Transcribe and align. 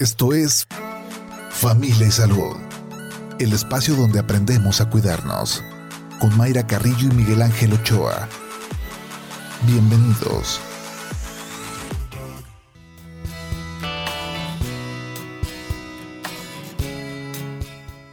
Esto 0.00 0.32
es 0.32 0.66
Familia 1.50 2.06
y 2.06 2.10
Salud, 2.10 2.56
el 3.38 3.52
espacio 3.52 3.94
donde 3.94 4.18
aprendemos 4.18 4.80
a 4.80 4.88
cuidarnos, 4.88 5.62
con 6.18 6.34
Mayra 6.38 6.66
Carrillo 6.66 7.10
y 7.12 7.14
Miguel 7.14 7.42
Ángel 7.42 7.74
Ochoa. 7.74 8.26
Bienvenidos. 9.66 10.58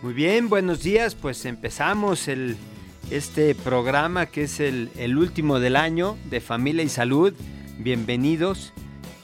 Muy 0.02 0.14
bien, 0.14 0.50
buenos 0.50 0.84
días. 0.84 1.16
Pues 1.16 1.46
empezamos 1.46 2.28
este 3.10 3.56
programa 3.56 4.26
que 4.26 4.44
es 4.44 4.60
el, 4.60 4.90
el 4.98 5.18
último 5.18 5.62
del 5.62 5.78
año 5.78 6.18
de 6.30 6.42
Familia 6.42 6.84
y 6.84 6.90
Salud. 6.90 7.34
Bienvenidos. 7.78 8.74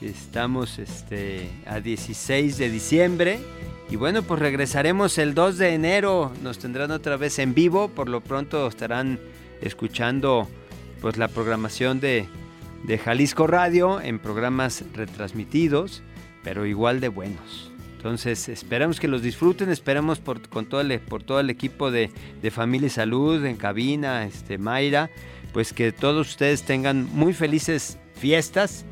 Estamos 0.04 0.79
este, 0.79 1.49
a 1.65 1.79
16 1.79 2.57
de 2.57 2.70
diciembre. 2.70 3.39
Y 3.89 3.95
bueno, 3.95 4.21
pues 4.21 4.41
regresaremos 4.41 5.17
el 5.17 5.34
2 5.34 5.57
de 5.57 5.73
enero. 5.73 6.34
Nos 6.44 6.59
tendrán 6.59 6.91
otra 6.91 7.16
vez 7.16 7.39
en 7.39 7.53
vivo. 7.53 7.88
Por 7.88 8.09
lo 8.09 8.20
pronto 8.20 8.67
estarán 8.67 9.17
escuchando 9.61 10.49
pues 10.99 11.16
la 11.16 11.30
programación 11.30 12.02
de, 12.02 12.27
de 12.84 12.97
Jalisco 12.97 13.47
Radio 13.47 14.02
en 14.02 14.20
programas 14.20 14.84
retransmitidos, 14.94 16.03
pero 16.44 16.66
igual 16.66 16.99
de 16.99 17.08
buenos. 17.08 17.72
Entonces 17.95 18.49
esperamos 18.49 18.99
que 18.99 19.08
los 19.08 19.22
disfruten, 19.22 19.70
esperamos 19.70 20.20
por, 20.20 20.49
con 20.49 20.66
todo 20.66 20.81
el, 20.81 20.99
por 20.99 21.23
todo 21.23 21.39
el 21.39 21.49
equipo 21.49 21.91
de, 21.91 22.11
de 22.41 22.52
Familia 22.52 22.88
y 22.88 22.89
Salud, 22.89 23.45
en 23.45 23.55
cabina, 23.55 24.25
este, 24.25 24.58
Mayra, 24.58 25.09
pues 25.53 25.72
que 25.72 25.94
todos 25.94 26.31
ustedes 26.31 26.63
tengan 26.63 27.08
muy 27.13 27.33
felices 27.33 27.97
fiestas. 28.16 28.85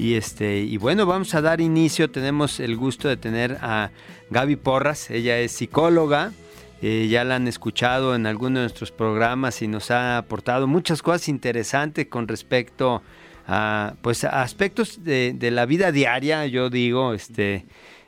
Y, 0.00 0.14
este, 0.14 0.60
y 0.60 0.78
bueno, 0.78 1.04
vamos 1.04 1.34
a 1.34 1.42
dar 1.42 1.60
inicio, 1.60 2.10
tenemos 2.10 2.58
el 2.58 2.74
gusto 2.74 3.06
de 3.06 3.18
tener 3.18 3.58
a 3.60 3.90
Gaby 4.30 4.56
Porras, 4.56 5.10
ella 5.10 5.38
es 5.38 5.52
psicóloga, 5.52 6.32
eh, 6.80 7.08
ya 7.10 7.22
la 7.22 7.36
han 7.36 7.46
escuchado 7.46 8.14
en 8.14 8.24
algunos 8.24 8.54
de 8.54 8.60
nuestros 8.62 8.92
programas 8.92 9.60
y 9.60 9.68
nos 9.68 9.90
ha 9.90 10.16
aportado 10.16 10.66
muchas 10.66 11.02
cosas 11.02 11.28
interesantes 11.28 12.06
con 12.06 12.28
respecto 12.28 13.02
a, 13.46 13.92
pues, 14.00 14.24
a 14.24 14.40
aspectos 14.40 15.04
de, 15.04 15.34
de 15.36 15.50
la 15.50 15.66
vida 15.66 15.92
diaria, 15.92 16.46
yo 16.46 16.70
digo, 16.70 17.12
este, 17.12 17.66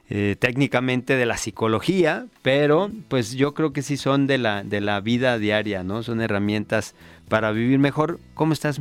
eh, 0.09 0.37
técnicamente 0.39 1.17
de 1.17 1.27
la 1.27 1.37
psicología, 1.37 2.25
pero 2.41 2.91
pues 3.09 3.33
yo 3.33 3.53
creo 3.53 3.75
que 3.75 3.83
sí 3.83 3.99
son 3.99 4.27
de 4.27 4.39
la, 4.39 4.63
de 4.63 4.81
la 4.81 5.01
vida 5.01 5.39
diaria, 5.39 5.83
¿no? 5.83 6.03
Son 6.03 6.23
herramientas 6.23 6.95
para 7.29 7.53
vivir 7.53 7.79
mejor. 7.79 8.19
¿Cómo 8.33 8.55
estás, 8.55 8.81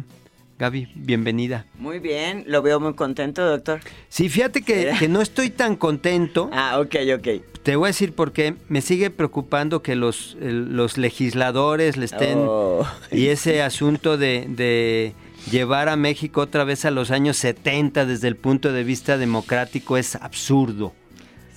Gaby? 0.61 0.89
Bienvenida. 0.93 1.65
Muy 1.79 1.97
bien, 1.97 2.43
lo 2.45 2.61
veo 2.61 2.79
muy 2.79 2.93
contento, 2.93 3.43
doctor. 3.43 3.79
Sí, 4.09 4.29
fíjate 4.29 4.61
que, 4.61 4.93
que 4.99 5.07
no 5.07 5.19
estoy 5.19 5.49
tan 5.49 5.75
contento. 5.75 6.51
Ah, 6.53 6.79
ok, 6.79 6.95
ok. 7.17 7.27
Te 7.63 7.75
voy 7.75 7.85
a 7.85 7.87
decir 7.87 8.13
por 8.13 8.31
qué. 8.31 8.53
Me 8.69 8.81
sigue 8.81 9.09
preocupando 9.09 9.81
que 9.81 9.95
los, 9.95 10.37
los 10.39 10.99
legisladores 10.99 11.97
le 11.97 12.05
estén... 12.05 12.37
Oh. 12.47 12.85
Y 13.11 13.27
ese 13.29 13.63
asunto 13.63 14.17
de, 14.19 14.45
de 14.49 15.15
llevar 15.51 15.89
a 15.89 15.95
México 15.95 16.41
otra 16.41 16.63
vez 16.63 16.85
a 16.85 16.91
los 16.91 17.09
años 17.09 17.37
70 17.37 18.05
desde 18.05 18.27
el 18.27 18.35
punto 18.35 18.71
de 18.71 18.83
vista 18.83 19.17
democrático 19.17 19.97
es 19.97 20.15
absurdo. 20.15 20.93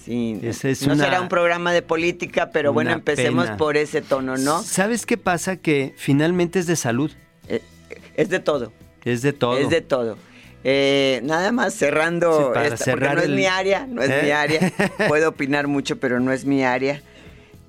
Sí, 0.03 0.39
es 0.43 0.65
no 0.87 0.95
una- 0.95 1.05
será 1.05 1.21
un 1.21 1.29
programa 1.29 1.73
de 1.75 1.83
política, 1.83 2.49
pero 2.53 2.73
bueno, 2.73 2.91
empecemos 2.91 3.45
pena. 3.45 3.57
por 3.59 3.77
ese 3.77 4.01
tono, 4.01 4.39
¿no? 4.39 4.63
¿Sabes 4.63 5.05
qué 5.05 5.19
pasa? 5.19 5.57
Que 5.59 5.93
finalmente 5.99 6.59
es 6.59 6.67
de 6.67 6.77
salud, 6.77 7.11
Eh, 7.49 7.61
es 8.17 8.29
de 8.31 8.39
todo, 8.41 8.73
es 9.05 9.23
de 9.23 9.33
todo. 9.33 9.59
es 9.59 9.71
de 9.71 9.81
todo. 9.81 10.17
Eh, 10.67 11.21
nada 11.25 11.53
más 11.53 11.75
cerrando, 11.75 12.53
Sí, 12.55 12.61
esta, 12.73 12.93
porque 12.93 13.09
no 13.15 13.21
es 13.21 13.29
mi 13.29 13.45
área, 13.45 13.87
no 13.87 14.03
es 14.03 14.11
¿Eh? 14.11 14.21
mi 14.25 14.31
área. 14.31 14.73
Puedo 15.09 15.29
opinar 15.29 15.67
mucho, 15.69 15.99
pero 15.99 16.21
no 16.21 16.33
es 16.33 16.47
mi 16.47 16.65
área. 16.65 17.03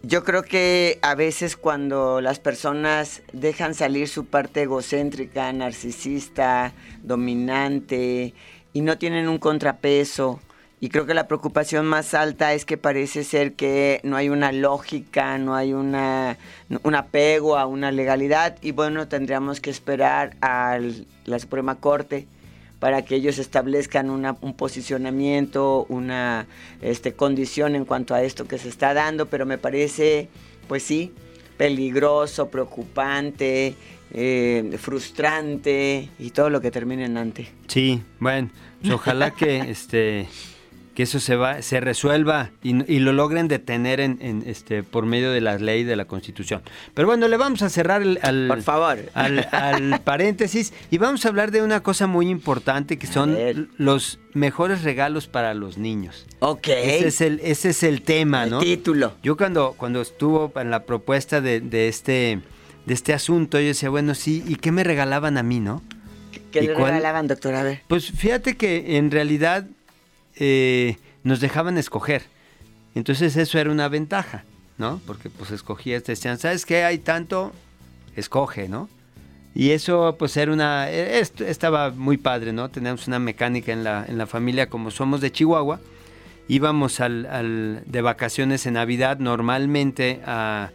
Yo 0.01 0.23
creo 0.23 0.43
que 0.43 0.99
a 1.01 1.15
veces 1.15 1.57
cuando 1.57 2.21
las 2.21 2.39
personas 2.39 3.21
dejan 3.33 3.73
salir 3.73 4.07
su 4.07 4.25
parte 4.25 4.61
egocéntrica, 4.61 5.51
narcisista, 5.51 6.73
dominante 7.01 8.33
y 8.71 8.81
no 8.81 8.97
tienen 8.97 9.27
un 9.27 9.39
contrapeso, 9.39 10.39
y 10.81 10.89
creo 10.89 11.05
que 11.05 11.13
la 11.13 11.27
preocupación 11.27 11.85
más 11.85 12.13
alta 12.13 12.53
es 12.53 12.65
que 12.65 12.77
parece 12.77 13.23
ser 13.23 13.53
que 13.53 14.01
no 14.03 14.17
hay 14.17 14.29
una 14.29 14.51
lógica, 14.51 15.37
no 15.37 15.55
hay 15.55 15.73
una, 15.73 16.37
un 16.83 16.95
apego 16.95 17.57
a 17.57 17.65
una 17.65 17.91
legalidad 17.91 18.57
y 18.61 18.71
bueno, 18.71 19.07
tendríamos 19.07 19.61
que 19.61 19.69
esperar 19.69 20.35
a 20.41 20.77
la 21.25 21.39
Suprema 21.39 21.75
Corte 21.75 22.27
para 22.79 23.03
que 23.03 23.15
ellos 23.15 23.39
establezcan 23.39 24.09
una- 24.09 24.35
un 24.41 24.53
posicionamiento, 24.53 25.85
una 25.89 26.45
este, 26.81 27.13
condición 27.13 27.75
en 27.75 27.85
cuanto 27.85 28.13
a 28.13 28.21
esto 28.21 28.47
que 28.47 28.57
se 28.57 28.69
está 28.69 28.93
dando, 28.93 29.27
pero 29.27 29.45
me 29.45 29.57
parece, 29.57 30.27
pues 30.67 30.83
sí, 30.83 31.13
peligroso, 31.57 32.49
preocupante, 32.49 33.75
eh, 34.13 34.77
frustrante 34.79 36.09
y 36.19 36.29
todo 36.31 36.49
lo 36.49 36.59
que 36.61 36.69
termine 36.69 37.05
en 37.05 37.17
ante. 37.17 37.47
Sí, 37.67 38.03
bueno, 38.19 38.49
pues 38.81 38.93
ojalá 38.93 39.31
que 39.31 39.57
este 39.69 40.27
que 40.95 41.03
eso 41.03 41.19
se 41.19 41.35
va, 41.35 41.61
se 41.61 41.81
resuelva 41.81 42.51
y, 42.63 42.91
y 42.91 42.99
lo 42.99 43.11
logren 43.11 43.47
detener 43.49 43.99
en, 43.99 44.17
en, 44.21 44.43
este 44.47 44.81
por 44.81 45.05
medio 45.05 45.29
de 45.31 45.41
la 45.41 45.57
ley 45.57 45.83
de 45.83 45.95
la 45.97 46.05
Constitución. 46.05 46.61
Pero 46.93 47.07
bueno, 47.07 47.27
le 47.27 47.35
vamos 47.37 47.61
a 47.61 47.69
cerrar 47.69 48.01
el, 48.01 48.17
al, 48.23 48.47
Por 48.47 48.61
favor. 48.61 48.97
al, 49.13 49.47
al 49.51 49.99
paréntesis 50.03 50.73
y 50.89 50.97
vamos 50.97 51.25
a 51.25 51.29
hablar 51.29 51.51
de 51.51 51.61
una 51.61 51.83
cosa 51.83 52.07
muy 52.07 52.29
importante 52.29 52.97
que 52.97 53.07
son 53.07 53.37
los 53.77 54.19
mejores 54.33 54.83
regalos 54.83 55.27
para 55.27 55.53
los 55.53 55.77
niños. 55.77 56.25
Ok. 56.39 56.69
Ese 56.69 57.07
es 57.07 57.21
el, 57.21 57.41
ese 57.43 57.69
es 57.69 57.83
el 57.83 58.01
tema, 58.01 58.45
El 58.45 58.49
¿no? 58.51 58.59
título. 58.59 59.13
Yo 59.21 59.35
cuando, 59.35 59.75
cuando 59.77 60.01
estuvo 60.01 60.51
en 60.55 60.71
la 60.71 60.83
propuesta 60.85 61.41
de, 61.41 61.59
de 61.59 61.89
este, 61.89 62.39
de 62.85 62.93
este 62.93 63.13
asunto, 63.13 63.59
yo 63.59 63.67
decía, 63.67 63.89
bueno, 63.89 64.15
sí, 64.15 64.43
¿y 64.47 64.55
qué 64.55 64.71
me 64.71 64.85
regalaban 64.85 65.37
a 65.37 65.43
mí, 65.43 65.59
no? 65.59 65.83
¿Qué 66.51 66.63
¿Y 66.63 66.67
le 66.67 66.73
regalaban, 66.73 67.27
doctor? 67.27 67.53
A 67.53 67.63
ver. 67.63 67.81
Pues 67.87 68.11
fíjate 68.11 68.55
que 68.55 68.95
en 68.97 69.11
realidad 69.11 69.65
eh, 70.37 70.97
nos 71.23 71.39
dejaban 71.39 71.77
escoger. 71.77 72.23
Entonces 72.95 73.35
eso 73.35 73.59
era 73.59 73.71
una 73.71 73.87
ventaja, 73.89 74.43
¿no? 74.77 75.01
Porque 75.05 75.29
pues 75.29 75.51
escogías, 75.51 76.03
te 76.03 76.13
decían, 76.13 76.37
¿sabes 76.37 76.65
qué? 76.65 76.83
Hay 76.83 76.97
tanto, 76.99 77.51
escoge, 78.15 78.69
¿no? 78.69 78.89
Y 79.53 79.71
eso 79.71 80.15
pues 80.19 80.35
era 80.37 80.51
una, 80.51 80.89
est- 80.89 81.41
estaba 81.41 81.89
muy 81.91 82.17
padre, 82.17 82.51
¿no? 82.53 82.69
Teníamos 82.69 83.07
una 83.07 83.19
mecánica 83.19 83.71
en 83.71 83.83
la, 83.83 84.05
en 84.07 84.17
la 84.17 84.27
familia 84.27 84.69
como 84.69 84.91
somos 84.91 85.21
de 85.21 85.31
Chihuahua. 85.31 85.79
Íbamos 86.47 86.99
al, 86.99 87.25
al- 87.25 87.83
de 87.85 88.01
vacaciones 88.01 88.65
en 88.65 88.73
Navidad 88.75 89.17
normalmente 89.19 90.21
a, 90.25 90.71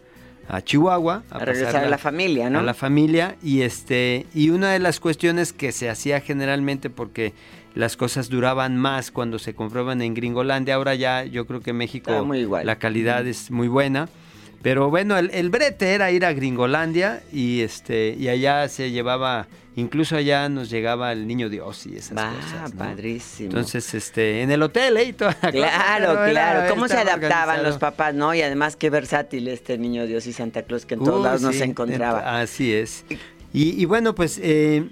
a 0.49 0.61
Chihuahua. 0.61 1.23
A 1.29 1.39
regresar 1.39 1.83
a 1.85 1.89
la 1.89 1.97
familia, 1.97 2.49
¿no? 2.49 2.59
a 2.59 2.63
la 2.63 2.73
familia 2.73 3.35
y 3.43 3.61
este 3.61 4.25
y 4.33 4.49
una 4.49 4.71
de 4.71 4.79
las 4.79 4.99
cuestiones 4.99 5.53
que 5.53 5.71
se 5.71 5.89
hacía 5.89 6.19
generalmente 6.19 6.89
porque 6.89 7.33
las 7.75 7.95
cosas 7.97 8.29
duraban 8.29 8.77
más 8.77 9.11
cuando 9.11 9.39
se 9.39 9.53
compraban 9.55 10.01
en 10.01 10.13
Gringolandia 10.13 10.75
ahora 10.75 10.95
ya 10.95 11.23
yo 11.25 11.45
creo 11.47 11.61
que 11.61 11.73
México 11.73 12.25
muy 12.25 12.39
igual. 12.39 12.65
la 12.65 12.77
calidad 12.77 13.25
es 13.27 13.49
muy 13.51 13.67
buena 13.67 14.09
pero 14.61 14.89
bueno 14.89 15.17
el, 15.17 15.29
el 15.31 15.49
brete 15.49 15.93
era 15.93 16.11
ir 16.11 16.25
a 16.25 16.33
Gringolandia 16.33 17.23
y 17.31 17.61
este 17.61 18.15
y 18.19 18.27
allá 18.27 18.67
se 18.67 18.91
llevaba 18.91 19.47
incluso 19.77 20.17
allá 20.17 20.49
nos 20.49 20.69
llegaba 20.69 21.13
el 21.13 21.25
niño 21.27 21.47
Dios 21.49 21.87
y 21.87 21.95
esas 21.95 22.17
Va, 22.17 22.33
cosas 22.35 22.73
¿no? 22.73 22.79
padrísimo. 22.79 23.47
entonces 23.51 23.93
este 23.93 24.41
en 24.41 24.51
el 24.51 24.61
hotel 24.63 24.97
¿eh? 24.97 25.05
y 25.05 25.13
toda 25.13 25.31
la 25.31 25.37
cosa, 25.39 25.51
Claro, 25.51 26.29
claro. 26.29 26.69
¿Cómo 26.69 26.87
se 26.89 26.97
adaptaban 26.97 27.31
organizado. 27.59 27.63
los 27.69 27.77
papás, 27.77 28.13
no? 28.13 28.33
Y 28.35 28.41
además 28.41 28.75
qué 28.75 28.89
versátil 28.89 29.47
este 29.47 29.77
niño 29.77 30.05
Dios 30.07 30.27
y 30.27 30.33
Santa 30.33 30.63
Claus 30.63 30.85
que 30.85 30.95
en 30.95 30.99
todos 31.05 31.19
Uy, 31.19 31.23
lados 31.23 31.41
nos 31.41 31.55
sí, 31.55 31.63
encontraba. 31.63 32.19
ent- 32.21 32.43
Así 32.43 32.73
es. 32.73 33.05
Y, 33.53 33.81
y 33.81 33.85
bueno, 33.85 34.13
pues 34.13 34.39
eh, 34.43 34.89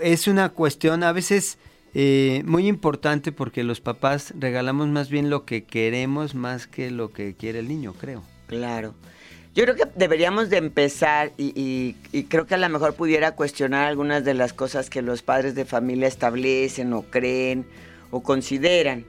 es 0.00 0.26
una 0.28 0.48
cuestión 0.48 1.02
a 1.02 1.12
veces 1.12 1.58
eh, 1.94 2.42
muy 2.44 2.66
importante 2.68 3.32
porque 3.32 3.64
los 3.64 3.80
papás 3.80 4.34
regalamos 4.38 4.88
más 4.88 5.08
bien 5.10 5.30
lo 5.30 5.44
que 5.44 5.64
queremos 5.64 6.34
más 6.34 6.66
que 6.66 6.90
lo 6.90 7.10
que 7.12 7.34
quiere 7.34 7.60
el 7.60 7.68
niño, 7.68 7.94
creo. 7.94 8.22
Claro. 8.48 8.94
Yo 9.54 9.64
creo 9.64 9.74
que 9.76 9.84
deberíamos 9.96 10.50
de 10.50 10.58
empezar 10.58 11.32
y, 11.38 11.58
y- 11.58 11.96
y 12.12 12.24
creo 12.24 12.46
que 12.46 12.54
a 12.54 12.58
lo 12.58 12.68
mejor 12.68 12.94
pudiera 12.94 13.32
cuestionar 13.32 13.86
algunas 13.86 14.22
de 14.24 14.34
las 14.34 14.52
cosas 14.52 14.90
que 14.90 15.00
los 15.00 15.22
padres 15.22 15.54
de 15.54 15.64
familia 15.64 16.06
establecen 16.08 16.92
o 16.92 17.02
creen 17.02 17.64
o 18.10 18.22
consideran. 18.22 19.04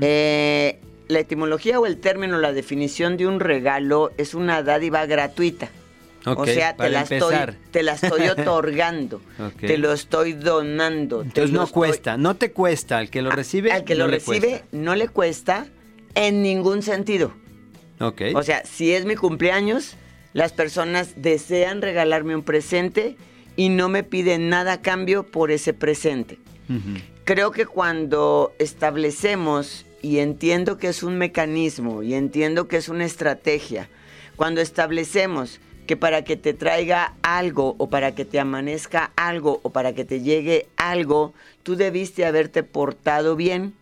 Eh, 0.00 0.78
la 1.08 1.18
etimología 1.20 1.78
o 1.80 1.86
el 1.86 1.98
término, 1.98 2.38
la 2.38 2.52
definición 2.52 3.16
de 3.16 3.26
un 3.26 3.40
regalo 3.40 4.12
es 4.16 4.34
una 4.34 4.62
dádiva 4.62 5.06
gratuita. 5.06 5.68
O 6.26 6.44
sea, 6.44 6.76
te 6.76 6.90
la, 6.90 7.02
estoy, 7.02 7.34
te 7.70 7.82
la 7.82 7.92
estoy 7.94 8.28
otorgando, 8.28 9.20
te 9.58 9.78
lo 9.78 9.92
estoy 9.92 10.32
donando. 10.34 11.22
Entonces 11.22 11.52
no 11.52 11.64
estoy- 11.64 11.74
cuesta, 11.74 12.16
no 12.16 12.36
te 12.36 12.52
cuesta, 12.52 12.98
al 12.98 13.10
que 13.10 13.22
lo 13.22 13.30
recibe 13.30 13.72
Al 13.72 13.84
que 13.84 13.94
no 13.94 14.06
lo 14.06 14.10
recibe 14.12 14.40
cuesta. 14.48 14.66
no 14.72 14.94
le 14.94 15.08
cuesta 15.08 15.66
en 16.14 16.42
ningún 16.42 16.82
sentido. 16.82 17.32
Ok. 18.00 18.22
O 18.34 18.42
sea, 18.42 18.62
si 18.64 18.92
es 18.92 19.04
mi 19.04 19.14
cumpleaños, 19.16 19.94
las 20.32 20.52
personas 20.52 21.14
desean 21.16 21.82
regalarme 21.82 22.34
un 22.36 22.42
presente 22.42 23.16
y 23.56 23.68
no 23.68 23.88
me 23.88 24.02
piden 24.04 24.48
nada 24.48 24.74
a 24.74 24.80
cambio 24.82 25.24
por 25.24 25.50
ese 25.50 25.74
presente. 25.74 26.38
Creo 27.24 27.50
que 27.50 27.66
cuando 27.66 28.52
establecemos 28.58 29.84
y 30.02 30.18
entiendo 30.18 30.78
que 30.78 30.88
es 30.88 31.02
un 31.02 31.18
mecanismo 31.18 32.02
y 32.02 32.14
entiendo 32.14 32.68
que 32.68 32.76
es 32.76 32.88
una 32.88 33.04
estrategia. 33.04 33.88
Cuando 34.36 34.60
establecemos 34.60 35.60
que 35.90 35.96
para 35.96 36.22
que 36.22 36.36
te 36.36 36.54
traiga 36.54 37.14
algo 37.20 37.74
o 37.78 37.90
para 37.90 38.14
que 38.14 38.24
te 38.24 38.38
amanezca 38.38 39.10
algo 39.16 39.58
o 39.64 39.70
para 39.70 39.92
que 39.92 40.04
te 40.04 40.20
llegue 40.20 40.68
algo, 40.76 41.34
tú 41.64 41.74
debiste 41.74 42.24
haberte 42.24 42.62
portado 42.62 43.34
bien. 43.34 43.74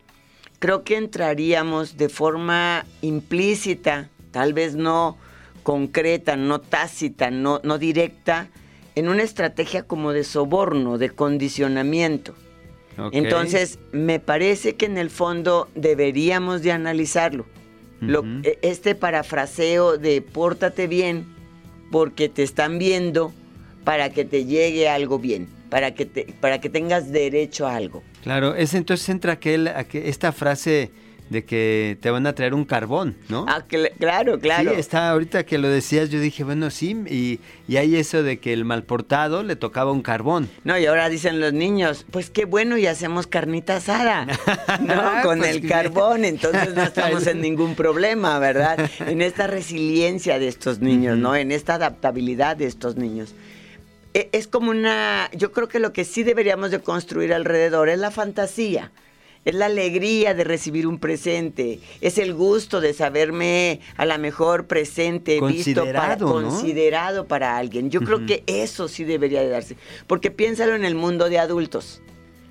Creo 0.58 0.84
que 0.84 0.96
entraríamos 0.96 1.98
de 1.98 2.08
forma 2.08 2.86
implícita, 3.02 4.08
tal 4.30 4.54
vez 4.54 4.74
no 4.74 5.18
concreta, 5.62 6.34
no 6.34 6.62
tácita, 6.62 7.30
no, 7.30 7.60
no 7.62 7.76
directa, 7.76 8.48
en 8.94 9.10
una 9.10 9.22
estrategia 9.22 9.82
como 9.82 10.14
de 10.14 10.24
soborno, 10.24 10.96
de 10.96 11.10
condicionamiento. 11.10 12.32
Entonces, 13.12 13.78
me 13.92 14.18
parece 14.18 14.76
que 14.76 14.86
en 14.86 14.96
el 14.96 15.10
fondo 15.10 15.68
deberíamos 15.74 16.62
de 16.62 16.72
analizarlo. 16.72 17.44
E, 18.00 18.58
este 18.62 18.94
parafraseo 18.94 19.98
de 19.98 20.22
pórtate 20.22 20.86
bien, 20.86 21.36
porque 21.90 22.28
te 22.28 22.42
están 22.42 22.78
viendo 22.78 23.32
para 23.84 24.10
que 24.10 24.24
te 24.24 24.44
llegue 24.44 24.88
algo 24.88 25.18
bien, 25.18 25.48
para 25.70 25.94
que, 25.94 26.06
te, 26.06 26.26
para 26.40 26.60
que 26.60 26.68
tengas 26.68 27.10
derecho 27.10 27.66
a 27.66 27.76
algo. 27.76 28.02
Claro, 28.22 28.54
es 28.54 28.74
entonces 28.74 29.08
entra 29.08 29.34
aquel, 29.34 29.70
esta 29.92 30.32
frase 30.32 30.90
de 31.30 31.44
que 31.44 31.98
te 32.00 32.10
van 32.10 32.26
a 32.26 32.34
traer 32.34 32.54
un 32.54 32.64
carbón, 32.64 33.16
¿no? 33.28 33.44
Ah, 33.48 33.64
claro, 33.98 34.38
claro. 34.38 34.72
Sí, 34.72 34.80
está, 34.80 35.10
ahorita 35.10 35.44
que 35.44 35.58
lo 35.58 35.68
decías, 35.68 36.10
yo 36.10 36.20
dije, 36.20 36.44
bueno, 36.44 36.70
sí, 36.70 36.96
y, 37.08 37.40
y 37.66 37.76
hay 37.76 37.96
eso 37.96 38.22
de 38.22 38.38
que 38.38 38.52
el 38.52 38.64
malportado 38.64 39.42
le 39.42 39.56
tocaba 39.56 39.92
un 39.92 40.02
carbón. 40.02 40.48
No, 40.64 40.78
y 40.78 40.86
ahora 40.86 41.08
dicen 41.08 41.40
los 41.40 41.52
niños, 41.52 42.06
pues 42.10 42.30
qué 42.30 42.44
bueno, 42.44 42.78
y 42.78 42.86
hacemos 42.86 43.26
carnita 43.26 43.76
asada, 43.76 44.26
¿no? 44.80 45.12
Con 45.22 45.38
pues 45.38 45.56
el 45.56 45.68
carbón, 45.68 46.24
entonces 46.24 46.74
no 46.74 46.82
estamos 46.84 47.26
en 47.26 47.40
ningún 47.40 47.74
problema, 47.74 48.38
¿verdad? 48.38 48.90
En 49.00 49.20
esta 49.20 49.46
resiliencia 49.46 50.38
de 50.38 50.48
estos 50.48 50.80
niños, 50.80 51.18
¿no? 51.18 51.36
En 51.36 51.52
esta 51.52 51.74
adaptabilidad 51.74 52.56
de 52.56 52.66
estos 52.66 52.96
niños. 52.96 53.34
E, 54.14 54.30
es 54.32 54.46
como 54.46 54.70
una, 54.70 55.30
yo 55.34 55.52
creo 55.52 55.68
que 55.68 55.78
lo 55.78 55.92
que 55.92 56.04
sí 56.04 56.22
deberíamos 56.22 56.70
de 56.70 56.80
construir 56.80 57.34
alrededor 57.34 57.88
es 57.88 57.98
la 57.98 58.10
fantasía 58.10 58.90
es 59.44 59.54
la 59.54 59.66
alegría 59.66 60.34
de 60.34 60.44
recibir 60.44 60.86
un 60.86 60.98
presente, 60.98 61.80
es 62.00 62.18
el 62.18 62.34
gusto 62.34 62.80
de 62.80 62.92
saberme 62.92 63.80
a 63.96 64.04
la 64.04 64.18
mejor 64.18 64.66
presente, 64.66 65.40
visto 65.40 65.84
para, 65.92 66.16
considerado 66.18 67.26
para 67.26 67.56
alguien. 67.56 67.90
Yo 67.90 68.00
creo 68.00 68.26
que 68.26 68.42
eso 68.46 68.88
sí 68.88 69.04
debería 69.04 69.40
de 69.40 69.48
darse, 69.48 69.76
porque 70.06 70.30
piénsalo 70.30 70.74
en 70.74 70.84
el 70.84 70.94
mundo 70.94 71.28
de 71.28 71.38
adultos. 71.38 72.02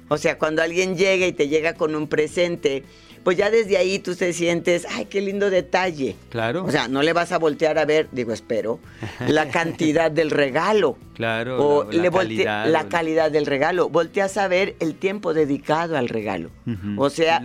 O 0.09 0.17
sea, 0.17 0.37
cuando 0.37 0.61
alguien 0.61 0.95
llega 0.95 1.27
y 1.27 1.33
te 1.33 1.49
llega 1.49 1.73
con 1.73 1.93
un 1.93 2.07
presente, 2.07 2.83
pues 3.27 3.35
ya 3.35 3.51
desde 3.51 3.75
ahí 3.75 3.99
tú 3.99 4.15
te 4.15 4.31
sientes, 4.31 4.87
ay, 4.89 5.03
qué 5.03 5.19
lindo 5.19 5.49
detalle. 5.49 6.15
Claro. 6.29 6.63
O 6.63 6.71
sea, 6.71 6.87
no 6.87 7.03
le 7.03 7.11
vas 7.11 7.33
a 7.33 7.37
voltear 7.37 7.77
a 7.77 7.83
ver, 7.83 8.07
digo, 8.13 8.31
espero, 8.31 8.79
la 9.27 9.49
cantidad 9.51 10.09
del 10.09 10.31
regalo. 10.31 10.97
Claro. 11.13 11.61
O 11.61 11.91
la, 11.91 12.03
le 12.03 12.09
calidad, 12.09 12.67
la 12.67 12.87
calidad 12.87 13.29
del 13.29 13.45
regalo. 13.45 13.89
Volteas 13.89 14.37
a 14.37 14.47
ver 14.47 14.77
el 14.79 14.95
tiempo 14.95 15.33
dedicado 15.33 15.97
al 15.97 16.07
regalo. 16.07 16.51
O 16.95 17.09
sea, 17.09 17.43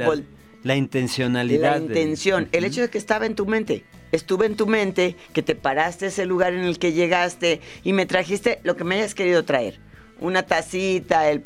la, 0.62 0.76
intencionalidad. 0.76 1.72
La 1.72 1.78
intención, 1.78 2.48
el 2.52 2.62
hecho 2.62 2.82
de 2.82 2.88
que 2.88 2.98
estaba 2.98 3.26
en 3.26 3.34
tu 3.34 3.46
mente. 3.46 3.82
Estuve 4.12 4.46
en 4.46 4.54
tu 4.54 4.68
mente, 4.68 5.16
que 5.32 5.42
te 5.42 5.56
paraste 5.56 6.06
ese 6.06 6.26
lugar 6.26 6.52
en 6.52 6.60
el 6.60 6.78
que 6.78 6.92
llegaste 6.92 7.60
y 7.82 7.92
me 7.92 8.06
trajiste 8.06 8.60
lo 8.62 8.76
que 8.76 8.84
me 8.84 8.94
hayas 8.94 9.16
querido 9.16 9.44
traer 9.44 9.80
una 10.22 10.44
tacita, 10.44 11.28
el, 11.28 11.42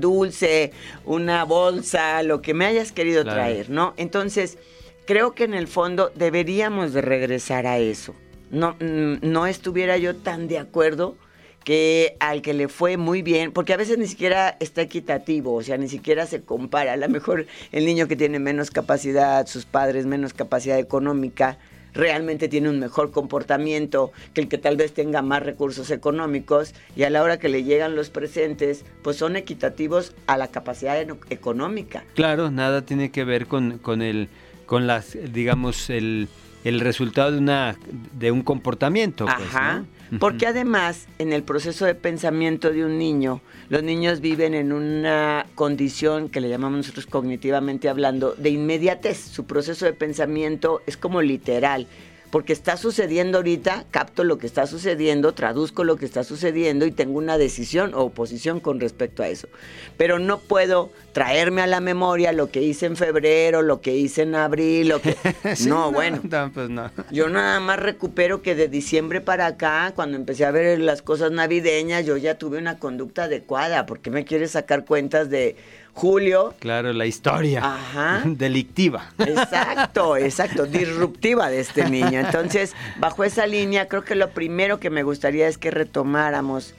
dulce, 0.00 0.72
una 1.04 1.44
bolsa, 1.44 2.22
lo 2.22 2.42
que 2.42 2.54
me 2.54 2.66
hayas 2.66 2.92
querido 2.92 3.24
traer, 3.24 3.70
¿no? 3.70 3.94
Entonces, 3.96 4.58
creo 5.06 5.34
que 5.34 5.44
en 5.44 5.54
el 5.54 5.66
fondo 5.66 6.12
deberíamos 6.14 6.92
de 6.92 7.00
regresar 7.00 7.66
a 7.66 7.78
eso. 7.78 8.14
No, 8.50 8.76
mm, 8.80 9.18
no 9.22 9.46
estuviera 9.46 9.96
yo 9.98 10.16
tan 10.16 10.48
de 10.48 10.58
acuerdo 10.58 11.16
que 11.64 12.16
al 12.20 12.40
que 12.40 12.54
le 12.54 12.68
fue 12.68 12.96
muy 12.96 13.20
bien, 13.22 13.52
porque 13.52 13.74
a 13.74 13.76
veces 13.76 13.98
ni 13.98 14.06
siquiera 14.06 14.56
está 14.60 14.80
equitativo, 14.82 15.54
o 15.54 15.62
sea, 15.62 15.76
ni 15.76 15.88
siquiera 15.88 16.24
se 16.26 16.42
compara. 16.42 16.94
A 16.94 16.96
lo 16.96 17.08
mejor 17.08 17.46
el 17.72 17.84
niño 17.84 18.08
que 18.08 18.16
tiene 18.16 18.38
menos 18.38 18.70
capacidad, 18.70 19.46
sus 19.46 19.66
padres 19.66 20.06
menos 20.06 20.32
capacidad 20.32 20.78
económica, 20.78 21.58
realmente 21.98 22.48
tiene 22.48 22.70
un 22.70 22.78
mejor 22.78 23.10
comportamiento 23.10 24.12
que 24.32 24.40
el 24.40 24.48
que 24.48 24.56
tal 24.56 24.76
vez 24.76 24.94
tenga 24.94 25.20
más 25.20 25.42
recursos 25.42 25.90
económicos 25.90 26.72
y 26.96 27.02
a 27.02 27.10
la 27.10 27.22
hora 27.22 27.38
que 27.38 27.48
le 27.48 27.64
llegan 27.64 27.96
los 27.96 28.08
presentes, 28.08 28.84
pues 29.02 29.16
son 29.16 29.36
equitativos 29.36 30.14
a 30.26 30.38
la 30.38 30.46
capacidad 30.48 30.98
económica. 31.28 32.04
Claro, 32.14 32.50
nada 32.50 32.82
tiene 32.82 33.10
que 33.10 33.24
ver 33.24 33.46
con, 33.46 33.78
con 33.78 34.00
el, 34.00 34.28
con 34.64 34.86
las, 34.86 35.18
digamos, 35.32 35.90
el, 35.90 36.28
el 36.62 36.78
resultado 36.80 37.32
de 37.32 37.38
una 37.38 37.76
de 38.12 38.30
un 38.30 38.42
comportamiento. 38.42 39.26
Pues, 39.26 39.48
Ajá. 39.48 39.84
Porque 40.18 40.46
además, 40.46 41.06
en 41.18 41.32
el 41.32 41.42
proceso 41.42 41.84
de 41.84 41.94
pensamiento 41.94 42.70
de 42.72 42.84
un 42.84 42.98
niño, 42.98 43.40
los 43.68 43.82
niños 43.82 44.20
viven 44.20 44.54
en 44.54 44.72
una 44.72 45.46
condición 45.54 46.28
que 46.28 46.40
le 46.40 46.48
llamamos 46.48 46.78
nosotros 46.78 47.06
cognitivamente 47.06 47.88
hablando 47.88 48.34
de 48.34 48.50
inmediatez. 48.50 49.18
Su 49.18 49.44
proceso 49.44 49.84
de 49.84 49.92
pensamiento 49.92 50.82
es 50.86 50.96
como 50.96 51.20
literal 51.20 51.86
porque 52.30 52.52
está 52.52 52.76
sucediendo 52.76 53.38
ahorita, 53.38 53.84
capto 53.90 54.24
lo 54.24 54.38
que 54.38 54.46
está 54.46 54.66
sucediendo, 54.66 55.32
traduzco 55.32 55.84
lo 55.84 55.96
que 55.96 56.04
está 56.04 56.24
sucediendo 56.24 56.86
y 56.86 56.92
tengo 56.92 57.18
una 57.18 57.38
decisión 57.38 57.94
o 57.94 58.02
oposición 58.02 58.60
con 58.60 58.80
respecto 58.80 59.22
a 59.22 59.28
eso. 59.28 59.48
Pero 59.96 60.18
no 60.18 60.38
puedo 60.38 60.90
traerme 61.12 61.62
a 61.62 61.66
la 61.66 61.80
memoria 61.80 62.32
lo 62.32 62.50
que 62.50 62.62
hice 62.62 62.86
en 62.86 62.96
febrero, 62.96 63.62
lo 63.62 63.80
que 63.80 63.96
hice 63.96 64.22
en 64.22 64.34
abril, 64.34 64.88
lo 64.88 65.00
que... 65.00 65.16
no, 65.66 65.90
bueno. 65.90 66.20
pues 66.52 66.68
no. 66.68 66.90
Yo 67.10 67.28
nada 67.28 67.60
más 67.60 67.78
recupero 67.78 68.42
que 68.42 68.54
de 68.54 68.68
diciembre 68.68 69.20
para 69.20 69.46
acá, 69.46 69.92
cuando 69.94 70.16
empecé 70.16 70.44
a 70.44 70.50
ver 70.50 70.78
las 70.78 71.02
cosas 71.02 71.32
navideñas, 71.32 72.04
yo 72.04 72.16
ya 72.16 72.36
tuve 72.36 72.58
una 72.58 72.78
conducta 72.78 73.24
adecuada. 73.24 73.86
porque 73.86 74.10
me 74.10 74.24
quieres 74.24 74.52
sacar 74.52 74.84
cuentas 74.84 75.30
de 75.30 75.56
Julio. 75.98 76.54
Claro, 76.60 76.92
la 76.92 77.06
historia 77.06 78.22
delictiva. 78.24 79.10
Exacto, 79.18 80.16
exacto, 80.16 80.64
disruptiva 80.80 81.50
de 81.50 81.58
este 81.58 81.90
niño. 81.90 82.20
Entonces, 82.20 82.76
bajo 83.00 83.24
esa 83.24 83.48
línea, 83.48 83.88
creo 83.88 84.04
que 84.04 84.14
lo 84.14 84.30
primero 84.30 84.78
que 84.78 84.90
me 84.90 85.02
gustaría 85.02 85.48
es 85.48 85.58
que 85.58 85.72
retomáramos 85.72 86.74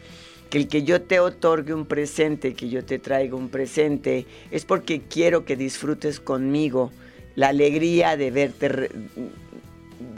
que 0.50 0.58
el 0.58 0.70
que 0.70 0.84
yo 0.84 1.02
te 1.02 1.20
otorgue 1.20 1.74
un 1.74 1.86
presente, 1.86 2.54
que 2.54 2.70
yo 2.70 2.86
te 2.86 2.98
traiga 2.98 3.36
un 3.36 3.50
presente, 3.50 4.26
es 4.52 4.64
porque 4.64 5.02
quiero 5.02 5.44
que 5.44 5.58
disfrutes 5.58 6.22
conmigo 6.22 6.94
la 7.36 7.50
alegría 7.50 8.16
de 8.16 8.32
verte 8.32 8.90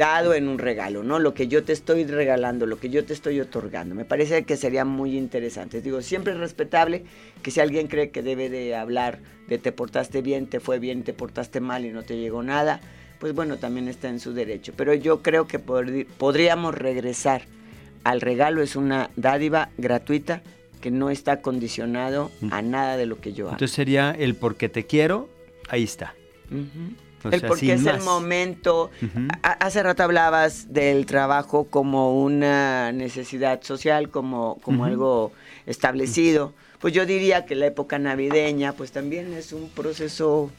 dado 0.02 0.34
en 0.34 0.48
un 0.48 0.58
regalo, 0.58 1.04
¿no? 1.04 1.20
Lo 1.20 1.36
que 1.36 1.48
yo 1.48 1.64
te 1.64 1.74
estoy 1.74 2.06
regalando, 2.06 2.66
lo 2.66 2.80
que 2.80 2.90
yo 2.90 3.06
te 3.06 3.14
estoy 3.14 3.40
otorgando. 3.40 3.94
Me 3.94 4.04
parece 4.04 4.46
que 4.46 4.58
sería 4.58 4.84
muy 4.84 5.16
interesante. 5.16 5.80
Digo, 5.80 6.02
siempre 6.02 6.34
es 6.34 6.40
respetable 6.40 7.04
que 7.44 7.52
si 7.52 7.60
alguien 7.60 7.86
cree 7.86 8.10
que 8.10 8.24
debe 8.24 8.50
de 8.50 8.76
hablar 8.76 9.20
de 9.48 9.60
te 9.60 9.72
portaste 9.72 10.24
bien, 10.24 10.48
te 10.48 10.60
fue 10.60 10.80
bien, 10.80 11.04
te 11.04 11.14
portaste 11.14 11.60
mal 11.60 11.86
y 11.86 11.92
no 11.92 12.02
te 12.02 12.18
llegó 12.18 12.42
nada, 12.42 12.82
pues 13.20 13.36
bueno, 13.36 13.58
también 13.58 13.88
está 13.88 14.10
en 14.10 14.20
su 14.20 14.34
derecho. 14.34 14.74
Pero 14.76 14.96
yo 14.96 15.22
creo 15.22 15.46
que 15.46 15.60
podríamos 15.60 16.74
regresar 16.74 17.44
al 18.04 18.22
regalo, 18.22 18.64
es 18.64 18.76
una 18.76 19.12
dádiva 19.16 19.70
gratuita 19.78 20.42
que 20.82 20.90
no 20.90 21.12
está 21.12 21.42
condicionado 21.44 22.32
a 22.50 22.64
nada 22.64 22.98
de 22.98 23.06
lo 23.06 23.22
que 23.22 23.34
yo 23.34 23.46
hago. 23.46 23.54
Entonces 23.54 23.76
sería 23.76 24.16
el 24.18 24.34
porque 24.34 24.68
te 24.68 24.88
quiero, 24.88 25.30
ahí 25.70 25.84
está 25.84 26.16
el 27.30 27.42
porque 27.42 27.74
es 27.74 27.86
el 27.86 28.02
momento. 28.02 28.90
Hace 29.44 29.84
rato 29.84 30.04
hablabas 30.04 30.74
del 30.74 31.06
trabajo 31.06 31.66
como 31.66 32.22
una 32.22 32.92
necesidad 32.92 33.62
social, 33.62 34.10
como, 34.10 34.58
como 34.62 34.86
algo 34.86 35.32
establecido. 35.66 36.54
Pues 36.80 36.94
yo 36.94 37.06
diría 37.06 37.46
que 37.46 37.56
la 37.56 37.68
época 37.68 38.00
navideña, 38.00 38.74
pues 38.74 38.92
también 38.92 39.34
es 39.34 39.54
un 39.54 39.70
proceso 39.70 40.50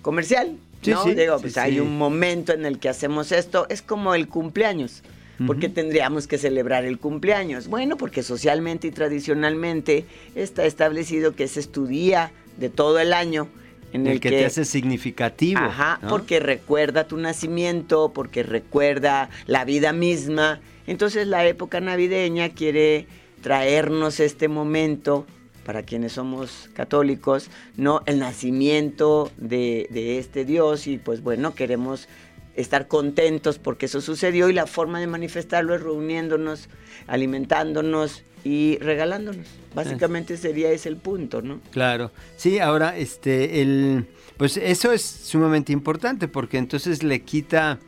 comercial. 0.00 0.56
¿no? 0.86 1.04
Digo, 1.04 1.38
pues 1.40 1.56
hay 1.58 1.80
un 1.80 1.96
momento 1.96 2.52
en 2.52 2.66
el 2.66 2.78
que 2.78 2.88
hacemos 2.88 3.32
esto. 3.32 3.66
Es 3.68 3.82
como 3.82 4.14
el 4.14 4.28
cumpleaños. 4.28 5.02
porque 5.46 5.68
tendríamos 5.68 6.28
que 6.28 6.38
celebrar 6.38 6.84
el 6.84 6.98
cumpleaños? 7.00 7.66
Bueno, 7.66 7.96
porque 7.96 8.22
socialmente 8.22 8.86
y 8.86 8.90
tradicionalmente 8.92 10.04
está 10.36 10.64
establecido 10.64 11.34
que 11.34 11.44
ese 11.44 11.58
es 11.58 11.72
tu 11.72 11.86
día 11.86 12.30
de 12.58 12.68
todo 12.68 13.00
el 13.00 13.12
año 13.12 13.48
en 13.92 14.06
el, 14.06 14.20
que, 14.20 14.30
te 14.30 14.44
hace 14.44 14.64
significativo. 14.64 15.60
Ajá, 15.60 16.00
porque 16.08 16.40
recuerda 16.40 17.06
tu 17.06 17.16
nacimiento, 17.16 18.12
porque 18.14 18.42
recuerda 18.42 19.28
la 19.46 19.64
vida 19.64 19.92
misma. 19.92 20.60
Entonces 20.86 21.26
la 21.26 21.46
época 21.46 21.80
navideña 21.80 22.48
quiere 22.50 23.06
traernos 23.42 24.20
este 24.20 24.48
momento 24.48 25.26
para 25.64 25.82
quienes 25.82 26.12
somos 26.12 26.70
católicos, 26.74 27.48
¿no? 27.76 28.02
El 28.06 28.18
nacimiento 28.18 29.30
de, 29.36 29.86
de, 29.90 30.18
este 30.18 30.44
Dios 30.44 30.86
y 30.86 30.98
pues 30.98 31.22
bueno, 31.22 31.54
queremos 31.54 32.08
estar 32.56 32.88
contentos 32.88 33.58
porque 33.58 33.86
eso 33.86 34.00
sucedió 34.00 34.48
y 34.48 34.52
la 34.52 34.66
forma 34.66 35.00
de 35.00 35.06
manifestarlo 35.06 35.74
es 35.74 35.82
reuniéndonos, 35.82 36.68
alimentándonos 37.06 38.22
y 38.44 38.78
regalándonos. 38.78 39.46
Básicamente 39.74 40.36
sería 40.36 40.70
ese 40.70 40.88
el 40.88 40.96
punto, 40.96 41.42
¿no? 41.42 41.60
Claro. 41.70 42.10
Sí, 42.36 42.58
ahora 42.58 42.96
este 42.96 43.62
el 43.62 44.06
pues 44.36 44.56
eso 44.56 44.92
es 44.92 45.02
sumamente 45.02 45.72
importante 45.72 46.28
porque 46.28 46.58
entonces 46.58 47.02
le 47.02 47.22
quita 47.22 47.78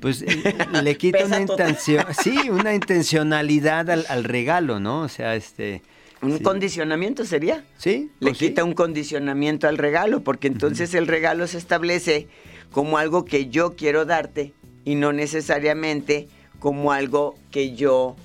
pues 0.00 0.24
le 0.82 0.96
quita 0.96 1.24
una 1.24 1.40
intención, 1.40 2.04
sí, 2.22 2.50
una 2.50 2.74
intencionalidad 2.74 3.88
al, 3.90 4.24
regalo, 4.24 4.80
¿no? 4.80 5.02
O 5.02 5.08
sea, 5.08 5.36
este 5.36 5.82
un 6.20 6.38
condicionamiento 6.38 7.24
sería. 7.24 7.64
Sí. 7.78 8.10
Le 8.20 8.30
pues 8.30 8.38
quita 8.38 8.62
un 8.62 8.74
condicionamiento 8.74 9.66
al 9.68 9.78
regalo, 9.78 10.22
porque 10.22 10.46
entonces 10.46 10.94
el 10.94 11.08
regalo 11.08 11.46
se 11.48 11.58
establece 11.58 12.28
como 12.72 12.98
algo 12.98 13.24
que 13.24 13.48
yo 13.48 13.76
quiero 13.76 14.04
darte 14.04 14.52
y 14.84 14.96
no 14.96 15.12
necesariamente 15.12 16.28
como 16.58 16.92
algo 16.92 17.36
que 17.50 17.74
yo 17.74 18.16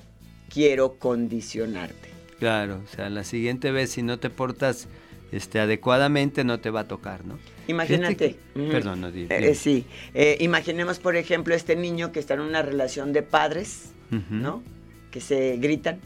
quiero 0.48 0.94
condicionarte. 0.94 2.08
Claro, 2.38 2.80
o 2.84 2.96
sea, 2.96 3.10
la 3.10 3.24
siguiente 3.24 3.70
vez 3.70 3.90
si 3.90 4.02
no 4.02 4.18
te 4.18 4.30
portas 4.30 4.88
este, 5.32 5.60
adecuadamente 5.60 6.44
no 6.44 6.58
te 6.58 6.70
va 6.70 6.80
a 6.80 6.88
tocar, 6.88 7.24
¿no? 7.24 7.38
Imagínate. 7.66 8.36
perdón, 8.54 9.02
no 9.02 9.12
digo. 9.12 9.28
Eh, 9.30 9.54
sí, 9.54 9.84
eh, 10.14 10.38
imaginemos 10.40 10.98
por 10.98 11.16
ejemplo 11.16 11.54
este 11.54 11.76
niño 11.76 12.12
que 12.12 12.20
está 12.20 12.34
en 12.34 12.40
una 12.40 12.62
relación 12.62 13.12
de 13.12 13.22
padres, 13.22 13.90
¿no? 14.30 14.62
Que 15.10 15.20
se 15.20 15.58
gritan, 15.58 16.00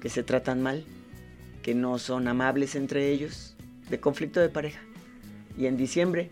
que 0.00 0.08
se 0.08 0.22
tratan 0.22 0.62
mal, 0.62 0.84
que 1.62 1.74
no 1.74 1.98
son 1.98 2.26
amables 2.26 2.74
entre 2.74 3.10
ellos, 3.10 3.54
de 3.90 4.00
conflicto 4.00 4.40
de 4.40 4.48
pareja. 4.48 4.80
Y 5.58 5.66
en 5.66 5.76
diciembre 5.76 6.30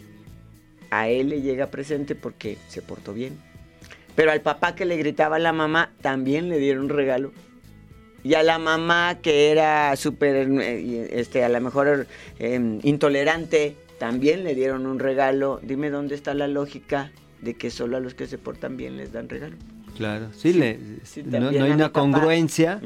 a 0.91 1.09
él 1.09 1.31
le 1.31 1.43
llega 1.43 1.67
presente 1.67 2.15
porque 2.15 2.59
se 2.69 2.83
portó 2.83 3.13
bien. 3.13 3.39
Pero 4.15 4.33
al 4.33 4.41
papá 4.41 4.75
que 4.75 4.85
le 4.85 4.97
gritaba 4.97 5.37
a 5.37 5.39
la 5.39 5.53
mamá 5.53 5.93
también 6.01 6.49
le 6.49 6.59
dieron 6.59 6.85
un 6.85 6.89
regalo. 6.91 7.33
Y 8.25 8.35
a 8.35 8.43
la 8.43 8.59
mamá 8.59 9.19
que 9.23 9.51
era 9.51 9.95
súper, 9.95 10.49
eh, 10.61 11.09
este, 11.13 11.45
a 11.45 11.49
lo 11.49 11.61
mejor 11.61 12.07
em, 12.39 12.81
intolerante, 12.83 13.77
también 13.99 14.43
le 14.43 14.55
dieron 14.55 14.87
un 14.87 14.99
regalo. 14.99 15.61
Dime 15.63 15.91
dónde 15.91 16.15
está 16.15 16.35
la 16.35 16.49
lógica 16.49 17.13
de 17.41 17.55
que 17.55 17.71
solo 17.71 17.97
a 17.97 18.01
los 18.01 18.15
que 18.15 18.27
se 18.27 18.39
portan 18.39 18.77
bien 18.77 18.97
les 18.97 19.13
dan 19.13 19.29
regalo. 19.29 19.57
Claro, 19.97 20.31
sí, 20.35 20.53
le, 20.53 20.79
no, 21.25 21.49
hay 21.49 21.71
una 21.71 21.91
congruencia 21.91 22.81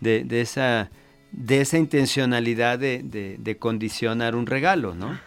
de, 0.00 0.22
de, 0.24 0.40
esa 0.40 0.90
de 1.32 1.60
esa 1.60 1.78
intencionalidad 1.78 2.78
de, 2.78 3.02
de, 3.38 3.56
condicionar 3.56 4.36
un 4.36 4.46
regalo, 4.46 4.94
¿no? 4.94 5.18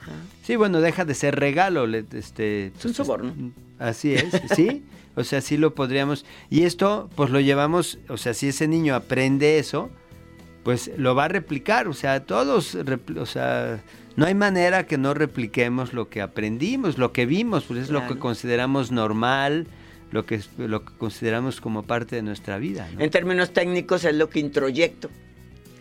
Sí, 0.46 0.56
bueno, 0.56 0.80
deja 0.80 1.06
de 1.06 1.16
ser 1.16 1.40
regalo. 1.40 1.86
Este, 1.86 2.68
es 2.68 2.86
un 2.86 2.94
soborno. 2.94 3.34
Así 3.80 4.14
es, 4.14 4.26
sí. 4.56 4.84
O 5.16 5.24
sea, 5.24 5.42
sí 5.42 5.58
lo 5.58 5.74
podríamos. 5.74 6.26
Y 6.50 6.64
esto, 6.64 7.10
pues 7.16 7.32
lo 7.32 7.40
llevamos, 7.40 7.98
o 8.10 8.18
sea, 8.18 8.34
si 8.34 8.50
ese 8.50 8.68
niño 8.68 8.94
aprende 8.94 9.58
eso, 9.58 9.90
pues 10.64 10.92
lo 10.98 11.16
va 11.16 11.26
a 11.26 11.28
replicar. 11.30 11.88
O 11.88 11.94
sea, 11.94 12.26
todos, 12.26 12.76
o 12.76 13.26
sea, 13.26 13.82
no 14.16 14.26
hay 14.26 14.36
manera 14.36 14.86
que 14.86 14.98
no 14.98 15.14
repliquemos 15.14 15.94
lo 15.94 16.10
que 16.10 16.22
aprendimos, 16.22 16.98
lo 16.98 17.12
que 17.12 17.26
vimos, 17.26 17.64
pues 17.64 17.80
es 17.80 17.90
lo 17.90 18.06
que 18.08 18.20
consideramos 18.20 18.92
normal, 18.92 19.66
lo 20.12 20.28
que, 20.28 20.42
lo 20.58 20.86
que 20.86 20.94
consideramos 20.98 21.60
como 21.60 21.84
parte 21.84 22.18
de 22.18 22.22
nuestra 22.22 22.60
vida. 22.60 22.88
En 23.00 23.10
términos 23.10 23.52
técnicos 23.52 24.04
es 24.04 24.14
lo 24.14 24.30
que 24.30 24.42
introyecto 24.42 25.10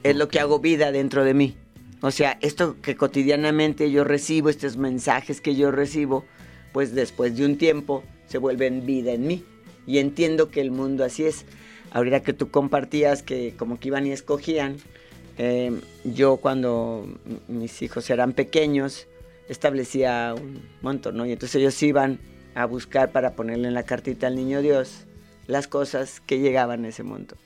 es 0.05 0.15
lo 0.15 0.29
que 0.29 0.39
hago 0.39 0.61
vida 0.61 0.93
dentro 0.93 1.25
de 1.25 1.35
mí. 1.35 1.57
O 2.05 2.11
sea, 2.11 2.37
esto 2.43 2.77
que 2.83 2.97
cotidianamente 2.97 3.91
yo 3.91 4.05
recibo, 4.05 4.51
estos 4.51 4.77
mensajes 4.77 5.41
que 5.41 5.57
yo 5.57 5.71
recibo, 5.71 6.27
pues 6.75 6.95
después 6.95 7.35
de 7.35 7.47
un 7.47 7.57
tiempo 7.57 8.05
se 8.27 8.37
vuelven 8.37 8.85
vida 8.85 9.13
en 9.13 9.27
mí. 9.27 9.43
Y 9.87 9.97
entiendo 9.97 10.51
que 10.51 10.61
el 10.61 10.71
mundo 10.71 11.03
así 11.03 11.25
es. 11.25 11.47
Ahorita 11.93 12.21
que 12.21 12.35
tú 12.35 12.51
compartías 12.51 13.23
que 13.23 13.55
como 13.57 13.81
que 13.81 13.89
iban 13.89 14.07
y 14.07 14.13
escogían, 14.13 14.77
eh, 15.39 15.81
yo 16.05 16.37
cuando 16.37 17.09
mis 17.49 17.81
hijos 17.81 18.11
eran 18.11 18.35
pequeños, 18.35 19.07
establecía 19.49 20.35
un 20.39 20.63
montón, 20.83 21.17
¿no? 21.17 21.25
Y 21.25 21.33
entonces 21.33 21.57
ellos 21.57 21.83
iban 21.83 22.21
a 22.55 22.67
buscar 22.67 23.13
para 23.13 23.33
ponerle 23.33 23.69
en 23.69 23.73
la 23.73 23.85
cartita 23.85 24.27
al 24.27 24.37
niño 24.37 24.61
Dios 24.61 25.07
las 25.47 25.69
cosas 25.69 26.21
que 26.21 26.39
llegaban 26.39 26.85
a 26.85 26.89
ese 26.89 27.03
monto. 27.03 27.39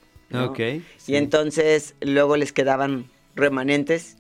Y 1.06 1.14
entonces 1.14 1.94
luego 2.00 2.36
les 2.36 2.52
quedaban 2.52 3.08
remanentes 3.38 4.16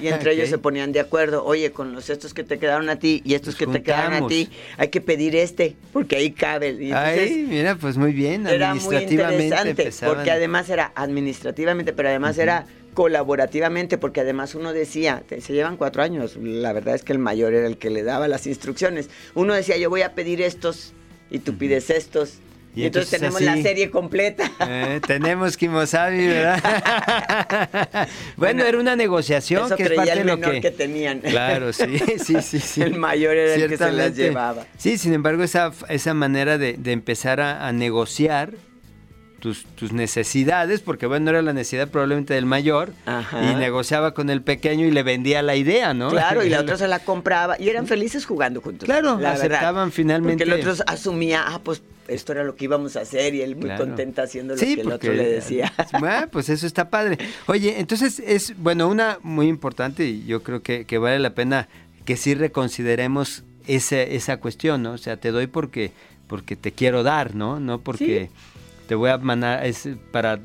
y 0.00 0.06
entre 0.08 0.34
ellos 0.34 0.48
se 0.48 0.58
ponían 0.58 0.92
de 0.92 1.00
acuerdo, 1.00 1.44
oye, 1.44 1.72
con 1.72 1.92
los 1.92 2.10
estos 2.10 2.34
que 2.34 2.44
te 2.44 2.58
quedaron 2.58 2.88
a 2.88 2.98
ti 2.98 3.22
y 3.24 3.34
estos 3.34 3.56
que 3.56 3.66
te 3.66 3.82
quedaron 3.82 4.12
a 4.12 4.26
ti, 4.28 4.48
hay 4.76 4.88
que 4.88 5.00
pedir 5.00 5.34
este, 5.34 5.76
porque 5.92 6.16
ahí 6.16 6.30
cabe. 6.30 6.70
Y 6.70 6.92
Ay, 6.92 7.46
mira, 7.48 7.76
pues 7.76 7.96
muy 7.96 8.12
bien, 8.12 8.46
era 8.46 8.74
muy 8.74 8.96
interesante, 8.96 9.90
porque 10.04 10.30
además 10.30 10.70
era 10.70 10.92
administrativamente, 10.94 11.92
pero 11.92 12.08
además 12.08 12.38
era 12.38 12.66
colaborativamente, 12.94 13.96
porque 13.96 14.20
además 14.20 14.54
uno 14.54 14.72
decía, 14.72 15.22
se 15.28 15.52
llevan 15.52 15.76
cuatro 15.76 16.02
años, 16.02 16.36
la 16.36 16.72
verdad 16.72 16.94
es 16.94 17.02
que 17.04 17.12
el 17.12 17.18
mayor 17.18 17.54
era 17.54 17.66
el 17.66 17.78
que 17.78 17.90
le 17.90 18.02
daba 18.02 18.28
las 18.28 18.46
instrucciones, 18.46 19.08
uno 19.34 19.54
decía, 19.54 19.76
yo 19.76 19.88
voy 19.88 20.02
a 20.02 20.14
pedir 20.14 20.42
estos 20.42 20.92
y 21.30 21.38
tú 21.38 21.56
pides 21.56 21.90
estos 21.90 22.40
y, 22.78 22.86
entonces, 22.86 23.10
tenemos 23.10 23.40
la 23.40 23.60
serie 23.60 23.90
completa. 23.90 24.52
Eh, 24.60 25.00
tenemos 25.04 25.56
Kimosabi, 25.56 26.28
¿verdad? 26.28 28.08
bueno, 28.36 28.64
era 28.64 28.78
una 28.78 28.94
negociación 28.94 29.68
que 29.76 29.82
es 29.82 29.90
parte 29.90 30.14
de 30.14 30.24
lo 30.24 30.38
que... 30.38 30.70
tenían. 30.70 31.18
Claro, 31.18 31.72
sí, 31.72 31.98
sí, 32.24 32.40
sí, 32.40 32.60
sí. 32.60 32.82
El 32.82 32.94
mayor 32.94 33.36
era 33.36 33.54
el 33.54 33.68
que 33.68 33.76
se 33.76 33.90
las 33.90 34.14
llevaba. 34.14 34.64
Sí, 34.76 34.96
sin 34.96 35.12
embargo, 35.12 35.42
esa, 35.42 35.72
esa 35.88 36.14
manera 36.14 36.56
de, 36.56 36.78
empezar 36.84 37.40
a, 37.40 37.72
negociar 37.72 38.52
tus, 39.40 39.64
tus, 39.74 39.92
necesidades, 39.92 40.80
porque 40.80 41.06
bueno, 41.06 41.30
era 41.30 41.42
la 41.42 41.52
necesidad 41.52 41.88
probablemente 41.88 42.34
del 42.34 42.46
mayor, 42.46 42.92
y 43.42 43.56
negociaba 43.56 44.14
con 44.14 44.30
el 44.30 44.42
pequeño 44.42 44.86
y 44.86 44.92
le 44.92 45.02
vendía 45.02 45.42
la 45.42 45.56
idea, 45.56 45.94
¿no? 45.94 46.10
Claro, 46.10 46.44
y 46.44 46.48
la 46.48 46.60
otra 46.60 46.76
se 46.76 46.86
la 46.86 47.00
compraba, 47.00 47.56
y 47.58 47.68
eran 47.70 47.88
felices 47.88 48.24
jugando 48.24 48.60
juntos. 48.60 48.86
Claro, 48.86 49.18
aceptaban 49.26 49.90
finalmente. 49.90 50.44
Porque 50.44 50.62
el 50.62 50.68
otro 50.68 50.84
asumía, 50.86 51.44
ah, 51.44 51.60
pues 51.64 51.82
esto 52.08 52.32
era 52.32 52.42
lo 52.42 52.56
que 52.56 52.64
íbamos 52.64 52.96
a 52.96 53.02
hacer 53.02 53.34
y 53.34 53.42
él 53.42 53.54
muy 53.54 53.70
contenta 53.76 54.22
haciendo 54.22 54.54
lo 54.54 54.60
que 54.60 54.72
el 54.72 54.92
otro 54.92 55.12
le 55.12 55.28
decía. 55.28 55.72
Ah, 55.92 56.26
pues 56.30 56.48
eso 56.48 56.66
está 56.66 56.90
padre. 56.90 57.18
Oye, 57.46 57.78
entonces 57.78 58.20
es, 58.20 58.56
bueno, 58.56 58.88
una 58.88 59.18
muy 59.22 59.46
importante 59.46 60.06
y 60.06 60.24
yo 60.24 60.42
creo 60.42 60.62
que, 60.62 60.98
vale 60.98 61.18
la 61.18 61.34
pena 61.34 61.68
que 62.04 62.16
sí 62.16 62.34
reconsideremos 62.34 63.44
esa, 63.66 64.00
esa 64.00 64.38
cuestión, 64.38 64.82
¿no? 64.82 64.92
O 64.92 64.98
sea, 64.98 65.18
te 65.18 65.30
doy 65.30 65.46
porque, 65.46 65.92
porque 66.26 66.56
te 66.56 66.72
quiero 66.72 67.02
dar, 67.02 67.34
¿no? 67.34 67.60
No 67.60 67.80
porque... 67.80 68.30
te 68.88 68.94
voy 68.94 69.10
a 69.10 69.18
mandar 69.18 69.66
es 69.66 69.86
para 70.12 70.40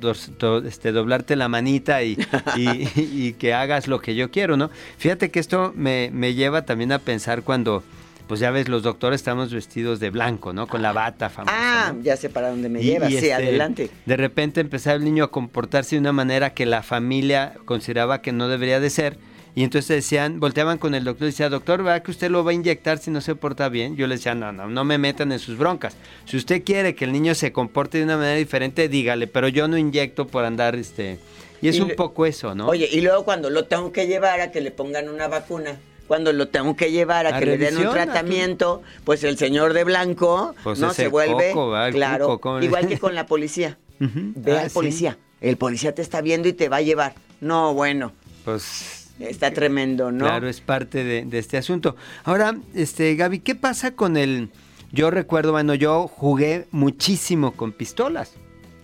este, 0.66 0.92
doblarte 0.92 1.38
la 1.38 1.48
manita 1.48 2.04
y, 2.04 2.18
y, 2.58 3.34
que 3.40 3.54
hagas 3.54 3.88
lo 3.88 4.02
que 4.02 4.16
yo 4.16 4.32
quiero, 4.32 4.58
¿no? 4.58 4.70
Fíjate 4.98 5.32
que 5.32 5.40
esto 5.40 5.72
me, 5.78 6.10
me 6.12 6.34
lleva 6.34 6.66
también 6.66 6.92
a 6.92 7.00
pensar 7.00 7.44
cuando 7.44 7.84
pues 8.28 8.40
ya 8.40 8.52
ves, 8.52 8.70
los 8.70 8.84
doctores 8.84 9.22
estamos 9.22 9.54
vestidos 9.54 10.00
de 10.00 10.10
blanco, 10.10 10.54
¿no? 10.54 10.68
Con 10.68 10.82
la 10.82 10.94
bata 10.94 11.30
famosa. 11.30 11.56
Ah, 11.56 11.94
ya 12.02 12.16
sé 12.18 12.30
para 12.30 12.50
dónde 12.50 12.70
me 12.70 12.82
lleva, 12.82 13.08
sí, 13.08 13.18
este, 13.18 13.34
adelante. 13.34 13.90
De 14.06 14.18
repente 14.18 14.62
empezaba 14.62 14.96
el 14.96 15.04
niño 15.04 15.26
a 15.26 15.32
comportarse 15.32 15.96
de 15.96 16.00
una 16.00 16.14
manera 16.14 16.54
que 16.54 16.66
la 16.66 16.84
familia 16.84 17.54
consideraba 17.66 18.22
que 18.22 18.32
no 18.32 18.48
debería 18.48 18.80
de 18.80 18.90
ser. 18.90 19.18
Y 19.56 19.64
entonces 19.64 19.98
decían, 19.98 20.40
volteaban 20.40 20.80
con 20.80 20.96
el 20.96 21.04
doctor 21.04 21.28
y 21.28 21.32
decía, 21.32 21.48
doctor, 21.48 21.84
¿verdad 21.84 22.02
que 22.02 22.10
usted 22.10 22.32
lo 22.32 22.44
va 22.44 22.52
a 22.52 22.54
inyectar 22.56 22.98
si 22.98 23.12
no 23.12 23.22
se 23.22 23.36
porta 23.36 23.70
bien? 23.70 23.96
Yo 23.96 24.08
le 24.08 24.16
decía, 24.16 24.34
no, 24.34 24.52
no, 24.52 24.68
no 24.68 24.84
me 24.84 24.98
metan 24.98 25.32
en 25.32 25.38
sus 25.38 25.58
broncas. 25.58 25.96
Si 26.26 26.38
usted 26.38 26.64
quiere 26.64 26.96
que 26.96 27.06
el 27.06 27.12
niño 27.12 27.36
se 27.36 27.52
comporte 27.52 28.00
de 28.00 28.06
una 28.06 28.18
manera 28.18 28.38
diferente, 28.38 28.90
dígale, 28.90 29.28
pero 29.28 29.48
yo 29.48 29.68
no 29.68 29.78
inyecto 29.78 30.26
por 30.28 30.46
andar, 30.46 30.76
este... 30.76 31.20
Y 31.62 31.70
es 31.70 31.80
un 31.80 31.92
poco 31.96 32.26
eso, 32.26 32.54
¿no? 32.54 32.68
Oye, 32.68 32.90
y 32.92 33.00
luego 33.00 33.24
cuando 33.24 33.50
lo 33.50 33.64
tengo 33.66 33.94
que 33.94 34.06
llevar 34.06 34.42
a 34.42 34.52
que 34.52 34.60
le 34.60 34.72
pongan 34.72 35.08
una 35.08 35.30
vacuna, 35.30 35.78
cuando 36.08 36.34
lo 36.34 36.48
tengo 36.48 36.76
que 36.76 36.92
llevar 36.92 37.28
a, 37.28 37.40
que 37.40 37.46
le 37.46 37.58
den 37.58 37.78
un 37.78 37.92
tratamiento, 37.92 38.82
pues 39.04 39.24
el 39.24 39.38
señor 39.38 39.74
de 39.74 39.84
blanco 39.84 40.56
pues 40.64 40.80
no 40.80 40.94
se 40.94 41.08
vuelve 41.08 41.54
claro, 41.92 42.40
igual 42.62 42.88
que 42.88 43.00
con 43.00 43.16
la 43.16 43.26
policía. 43.26 43.78
Ve 44.00 44.58
ah, 44.58 44.64
al 44.64 44.70
policía, 44.72 45.18
el 45.40 45.58
policía 45.58 45.96
te 45.96 46.02
está 46.02 46.22
viendo 46.22 46.48
y 46.48 46.54
te 46.54 46.68
va 46.68 46.78
a 46.78 46.82
llevar. 46.82 47.14
No, 47.40 47.74
bueno. 47.74 48.12
Pues 48.44 49.12
está 49.20 49.52
tremendo, 49.52 50.12
¿no? 50.12 50.26
Claro, 50.26 50.50
es 50.50 50.60
parte 50.60 51.04
de, 51.04 51.38
este 51.38 51.58
asunto. 51.58 51.96
Ahora, 52.26 52.58
este 52.74 53.16
Gaby, 53.16 53.40
¿qué 53.40 53.56
pasa 53.56 53.96
con 53.96 54.18
el 54.18 54.50
yo 54.94 55.10
recuerdo, 55.10 55.54
bueno, 55.54 55.74
yo 55.74 56.08
jugué 56.08 56.68
muchísimo 56.70 57.54
con 57.54 57.72
pistolas. 57.72 58.34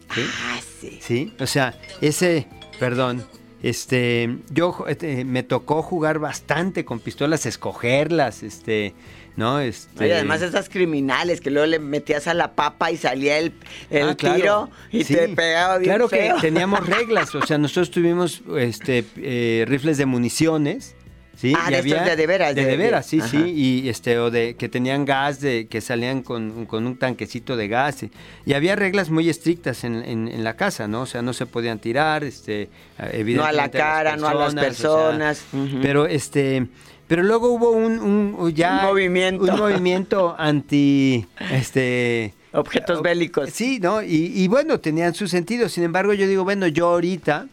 Ah, 0.09 0.59
sí. 0.81 0.97
Sí, 0.99 1.33
o 1.39 1.45
sea, 1.45 1.79
ese, 2.01 2.47
perdón, 2.79 3.23
este, 3.61 4.37
yo 4.51 4.85
este, 4.87 5.25
me 5.25 5.43
tocó 5.43 5.81
jugar 5.81 6.19
bastante 6.19 6.85
con 6.85 6.99
pistolas, 6.99 7.45
escogerlas, 7.45 8.43
este, 8.43 8.93
¿no? 9.35 9.59
Este... 9.59 10.07
Y 10.07 10.11
además 10.11 10.41
esas 10.41 10.69
criminales 10.69 11.41
que 11.41 11.49
luego 11.49 11.67
le 11.67 11.79
metías 11.79 12.27
a 12.27 12.33
la 12.33 12.53
papa 12.53 12.91
y 12.91 12.97
salía 12.97 13.37
el, 13.37 13.53
el 13.89 14.09
ah, 14.09 14.15
tiro 14.15 14.69
y 14.91 15.03
te 15.03 15.29
pegaba 15.29 15.77
bien 15.77 15.89
Claro 15.89 16.07
que 16.07 16.33
teníamos 16.41 16.85
reglas, 16.85 17.35
o 17.35 17.45
sea, 17.45 17.57
nosotros 17.57 17.91
tuvimos 17.91 18.41
este, 18.57 19.03
eh, 19.17 19.65
rifles 19.67 19.97
de 19.97 20.05
municiones, 20.05 20.95
Sí, 21.39 21.53
Ah, 21.57 21.67
y 21.69 21.71
de 21.71 21.77
había- 21.77 22.03
de 22.03 22.15
de 22.17 22.27
veras, 22.27 22.53
De, 22.53 22.65
de- 22.65 22.75
veras, 22.75 23.05
sí, 23.05 23.19
ajá. 23.19 23.29
sí. 23.29 23.37
Y 23.37 23.87
este, 23.87 24.19
o 24.19 24.29
de 24.29 24.55
que 24.57 24.67
tenían 24.67 25.05
gas, 25.05 25.39
de 25.39 25.67
que 25.67 25.79
salían 25.79 26.21
con, 26.21 26.65
con 26.65 26.85
un 26.85 26.97
tanquecito 26.97 27.55
de 27.55 27.69
gas. 27.69 28.03
Y, 28.03 28.11
y 28.45 28.53
había 28.55 28.75
reglas 28.75 29.09
muy 29.09 29.29
estrictas 29.29 29.85
en, 29.85 30.03
en- 30.03 30.27
en 30.27 30.43
la 30.43 30.57
casa, 30.57 30.89
¿no? 30.89 31.01
O 31.03 31.05
sea, 31.05 31.21
no 31.21 31.31
se 31.31 31.45
podían 31.45 31.79
tirar, 31.79 32.25
este, 32.25 32.67
evidentemente. 32.97 33.35
No 33.37 33.45
a 33.45 33.51
la 33.53 33.69
cara, 33.71 34.17
no 34.17 34.27
a 34.27 34.33
las 34.33 34.49
o 34.49 34.51
sea, 34.51 34.61
personas. 34.61 35.45
Pero 35.81 36.07
este. 36.07 36.67
Pero 37.07 37.23
luego 37.23 37.47
hubo 37.53 37.71
un, 37.71 37.99
un- 37.99 38.53
ya 38.53 38.81
Un 38.81 38.85
movimiento. 38.87 39.43
un 39.45 39.57
movimiento 39.57 40.35
anti 40.37 41.25
este 41.51 42.33
Objetos 42.51 43.01
bélicos. 43.01 43.49
Sí, 43.51 43.79
¿no? 43.79 44.01
Y, 44.03 44.31
y 44.35 44.47
bueno, 44.47 44.79
tenían 44.79 45.13
su 45.13 45.27
sentido. 45.27 45.69
Sin 45.69 45.83
embargo, 45.83 46.13
yo 46.13 46.27
digo, 46.27 46.43
bueno, 46.43 46.67
yo 46.67 46.87
ahorita, 46.89 47.47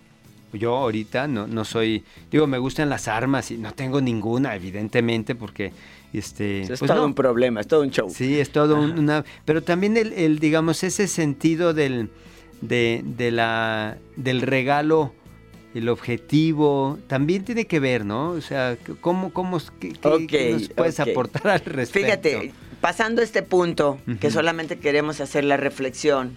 yo 0.57 0.77
ahorita 0.77 1.29
no, 1.29 1.47
no 1.47 1.65
soy, 1.65 2.05
digo, 2.31 2.47
me 2.47 2.59
gustan 2.59 2.89
las 2.89 3.09
armas 3.09 3.51
y 3.51 3.59
no 3.59 3.73
tengo 3.73 4.01
ninguna, 4.01 4.55
evidentemente, 4.55 5.35
porque 5.35 5.73
este. 6.13 6.63
es 6.63 6.69
pues 6.69 6.81
todo 6.81 6.97
no. 7.01 7.07
un 7.07 7.15
problema, 7.15 7.61
es 7.61 7.69
todo 7.69 7.83
un 7.83 7.91
show. 7.91 8.09
Sí, 8.11 8.41
es 8.41 8.51
todo 8.51 8.81
un- 8.81 8.99
una. 8.99 9.25
Pero 9.45 9.63
también 9.63 9.97
el, 9.97 10.13
el, 10.13 10.39
digamos, 10.39 10.83
ese 10.83 11.09
sentido 11.09 11.75
del, 11.75 12.11
de, 12.61 13.03
de 13.05 13.31
la, 13.31 13.99
del 14.17 14.43
regalo, 14.43 15.13
el 15.75 15.89
objetivo, 15.91 16.99
también 17.07 17.45
tiene 17.45 17.67
que 17.67 17.81
ver, 17.81 18.05
¿no? 18.05 18.31
O 18.31 18.41
sea, 18.41 18.77
¿cómo, 19.01 19.33
cómo 19.33 19.61
qué, 19.79 20.53
nos 20.53 20.69
puedes 20.71 21.01
aportar 21.01 21.49
al 21.49 21.61
respecto? 21.61 22.07
Fíjate, 22.07 22.53
pasando 22.81 23.21
este 23.21 23.43
punto, 23.43 23.99
que 24.21 24.31
solamente 24.31 24.79
queremos 24.79 25.21
hacer 25.21 25.45
la 25.45 25.57
reflexión 25.59 26.37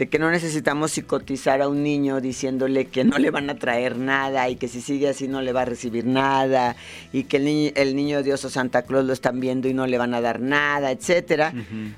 de 0.00 0.08
que 0.08 0.18
no 0.18 0.30
necesitamos 0.30 0.92
psicotizar 0.92 1.60
a 1.60 1.68
un 1.68 1.82
niño 1.82 2.22
diciéndole 2.22 2.86
que 2.86 3.04
no 3.04 3.18
le 3.18 3.30
van 3.30 3.50
a 3.50 3.58
traer 3.58 3.98
nada 3.98 4.48
y 4.48 4.56
que 4.56 4.66
si 4.66 4.80
sigue 4.80 5.10
así 5.10 5.28
no 5.28 5.42
le 5.42 5.52
va 5.52 5.60
a 5.60 5.64
recibir 5.66 6.06
nada 6.06 6.74
y 7.12 7.24
que 7.24 7.36
el 7.36 7.44
niño, 7.44 7.70
el 7.74 7.94
niño 7.94 8.22
Dios 8.22 8.42
o 8.46 8.48
Santa 8.48 8.80
Claus 8.80 9.04
lo 9.04 9.12
están 9.12 9.40
viendo 9.40 9.68
y 9.68 9.74
no 9.74 9.86
le 9.86 9.98
van 9.98 10.14
a 10.14 10.22
dar 10.22 10.40
nada, 10.40 10.90
etcétera. 10.90 11.52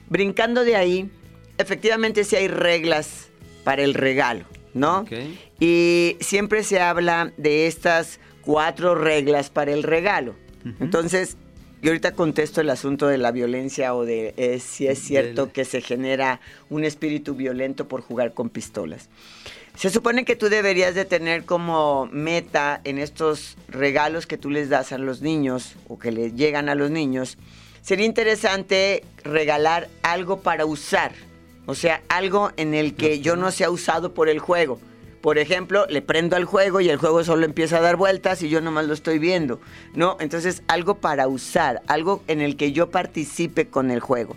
Brincando 0.09 0.65
de 0.65 0.75
ahí, 0.75 1.11
efectivamente 1.59 2.25
sí 2.25 2.35
hay 2.35 2.49
reglas 2.49 3.29
para 3.63 3.83
el 3.83 3.95
regalo, 3.95 4.47
¿no? 4.75 5.05
Y 5.61 6.17
siempre 6.19 6.65
se 6.65 6.81
habla 6.81 7.33
de 7.37 7.69
estas 7.69 8.19
cuatro 8.41 8.97
reglas 8.97 9.49
para 9.49 9.71
el 9.71 9.85
regalo. 9.85 10.35
Entonces, 10.81 11.37
yo 11.83 11.91
ahorita 11.91 12.13
contesto 12.13 12.61
el 12.61 12.71
asunto 12.71 13.09
de 13.09 13.19
la 13.19 13.33
violencia 13.33 13.93
o 13.95 14.05
de 14.05 14.35
eh, 14.37 14.61
si 14.61 14.87
es 14.87 15.01
cierto 15.01 15.53
que 15.53 15.65
se 15.65 15.81
genera 15.81 16.41
un 16.71 16.85
espíritu 16.85 17.35
violento 17.35 17.89
por 17.89 18.03
jugar 18.03 18.35
con 18.35 18.51
pistolas. 18.51 19.09
Se 19.75 19.91
supone 19.91 20.25
que 20.25 20.37
tú 20.37 20.49
deberías 20.49 20.95
de 20.95 21.05
tener 21.05 21.45
como 21.45 22.09
meta 22.13 22.81
en 22.85 22.99
estos 22.99 23.57
regalos 23.67 24.29
que 24.29 24.39
tú 24.39 24.49
les 24.49 24.69
das 24.69 24.93
a 24.93 24.99
los 24.99 25.23
niños 25.23 25.75
o 25.89 25.99
que 25.99 26.13
les 26.13 26.37
llegan 26.37 26.69
a 26.69 26.77
los 26.77 26.93
niños, 26.93 27.37
sería 27.81 28.07
interesante 28.07 29.03
regalar 29.25 29.89
algo 30.03 30.41
para 30.41 30.67
usar. 30.67 31.13
O 31.67 31.75
sea, 31.75 32.03
algo 32.09 32.53
en 32.57 32.75
el 32.75 32.95
que 32.95 33.19
yo 33.21 33.35
no 33.35 33.51
sea 33.51 33.71
usado 33.71 34.15
por 34.15 34.29
el 34.29 34.39
juego. 34.39 34.79
Por 35.23 35.39
ejemplo, 35.39 35.87
le 35.89 36.03
prendo 36.03 36.35
al 36.35 36.45
juego 36.45 36.81
y 36.81 36.89
el 36.89 36.97
juego 36.97 37.23
solo 37.23 37.47
empieza 37.47 37.79
a 37.79 37.81
dar 37.81 37.95
vueltas 37.95 38.43
y 38.43 38.49
yo 38.49 38.61
nomás 38.61 38.87
lo 38.87 38.93
estoy 38.93 39.21
viendo. 39.21 39.61
No, 39.95 40.17
entonces 40.19 40.65
algo 40.67 40.97
para 40.97 41.29
usar, 41.29 41.81
algo 41.87 42.25
en 42.27 42.41
el 42.41 42.57
que 42.57 42.73
yo 42.73 42.91
participe 42.91 43.69
con 43.69 43.93
el 43.93 44.01
juego. 44.01 44.37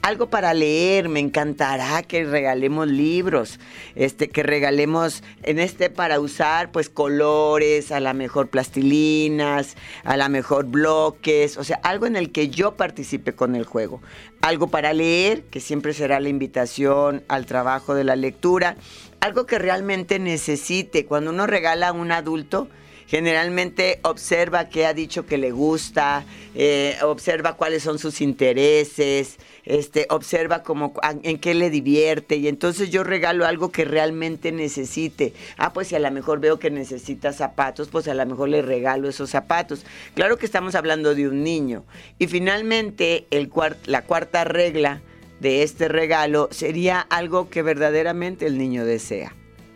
Algo 0.00 0.30
para 0.30 0.54
leer, 0.54 1.10
me 1.10 1.20
encantará 1.20 2.02
que 2.02 2.24
regalemos 2.24 2.88
libros, 2.88 3.60
este, 3.94 4.30
que 4.30 4.42
regalemos 4.42 5.22
en 5.42 5.58
este 5.60 5.90
para 5.90 6.18
usar, 6.18 6.72
pues 6.72 6.88
colores, 6.88 7.92
a 7.92 8.00
la 8.00 8.14
mejor 8.14 8.48
plastilinas, 8.48 9.76
a 10.02 10.16
la 10.16 10.28
mejor 10.30 10.64
bloques, 10.64 11.56
o 11.58 11.62
sea, 11.62 11.78
algo 11.84 12.06
en 12.06 12.16
el 12.16 12.32
que 12.32 12.48
yo 12.48 12.74
participe 12.74 13.34
con 13.34 13.54
el 13.54 13.64
juego. 13.64 14.00
Algo 14.40 14.68
para 14.68 14.92
leer, 14.92 15.42
que 15.42 15.60
siempre 15.60 15.92
será 15.92 16.18
la 16.18 16.30
invitación 16.30 17.22
al 17.28 17.46
trabajo 17.46 17.94
de 17.94 18.02
la 18.02 18.16
lectura. 18.16 18.76
Algo 19.22 19.46
que 19.46 19.60
realmente 19.60 20.18
necesite. 20.18 21.06
Cuando 21.06 21.30
uno 21.30 21.46
regala 21.46 21.86
a 21.88 21.92
un 21.92 22.10
adulto, 22.10 22.66
generalmente 23.06 24.00
observa 24.02 24.68
qué 24.68 24.84
ha 24.84 24.94
dicho 24.94 25.26
que 25.26 25.38
le 25.38 25.52
gusta, 25.52 26.24
eh, 26.56 26.96
observa 27.04 27.52
cuáles 27.52 27.84
son 27.84 28.00
sus 28.00 28.20
intereses, 28.20 29.36
este, 29.64 30.08
observa 30.10 30.64
cómo, 30.64 30.94
a- 31.02 31.14
en 31.22 31.38
qué 31.38 31.54
le 31.54 31.70
divierte 31.70 32.34
y 32.34 32.48
entonces 32.48 32.90
yo 32.90 33.04
regalo 33.04 33.46
algo 33.46 33.70
que 33.70 33.84
realmente 33.84 34.50
necesite. 34.50 35.34
Ah, 35.56 35.72
pues 35.72 35.86
si 35.86 35.94
a 35.94 36.00
lo 36.00 36.10
mejor 36.10 36.40
veo 36.40 36.58
que 36.58 36.72
necesita 36.72 37.32
zapatos, 37.32 37.90
pues 37.90 38.08
a 38.08 38.14
lo 38.14 38.26
mejor 38.26 38.48
le 38.48 38.60
regalo 38.60 39.08
esos 39.08 39.30
zapatos. 39.30 39.86
Claro 40.16 40.36
que 40.36 40.46
estamos 40.46 40.74
hablando 40.74 41.14
de 41.14 41.28
un 41.28 41.44
niño. 41.44 41.84
Y 42.18 42.26
finalmente, 42.26 43.26
el 43.30 43.48
cuar- 43.48 43.76
la 43.86 44.02
cuarta 44.02 44.42
regla 44.42 45.00
de 45.42 45.64
este 45.64 45.88
regalo 45.88 46.48
sería 46.52 47.00
algo 47.00 47.50
que 47.50 47.62
verdaderamente 47.62 48.46
el 48.46 48.56
niño 48.56 48.84
desea. 48.84 49.34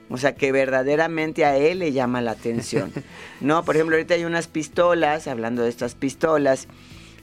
O 0.09 0.17
sea, 0.17 0.37
que 0.37 0.53
verdaderamente 0.53 1.45
a 1.45 1.57
él 1.57 1.81
le 1.81 1.93
llama 1.93 2.23
la 2.23 2.31
atención. 2.31 2.93
No, 3.43 3.67
por 3.67 3.77
ejemplo, 3.77 3.97
ahorita 3.97 4.15
hay 4.15 4.25
unas 4.25 4.47
pistolas, 4.47 5.29
hablando 5.29 5.63
de 5.63 5.69
estas 5.69 5.95
pistolas, 5.95 6.69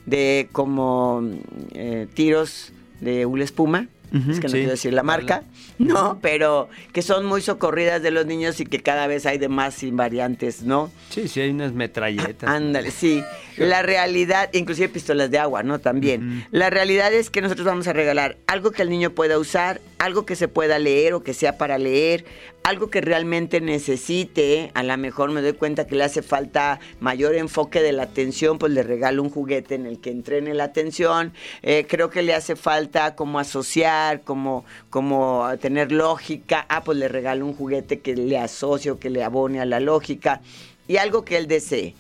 de 0.06 0.47
como 0.51 1.23
eh, 1.71 2.06
tiros 2.13 2.71
de 2.99 3.25
hula 3.25 3.45
espuma. 3.45 3.88
Es 4.13 4.39
que 4.39 4.43
no 4.43 4.49
sí. 4.49 4.58
quiero 4.58 4.71
decir 4.71 4.93
la 4.93 5.04
marca. 5.04 5.43
No, 5.80 6.19
pero 6.21 6.69
que 6.93 7.02
son 7.02 7.26
muy 7.26 7.41
socorridas 7.41 8.04
de 8.04 8.12
los 8.12 8.28
niños 8.28 8.60
y 8.60 8.65
que 8.65 8.80
cada 8.80 9.08
vez 9.08 9.26
hay 9.26 9.39
de 9.39 9.49
más 9.49 9.82
invariantes, 9.82 10.62
¿no? 10.62 10.91
Sí, 11.10 11.28
sí, 11.28 11.41
hay 11.41 11.49
unas 11.49 11.73
metralletas. 11.73 12.47
Ándale, 12.47 12.91
sí. 12.91 13.23
La 13.58 13.82
realidad, 13.82 14.52
inclusive 14.54 14.88
pistolas 14.89 15.32
de 15.32 15.39
agua, 15.39 15.63
¿no? 15.63 15.80
También. 15.80 16.45
La 16.52 16.69
realidad 16.69 17.12
es 17.12 17.32
que 17.32 17.41
nosotros 17.41 17.65
vamos 17.65 17.88
a 17.88 17.93
regalar 17.93 18.38
algo 18.45 18.69
que 18.69 18.84
el 18.84 18.89
niño 18.91 19.10
pueda 19.10 19.39
usar, 19.39 19.82
algo 19.97 20.28
que 20.28 20.36
se 20.36 20.47
pueda 20.47 20.78
leer 20.78 21.15
o 21.15 21.23
que 21.23 21.34
sea 21.34 21.58
para 21.58 21.80
leer, 21.80 22.23
algo 22.63 22.89
que 22.89 23.02
realmente 23.02 23.62
necesite. 23.62 24.71
A 24.73 24.84
lo 24.84 24.97
mejor 24.97 25.32
me 25.32 25.41
doy 25.41 25.54
cuenta 25.54 25.86
que 25.86 25.95
le 25.95 26.04
hace 26.04 26.21
falta 26.21 26.80
mayor 26.99 27.36
enfoque 27.36 27.82
de 27.82 27.91
la 27.91 28.04
atención, 28.04 28.58
pues 28.58 28.71
le 28.71 28.84
regalo 28.84 29.21
un 29.21 29.30
juguete 29.30 29.76
en 29.76 29.86
el 29.86 29.99
que 29.99 30.12
entrene 30.12 30.54
la 30.54 30.65
atención. 30.65 31.34
Eh, 31.62 31.86
creo 31.88 32.10
que 32.10 32.21
le 32.21 32.34
hace 32.34 32.56
falta 32.56 33.15
como 33.15 33.39
asociar, 33.39 34.21
como, 34.21 34.65
como 34.89 35.45
tener 35.60 35.91
lógica. 35.91 36.65
Ah, 36.69 36.84
pues 36.84 36.97
le 36.97 37.10
regalo 37.10 37.45
un 37.45 37.54
juguete 37.54 37.99
que 37.99 38.15
le 38.15 38.38
asocio, 38.38 38.97
que 38.97 39.10
le 39.10 39.23
abone 39.23 39.60
a 39.60 39.65
la 39.65 39.82
lógica. 39.82 40.41
Y 40.88 40.97
algo 40.97 41.26
que 41.26 41.38
él 41.38 41.47
desee. 41.47 41.95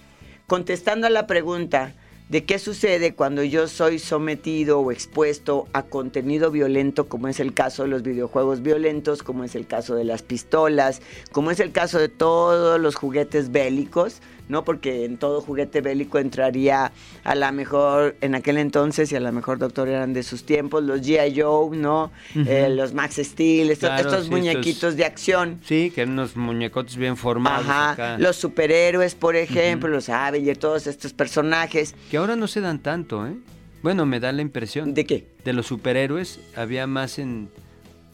Contestando 0.47 1.07
a 1.07 1.09
la 1.09 1.27
pregunta 1.27 1.93
de 2.33 2.45
qué 2.45 2.57
sucede 2.57 3.13
cuando 3.13 3.43
yo 3.43 3.67
soy 3.67 3.99
sometido 3.99 4.79
o 4.79 4.91
expuesto 4.91 5.67
a 5.71 5.83
contenido 5.83 6.49
violento, 6.49 7.07
como 7.07 7.27
es 7.27 7.39
el 7.39 7.53
caso 7.53 7.83
de 7.83 7.89
los 7.89 8.01
videojuegos 8.01 8.63
violentos, 8.63 9.21
como 9.21 9.43
es 9.43 9.53
el 9.53 9.67
caso 9.67 9.93
de 9.93 10.03
las 10.03 10.23
pistolas, 10.23 11.03
como 11.31 11.51
es 11.51 11.59
el 11.59 11.71
caso 11.71 11.99
de 11.99 12.09
todos 12.09 12.81
los 12.81 12.95
juguetes 12.95 13.51
bélicos, 13.51 14.19
¿no? 14.49 14.63
Porque 14.63 15.05
en 15.05 15.17
todo 15.17 15.41
juguete 15.41 15.81
bélico 15.81 16.19
entraría 16.19 16.91
a 17.23 17.35
la 17.35 17.51
mejor, 17.51 18.15
en 18.21 18.35
aquel 18.35 18.57
entonces, 18.57 19.11
y 19.11 19.15
a 19.15 19.19
lo 19.19 19.31
mejor, 19.31 19.57
doctor, 19.59 19.87
eran 19.87 20.13
de 20.13 20.23
sus 20.23 20.43
tiempos, 20.45 20.83
los 20.83 21.01
G.I. 21.01 21.39
Joe, 21.41 21.75
¿no? 21.77 22.11
Eh, 22.35 22.69
los 22.69 22.93
Max 22.93 23.15
Steel, 23.23 23.71
estos, 23.71 23.89
Claro, 23.89 24.09
estos 24.09 24.25
sí, 24.25 24.31
muñequitos 24.31 24.67
estos- 24.75 24.97
de 24.97 25.05
acción. 25.05 25.59
Sí, 25.65 25.91
que 25.93 26.01
eran 26.01 26.13
unos 26.13 26.35
muñecotes 26.35 26.95
bien 26.97 27.17
formados 27.17 27.65
Ajá, 27.67 27.91
acá. 27.91 28.17
los 28.17 28.35
superhéroes, 28.35 29.15
por 29.15 29.35
ejemplo, 29.35 29.89
los 29.89 30.09
Avengers, 30.09 30.59
todos 30.59 30.87
estos 30.87 31.13
personajes. 31.13 31.95
Que 32.11 32.17
ahora 32.17 32.35
no 32.35 32.47
se 32.47 32.61
dan 32.61 32.79
tanto, 32.79 33.25
¿eh? 33.27 33.35
Bueno, 33.81 34.05
me 34.05 34.19
da 34.19 34.31
la 34.31 34.41
impresión. 34.41 34.93
¿De 34.93 35.05
qué? 35.05 35.27
De 35.43 35.51
los 35.53 35.67
superhéroes 35.67 36.39
había 36.55 36.87
más 36.87 37.19
en... 37.19 37.49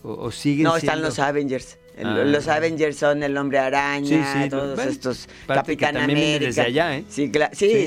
O, 0.01 0.13
o 0.13 0.31
siguen 0.31 0.63
No, 0.63 0.77
están 0.77 1.01
los 1.01 1.19
Avengers. 1.19 1.77
Ah. 2.01 2.23
Los 2.23 2.47
Avengers 2.47 2.97
son 2.97 3.23
el 3.23 3.35
Hombre 3.37 3.59
Araña, 3.59 4.33
Sí, 4.33 4.43
sí, 4.43 4.49
todos 4.49 4.75
bueno, 4.75 4.91
estos 4.91 5.27
Capitán 5.47 5.97
América. 5.97 6.45
desde 6.45 6.61
allá, 6.61 6.97
¿eh? 6.97 7.03
Sí, 7.09 7.31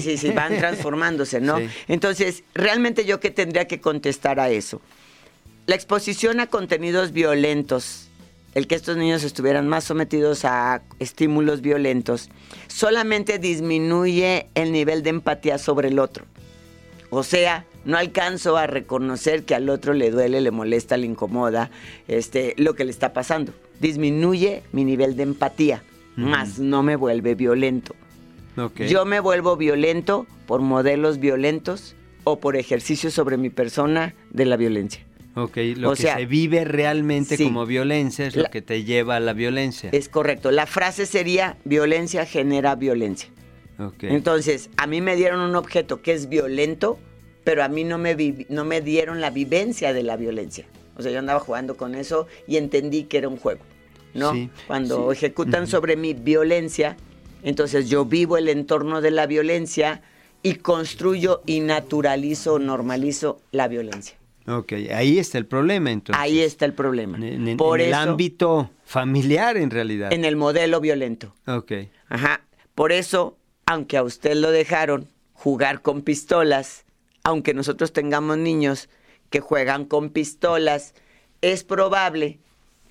sí, 0.01 0.17
Sí. 0.19 0.31
van 0.31 0.57
transformándose, 0.59 1.41
¿no? 1.41 1.59
Entonces, 1.89 2.45
realmente 2.55 3.05
yo 3.05 3.21
qué 3.21 3.31
tendría 3.31 3.67
que 3.67 3.81
contestar 3.81 4.39
a 4.41 4.51
eso. 4.51 4.81
La 5.67 5.75
exposición 5.75 6.41
a 6.41 6.49
contenidos 6.49 7.13
violentos, 7.13 8.09
el 8.55 8.67
que 8.67 8.75
estos 8.75 8.97
niños 8.97 9.23
estuvieran 9.25 9.69
más 9.69 9.85
sometidos 9.85 10.45
a 10.45 10.83
estímulos 10.99 11.63
violentos, 11.63 12.29
solamente 12.69 13.39
disminuye 13.39 14.49
el 14.55 14.73
nivel 14.73 15.03
de 15.03 15.11
empatía 15.11 15.59
sobre 15.59 15.89
el 15.89 15.99
otro. 15.99 16.27
O 17.11 17.23
sea, 17.23 17.65
no 17.85 17.97
alcanzo 17.99 18.57
a 18.57 18.67
reconocer 18.67 19.45
que 19.45 19.55
al 19.55 19.69
otro 19.69 19.93
le 19.93 20.11
duele, 20.11 20.41
le 20.41 20.51
molesta, 20.51 20.97
le 20.97 21.07
incomoda 21.07 21.71
este, 22.09 22.55
lo 22.57 22.75
que 22.75 22.85
le 22.85 22.91
está 22.91 23.13
pasando. 23.13 23.53
Disminuye 23.83 24.63
mi 24.73 24.85
nivel 24.85 25.17
de 25.17 25.25
empatía, 25.25 25.83
Ujú. 26.17 26.27
más 26.29 26.59
no 26.59 26.83
me 26.83 26.97
vuelve 26.97 27.35
violento. 27.35 27.95
Yo 28.89 29.05
me 29.05 29.19
vuelvo 29.21 29.57
violento 29.57 30.27
por 30.47 30.61
modelos 30.61 31.19
violentos 31.19 31.97
o 32.25 32.39
por 32.39 32.57
ejercicios 32.57 33.13
sobre 33.13 33.37
mi 33.37 33.51
persona 33.51 34.15
de 34.31 34.45
la 34.47 34.57
violencia. 34.57 35.05
Ok, 35.35 35.57
lo 35.77 35.91
o 35.91 35.95
que 35.95 36.03
sea, 36.03 36.17
se 36.19 36.27
vive 36.27 36.65
realmente 36.65 37.37
sí. 37.39 37.45
como 37.45 37.65
violencia 37.67 38.27
es 38.27 38.37
lo 38.37 38.43
La- 38.45 38.51
que 38.51 38.63
te 38.63 38.85
lleva 38.85 39.17
a 39.17 39.21
la 39.21 39.33
violencia. 39.33 39.89
Es 39.93 40.09
correcto. 40.09 40.51
La 40.51 40.67
frase 40.67 41.05
sería, 41.07 41.57
violencia 41.65 42.25
genera 42.27 42.75
violencia. 42.77 43.31
Entonces, 44.03 44.71
a 44.77 44.87
mí 44.87 45.01
me 45.01 45.17
dieron 45.17 45.41
un 45.41 45.57
objeto 45.57 46.03
que 46.03 46.13
es 46.13 46.29
violento, 46.29 47.01
pero 47.43 47.65
a 47.65 47.69
mí 47.69 47.83
no 47.83 47.99
me, 47.99 48.15
no 48.49 48.65
me 48.65 48.81
dieron 48.81 49.21
la 49.21 49.31
vivencia 49.31 49.93
de 49.93 50.03
la 50.05 50.17
violencia. 50.17 50.67
O 50.97 51.03
sea, 51.03 51.11
yo 51.11 51.19
andaba 51.19 51.41
jugando 51.41 51.77
con 51.77 51.95
eso 51.97 52.27
y 52.47 52.59
entendí 52.59 53.05
que 53.05 53.17
era 53.19 53.29
un 53.29 53.39
juego, 53.39 53.61
¿no? 54.15 54.33
Cuando 54.67 55.13
ejecutan 55.13 55.67
sobre 55.67 55.97
mi 55.97 56.15
violencia, 56.15 56.97
entonces 57.43 57.89
yo 57.89 58.05
vivo 58.05 58.37
el 58.37 58.49
entorno 58.49 59.01
de 59.01 59.11
la 59.11 59.27
violencia 59.27 60.03
y 60.43 60.55
construyo 60.57 61.43
y 61.47 61.61
naturalizo, 61.61 62.59
normalizo 62.59 63.41
la 63.53 63.69
violencia. 63.69 64.17
Ok, 64.47 64.73
ahí 64.93 65.19
está 65.19 65.39
el 65.39 65.47
problema 65.47 65.93
entonces. 65.93 66.21
Ahí 66.21 66.41
está 66.41 66.65
el 66.65 66.75
problema. 66.75 67.17
En, 67.19 67.57
Por 67.57 67.81
el 67.81 67.95
ámbito 67.95 68.71
familiar 68.85 69.57
en 69.57 69.71
realidad. 69.71 70.13
En 70.13 70.25
el 70.25 70.37
modelo 70.37 70.81
violento. 70.81 71.35
Ok. 71.47 71.73
Ajá. 72.09 72.43
Por 72.75 72.91
eso, 72.91 73.37
aunque 73.67 73.97
a 73.97 74.03
usted 74.03 74.35
lo 74.35 74.51
dejaron 74.51 75.09
jugar 75.33 75.83
con 75.83 76.03
pistolas, 76.03 76.85
aunque 77.23 77.55
nosotros 77.55 77.93
tengamos 77.93 78.39
niños 78.39 78.89
que 79.31 79.41
juegan 79.41 79.85
con 79.85 80.11
pistolas, 80.11 80.95
es 81.41 81.63
probable 81.63 82.41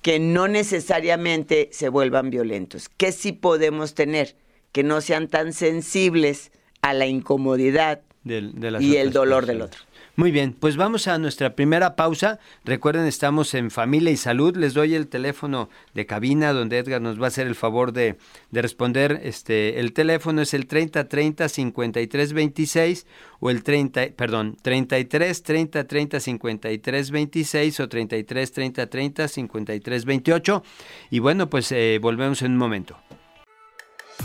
que 0.02 0.18
no 0.18 0.48
necesariamente 0.48 1.68
se 1.72 1.88
vuelvan 1.88 2.30
violentos. 2.30 2.88
¿Qué 2.88 3.12
sí 3.12 3.32
podemos 3.32 3.94
tener? 3.94 4.36
Que 4.72 4.82
no 4.82 5.00
sean 5.00 5.28
tan 5.28 5.52
sensibles 5.52 6.50
a 6.82 6.92
la 6.92 7.06
incomodidad 7.06 8.02
y 8.24 8.96
el 8.96 9.12
dolor 9.12 9.46
del 9.46 9.62
otro. 9.62 9.80
Muy 10.14 10.30
bien, 10.30 10.52
pues 10.52 10.76
vamos 10.76 11.08
a 11.08 11.16
nuestra 11.16 11.56
primera 11.56 11.96
pausa. 11.96 12.38
Recuerden, 12.66 13.06
estamos 13.06 13.54
en 13.54 13.70
Familia 13.70 14.10
y 14.10 14.18
Salud. 14.18 14.54
Les 14.56 14.74
doy 14.74 14.94
el 14.94 15.08
teléfono 15.08 15.70
de 15.94 16.04
cabina 16.04 16.52
donde 16.52 16.76
Edgar 16.76 17.00
nos 17.00 17.18
va 17.18 17.24
a 17.24 17.28
hacer 17.28 17.46
el 17.46 17.54
favor 17.54 17.92
de, 17.92 18.18
responder. 18.52 19.20
Este, 19.24 19.80
el 19.80 19.94
teléfono 19.94 20.42
es 20.42 20.52
el 20.52 20.66
30 20.66 21.08
30 21.08 21.48
53 21.48 22.32
26 22.34 23.06
o 23.40 23.48
el 23.48 23.62
30, 23.62 24.08
perdón, 24.14 24.58
33 24.60 25.42
30 25.42 25.84
30 25.84 26.20
53 26.20 27.10
26 27.10 27.80
o 27.80 27.88
33 27.88 28.52
30 28.52 28.86
30 28.86 29.28
53 29.28 30.04
28. 30.04 30.62
Y 31.10 31.18
bueno, 31.20 31.48
pues 31.48 31.72
eh, 31.72 31.98
volvemos 32.02 32.42
en 32.42 32.52
un 32.52 32.58
momento. 32.58 32.98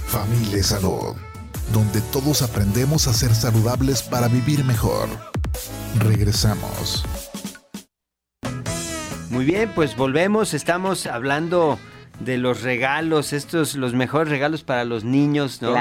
Familia 0.05 0.57
y 0.57 0.63
Salud, 0.63 1.15
donde 1.71 2.01
todos 2.11 2.41
aprendemos 2.41 3.07
a 3.07 3.13
ser 3.13 3.33
saludables 3.33 4.03
para 4.03 4.27
vivir 4.27 4.65
mejor. 4.65 5.26
Regresamos. 5.99 7.05
Muy 9.29 9.45
bien, 9.45 9.71
pues 9.75 9.95
volvemos. 9.95 10.53
Estamos 10.53 11.05
hablando 11.05 11.77
de 12.19 12.37
los 12.37 12.61
regalos, 12.63 13.33
estos, 13.33 13.75
los 13.75 13.93
mejores 13.93 14.29
regalos 14.29 14.63
para 14.63 14.85
los 14.85 15.03
niños, 15.03 15.61
¿no? 15.61 15.75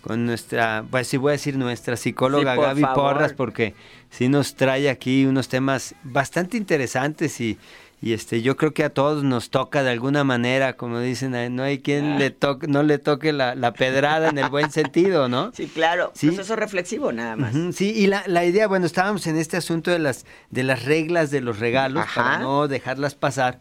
Con, 0.00 0.26
nuestra, 0.26 0.84
pues 0.90 1.06
sí 1.06 1.16
voy 1.16 1.30
a 1.30 1.32
decir 1.32 1.56
nuestra 1.56 1.96
psicóloga 1.96 2.56
Gaby 2.56 2.82
Porras, 2.94 3.34
porque 3.34 3.74
sí 4.10 4.28
nos 4.28 4.56
trae 4.56 4.90
aquí 4.90 5.26
unos 5.26 5.46
temas 5.48 5.94
bastante 6.02 6.56
interesantes 6.56 7.40
y, 7.40 7.56
y 8.02 8.12
este 8.12 8.42
yo 8.42 8.56
creo 8.56 8.74
que 8.74 8.82
a 8.82 8.90
todos 8.90 9.22
nos 9.22 9.48
toca 9.50 9.84
de 9.84 9.90
alguna 9.90 10.24
manera 10.24 10.76
como 10.76 10.98
dicen 10.98 11.54
no 11.54 11.62
hay 11.62 11.78
quien 11.78 12.18
le 12.18 12.30
toque 12.30 12.66
no 12.66 12.82
le 12.82 12.98
toque 12.98 13.32
la, 13.32 13.72
pedrada 13.72 14.28
en 14.28 14.38
el 14.38 14.50
buen 14.50 14.70
sentido 14.72 15.28
no 15.28 15.52
sí 15.54 15.70
claro 15.72 16.10
¿Sí? 16.14 16.26
proceso 16.26 16.56
reflexivo 16.56 17.12
nada 17.12 17.36
más. 17.36 17.54
Sí 17.74 17.92
y 17.96 18.08
la, 18.08 18.24
la, 18.26 18.44
idea 18.44 18.66
bueno 18.66 18.86
estábamos 18.86 19.26
en 19.28 19.36
este 19.36 19.56
asunto 19.56 19.92
de 19.92 20.00
las 20.00 20.26
de 20.50 20.64
las 20.64 20.84
reglas 20.84 21.30
de 21.30 21.40
los 21.40 21.60
regalos 21.60 22.04
para 22.14 22.40
no 22.40 22.66
dejarlas 22.66 23.14
pasar 23.14 23.60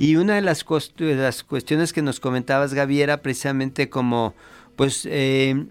y 0.00 0.16
una 0.16 0.34
de 0.34 0.42
las, 0.42 0.64
de 0.96 1.14
las 1.14 1.44
cuestiones 1.44 1.92
que 1.92 2.00
nos 2.00 2.20
comentabas 2.20 2.72
Gaby 2.72 3.02
era 3.02 3.18
precisamente 3.18 3.90
como 3.90 4.34
pues 4.76 5.06
eh, 5.10 5.66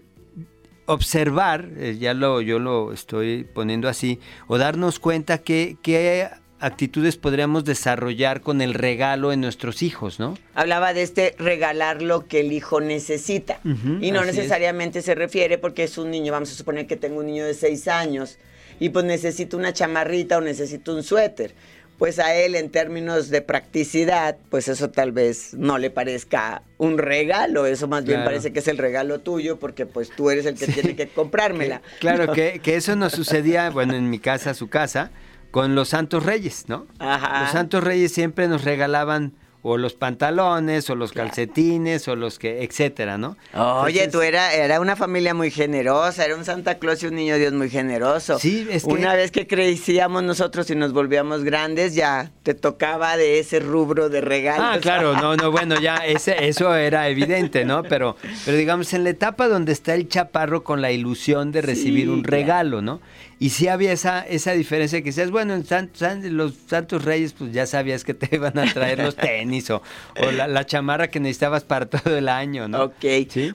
observar, 0.86 1.68
eh, 1.76 1.96
ya 1.98 2.14
lo, 2.14 2.40
yo 2.40 2.58
lo 2.58 2.92
estoy 2.92 3.44
poniendo 3.44 3.88
así, 3.88 4.20
o 4.46 4.58
darnos 4.58 4.98
cuenta 4.98 5.38
que, 5.38 5.76
que 5.82 6.28
actitudes 6.60 7.16
podríamos 7.16 7.64
desarrollar 7.64 8.40
con 8.40 8.60
el 8.60 8.74
regalo 8.74 9.32
en 9.32 9.40
nuestros 9.40 9.82
hijos, 9.82 10.18
¿no? 10.18 10.38
Hablaba 10.54 10.94
de 10.94 11.02
este 11.02 11.34
regalar 11.38 12.02
lo 12.02 12.26
que 12.26 12.40
el 12.40 12.52
hijo 12.52 12.80
necesita. 12.80 13.60
y 14.00 14.10
no 14.10 14.24
necesariamente 14.24 15.02
se 15.02 15.14
refiere 15.14 15.58
porque 15.58 15.84
es 15.84 15.98
un 15.98 16.10
niño, 16.10 16.32
vamos 16.32 16.52
a 16.52 16.54
suponer 16.54 16.86
que 16.86 16.96
tengo 16.96 17.20
un 17.20 17.26
niño 17.26 17.44
de 17.44 17.54
seis 17.54 17.88
años 17.88 18.38
y 18.80 18.88
pues 18.88 19.04
necesito 19.04 19.56
una 19.56 19.72
chamarrita 19.72 20.38
o 20.38 20.40
necesito 20.40 20.94
un 20.94 21.02
suéter. 21.02 21.54
Pues 21.98 22.18
a 22.18 22.34
él 22.34 22.56
en 22.56 22.70
términos 22.70 23.30
de 23.30 23.40
practicidad, 23.40 24.36
pues 24.50 24.66
eso 24.66 24.90
tal 24.90 25.12
vez 25.12 25.54
no 25.54 25.78
le 25.78 25.90
parezca 25.90 26.62
un 26.76 26.98
regalo, 26.98 27.66
eso 27.66 27.86
más 27.86 28.04
bien 28.04 28.24
parece 28.24 28.52
que 28.52 28.58
es 28.58 28.66
el 28.66 28.78
regalo 28.78 29.20
tuyo 29.20 29.60
porque 29.60 29.86
pues 29.86 30.10
tú 30.10 30.28
eres 30.28 30.44
el 30.44 30.56
que 30.56 30.66
tiene 30.66 30.96
que 30.96 31.06
comprármela. 31.06 31.82
claro, 32.00 32.32
que, 32.34 32.58
que 32.60 32.74
eso 32.74 32.96
nos 32.96 33.12
sucedía, 33.12 33.70
bueno, 33.70 33.94
en 33.94 34.10
mi 34.10 34.18
casa, 34.18 34.54
su 34.54 34.68
casa, 34.68 35.12
con 35.54 35.76
los 35.76 35.90
Santos 35.90 36.24
Reyes, 36.24 36.64
¿no? 36.66 36.88
Ajá. 36.98 37.42
Los 37.42 37.52
Santos 37.52 37.84
Reyes 37.84 38.12
siempre 38.12 38.48
nos 38.48 38.64
regalaban 38.64 39.34
o 39.62 39.78
los 39.78 39.94
pantalones, 39.94 40.90
o 40.90 40.96
los 40.96 41.12
calcetines, 41.12 42.08
o 42.08 42.16
los 42.16 42.38
que, 42.40 42.64
etcétera, 42.64 43.18
¿no? 43.18 43.38
Oye, 43.54 44.08
tú 44.08 44.20
era, 44.20 44.52
era 44.52 44.78
una 44.78 44.94
familia 44.94 45.32
muy 45.32 45.50
generosa, 45.50 46.24
era 46.24 46.36
un 46.36 46.44
Santa 46.44 46.78
Claus 46.78 47.02
y 47.02 47.06
un 47.06 47.14
niño 47.14 47.38
Dios 47.38 47.54
muy 47.54 47.70
generoso. 47.70 48.38
Sí, 48.38 48.66
es 48.68 48.84
que... 48.84 48.90
Una 48.90 49.14
vez 49.14 49.30
que 49.30 49.46
crecíamos 49.46 50.22
nosotros 50.22 50.68
y 50.68 50.74
nos 50.74 50.92
volvíamos 50.92 51.44
grandes, 51.44 51.94
ya 51.94 52.30
te 52.42 52.52
tocaba 52.52 53.16
de 53.16 53.38
ese 53.38 53.60
rubro 53.60 54.10
de 54.10 54.20
regalos. 54.20 54.66
Ah, 54.68 54.78
claro, 54.82 55.14
no, 55.14 55.34
no, 55.34 55.50
bueno, 55.50 55.80
ya 55.80 55.96
ese, 55.98 56.46
eso 56.46 56.74
era 56.74 57.08
evidente, 57.08 57.64
¿no? 57.64 57.84
Pero, 57.84 58.16
pero 58.44 58.58
digamos, 58.58 58.92
en 58.92 59.04
la 59.04 59.10
etapa 59.10 59.48
donde 59.48 59.72
está 59.72 59.94
el 59.94 60.08
chaparro 60.08 60.62
con 60.62 60.82
la 60.82 60.90
ilusión 60.90 61.52
de 61.52 61.62
recibir 61.62 62.10
un 62.10 62.24
regalo, 62.24 62.82
¿no? 62.82 63.00
Y 63.44 63.50
sí 63.50 63.68
había 63.68 63.92
esa, 63.92 64.22
esa 64.22 64.52
diferencia 64.52 65.00
que 65.00 65.10
decías, 65.10 65.30
bueno, 65.30 65.52
en 65.52 66.36
los 66.38 66.54
Santos 66.66 67.04
Reyes, 67.04 67.34
pues 67.34 67.52
ya 67.52 67.66
sabías 67.66 68.02
que 68.02 68.14
te 68.14 68.26
iban 68.36 68.58
a 68.58 68.72
traer 68.72 69.00
los 69.00 69.16
tenis 69.16 69.68
o, 69.68 69.82
la, 70.16 70.64
chamarra 70.64 71.08
que 71.08 71.20
necesitabas 71.20 71.62
para 71.62 71.84
todo 71.84 72.16
el 72.16 72.30
año, 72.30 72.68
¿no? 72.68 72.84
Ok. 72.84 73.04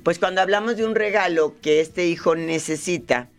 Pues 0.03 0.19
cuando 0.19 0.41
hablamos 0.41 0.77
de 0.77 0.85
un 0.85 0.93
regalo 0.93 1.55
que 1.63 1.81
este 1.81 2.05
hijo 2.05 2.35
necesita, 2.35 3.29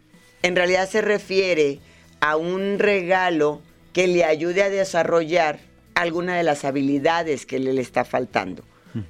en 0.43 0.57
realidad 0.57 0.91
se 0.91 1.03
refiere 1.03 1.79
a 2.19 2.37
un 2.37 2.81
regalo 2.81 3.63
que 3.93 4.09
le 4.09 4.25
ayude 4.25 4.65
a 4.65 4.71
desarrollar 4.71 5.61
alguna 5.95 6.37
de 6.37 6.43
las 6.43 6.65
habilidades 6.65 7.47
que 7.47 7.61
le, 7.61 7.73
le 7.75 7.81
está 7.81 8.05
faltando. 8.05 8.65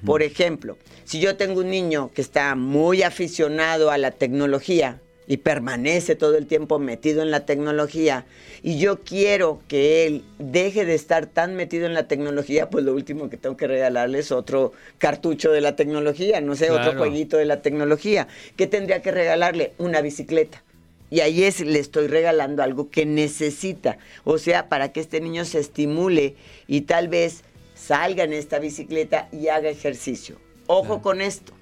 Por 0.05 0.21
ejemplo, 0.21 0.77
si 1.05 1.19
yo 1.19 1.37
tengo 1.37 1.61
un 1.61 1.71
niño 1.71 2.11
que 2.13 2.21
está 2.21 2.53
muy 2.53 3.01
aficionado 3.01 3.89
a 3.89 3.97
la 3.97 4.11
tecnología, 4.11 5.01
y 5.31 5.37
permanece 5.37 6.17
todo 6.17 6.35
el 6.35 6.45
tiempo 6.45 6.77
metido 6.77 7.21
en 7.21 7.31
la 7.31 7.45
tecnología 7.45 8.25
y 8.63 8.79
yo 8.79 8.99
quiero 8.99 9.61
que 9.69 10.05
él 10.05 10.25
deje 10.39 10.83
de 10.83 10.93
estar 10.93 11.25
tan 11.25 11.55
metido 11.55 11.85
en 11.85 11.93
la 11.93 12.09
tecnología, 12.09 12.69
pues 12.69 12.83
lo 12.83 12.93
último 12.93 13.29
que 13.29 13.37
tengo 13.37 13.55
que 13.55 13.65
regalarle 13.65 14.19
es 14.19 14.33
otro 14.33 14.73
cartucho 14.97 15.53
de 15.53 15.61
la 15.61 15.77
tecnología, 15.77 16.41
no 16.41 16.53
sé, 16.57 16.69
otro 16.69 16.97
jueguito 16.97 17.37
de 17.37 17.45
la 17.45 17.61
tecnología. 17.61 18.27
¿Qué 18.57 18.67
tendría 18.67 19.01
que 19.01 19.11
regalarle? 19.11 19.71
Una 19.77 20.01
bicicleta. 20.01 20.63
Y 21.09 21.21
ahí 21.21 21.45
es, 21.45 21.61
le 21.61 21.79
estoy 21.79 22.07
regalando 22.07 22.61
algo 22.61 22.89
que 22.89 23.05
necesita. 23.05 23.99
O 24.25 24.37
sea, 24.37 24.67
para 24.67 24.91
que 24.91 24.99
este 24.99 25.21
niño 25.21 25.45
se 25.45 25.59
estimule 25.59 26.35
y 26.67 26.81
tal 26.81 27.07
vez 27.07 27.45
salga 27.73 28.25
en 28.25 28.33
esta 28.33 28.59
bicicleta 28.59 29.29
y 29.31 29.47
haga 29.47 29.69
ejercicio. 29.69 30.35
Ojo 30.67 31.01
con 31.01 31.21
esto. 31.21 31.53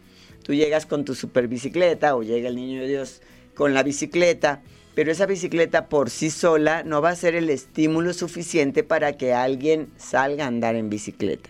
Tú 0.42 0.56
llegas 0.56 0.88
con 0.88 1.06
tu 1.06 1.14
super 1.14 1.48
bicicleta 1.48 2.16
o 2.16 2.24
llega 2.24 2.50
el 2.50 2.56
niño 2.56 2.82
de 2.82 2.88
Dios 2.88 3.22
con 3.60 3.74
la 3.74 3.84
bicicleta, 3.84 4.62
pero 4.96 5.12
esa 5.12 5.26
bicicleta 5.26 5.90
por 5.90 6.10
sí 6.10 6.30
sola 6.30 6.84
no 6.84 7.02
va 7.02 7.10
a 7.10 7.16
ser 7.18 7.36
el 7.36 7.50
estímulo 7.50 8.14
suficiente 8.14 8.86
para 8.86 9.18
que 9.18 9.34
alguien 9.34 9.90
salga 9.98 10.46
a 10.46 10.48
andar 10.48 10.78
en 10.78 10.90
bicicleta. 10.90 11.50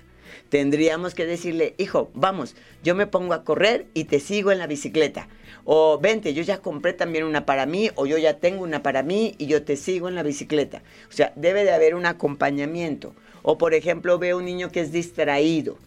Tendríamos 0.50 1.14
que 1.14 1.28
decirle, 1.28 1.76
hijo, 1.78 2.10
vamos, 2.16 2.56
yo 2.84 2.96
me 2.96 3.06
pongo 3.06 3.36
a 3.36 3.44
correr 3.44 3.86
y 3.94 4.06
te 4.06 4.20
sigo 4.20 4.52
en 4.52 4.58
la 4.58 4.66
bicicleta. 4.66 5.28
O 5.66 6.00
vente, 6.00 6.34
yo 6.34 6.42
ya 6.42 6.64
compré 6.64 6.94
también 6.94 7.26
una 7.26 7.46
para 7.46 7.68
mí, 7.68 7.92
o 7.94 8.08
yo 8.08 8.18
ya 8.18 8.40
tengo 8.40 8.64
una 8.64 8.82
para 8.82 9.04
mí 9.04 9.36
y 9.38 9.46
yo 9.46 9.62
te 9.62 9.76
sigo 9.76 10.10
en 10.10 10.16
la 10.16 10.24
bicicleta. 10.24 10.82
O 11.10 11.12
sea, 11.12 11.32
debe 11.36 11.64
de 11.64 11.74
haber 11.74 11.94
un 11.94 12.08
acompañamiento. 12.08 13.14
O 13.44 13.60
por 13.60 13.76
ejemplo, 13.76 14.18
veo 14.18 14.40
un 14.40 14.46
niño 14.46 14.72
que 14.72 14.80
es 14.80 14.92
distraído 14.92 15.78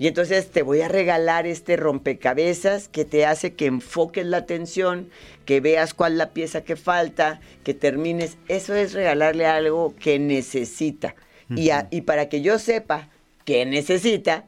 y 0.00 0.06
entonces 0.06 0.50
te 0.50 0.62
voy 0.62 0.80
a 0.80 0.88
regalar 0.88 1.46
este 1.46 1.76
rompecabezas 1.76 2.88
que 2.88 3.04
te 3.04 3.26
hace 3.26 3.52
que 3.52 3.66
enfoques 3.66 4.24
la 4.24 4.38
atención, 4.38 5.10
que 5.44 5.60
veas 5.60 5.92
cuál 5.92 6.12
es 6.12 6.18
la 6.18 6.30
pieza 6.30 6.64
que 6.64 6.76
falta, 6.76 7.42
que 7.64 7.74
termines. 7.74 8.38
Eso 8.48 8.74
es 8.74 8.94
regalarle 8.94 9.44
algo 9.44 9.94
que 10.00 10.18
necesita. 10.18 11.16
y, 11.54 11.68
y 11.90 12.00
para 12.00 12.30
que 12.30 12.40
yo 12.40 12.58
sepa 12.58 13.10
que 13.44 13.66
necesita, 13.66 14.46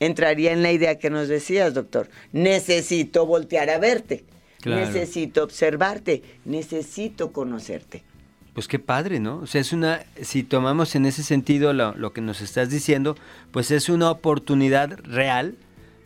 entraría 0.00 0.52
en 0.52 0.62
la 0.62 0.70
idea 0.70 0.98
que 0.98 1.08
nos 1.08 1.28
decías, 1.28 1.72
doctor. 1.72 2.10
Necesito 2.32 3.24
voltear 3.24 3.70
a 3.70 3.78
verte. 3.78 4.26
Necesito 4.66 5.44
observarte. 5.44 6.22
Necesito 6.44 7.32
conocerte. 7.32 8.02
Pues 8.56 8.68
qué 8.68 8.78
padre, 8.78 9.20
¿no? 9.20 9.40
O 9.40 9.46
sea, 9.46 9.60
es 9.60 9.74
una, 9.74 10.00
si 10.22 10.42
tomamos 10.42 10.94
en 10.94 11.04
ese 11.04 11.22
sentido 11.22 11.74
lo, 11.74 12.12
que 12.14 12.22
nos 12.22 12.40
estás 12.40 12.70
diciendo, 12.70 13.14
pues 13.50 13.70
es 13.70 13.90
una 13.90 14.10
oportunidad 14.10 14.98
real 15.04 15.56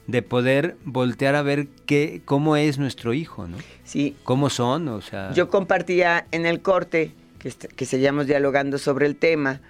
de 0.09 0.23
poder 0.23 0.77
voltear 0.85 1.37
a 1.37 1.43
ver 1.43 1.69
qué, 1.87 2.23
cómo 2.25 2.57
es 2.57 2.77
nuestro 2.77 3.15
hijo, 3.15 3.47
¿no? 3.47 3.57
Sí. 3.85 4.17
¿Cómo 4.25 4.51
son? 4.51 4.89
O 4.89 5.01
sea... 5.01 5.33
Yo 5.33 5.49
compartía 5.49 6.27
en 6.33 6.45
el 6.45 6.61
corte, 6.61 7.13
que, 7.39 7.53
que 7.53 7.87
seguíamos 7.87 8.27
dialogando 8.27 8.79
sobre 8.79 9.07
el 9.07 9.15
tema, 9.15 9.61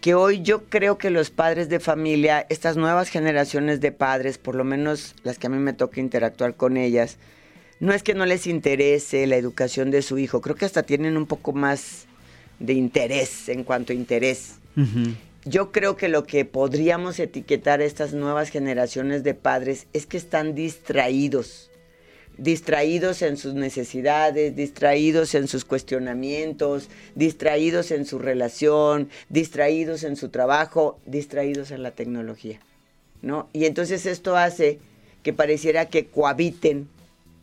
que 0.00 0.16
hoy 0.16 0.42
yo 0.42 0.64
creo 0.64 0.98
que 0.98 1.10
los 1.10 1.30
padres 1.30 1.68
de 1.68 1.78
familia, 1.78 2.44
estas 2.50 2.76
nuevas 2.76 3.10
generaciones 3.10 3.80
de 3.80 3.92
padres, 3.92 4.38
por 4.38 4.56
lo 4.56 4.64
menos 4.64 5.14
las 5.22 5.38
que 5.38 5.46
a 5.46 5.50
mí 5.50 5.58
me 5.58 5.72
toca 5.72 6.00
interactuar 6.00 6.56
con 6.56 6.78
ellas, 6.78 7.16
no 7.78 7.92
es 7.92 8.02
que 8.02 8.14
no 8.14 8.26
les 8.26 8.48
interese 8.48 9.24
la 9.28 9.36
educación 9.36 9.92
de 9.92 10.02
su 10.02 10.18
hijo, 10.18 10.40
creo 10.40 10.56
que 10.56 10.64
hasta 10.64 10.82
tienen 10.82 11.16
un 11.16 11.26
poco 11.26 11.52
más 11.52 12.08
de 12.58 12.72
interés 12.74 13.48
en 13.48 13.64
cuanto 13.64 13.92
a 13.92 13.96
interés. 13.96 14.54
Yo 15.44 15.72
creo 15.72 15.96
que 15.96 16.08
lo 16.08 16.24
que 16.24 16.44
podríamos 16.44 17.18
etiquetar 17.18 17.80
a 17.80 17.84
estas 17.84 18.14
nuevas 18.14 18.48
generaciones 18.50 19.22
de 19.22 19.34
padres 19.34 19.86
es 19.92 20.06
que 20.06 20.16
están 20.16 20.54
distraídos, 20.54 21.70
distraídos 22.38 23.20
en 23.20 23.36
sus 23.36 23.54
necesidades, 23.54 24.56
distraídos 24.56 25.34
en 25.34 25.46
sus 25.46 25.66
cuestionamientos, 25.66 26.88
distraídos 27.14 27.90
en 27.90 28.06
su 28.06 28.18
relación, 28.18 29.10
distraídos 29.28 30.02
en 30.02 30.16
su 30.16 30.30
trabajo, 30.30 30.98
distraídos 31.04 31.70
en 31.70 31.82
la 31.82 31.90
tecnología, 31.90 32.58
¿no? 33.20 33.48
Y 33.52 33.66
entonces 33.66 34.06
esto 34.06 34.36
hace 34.36 34.78
que 35.22 35.32
pareciera 35.32 35.90
que 35.90 36.06
cohabiten 36.06 36.88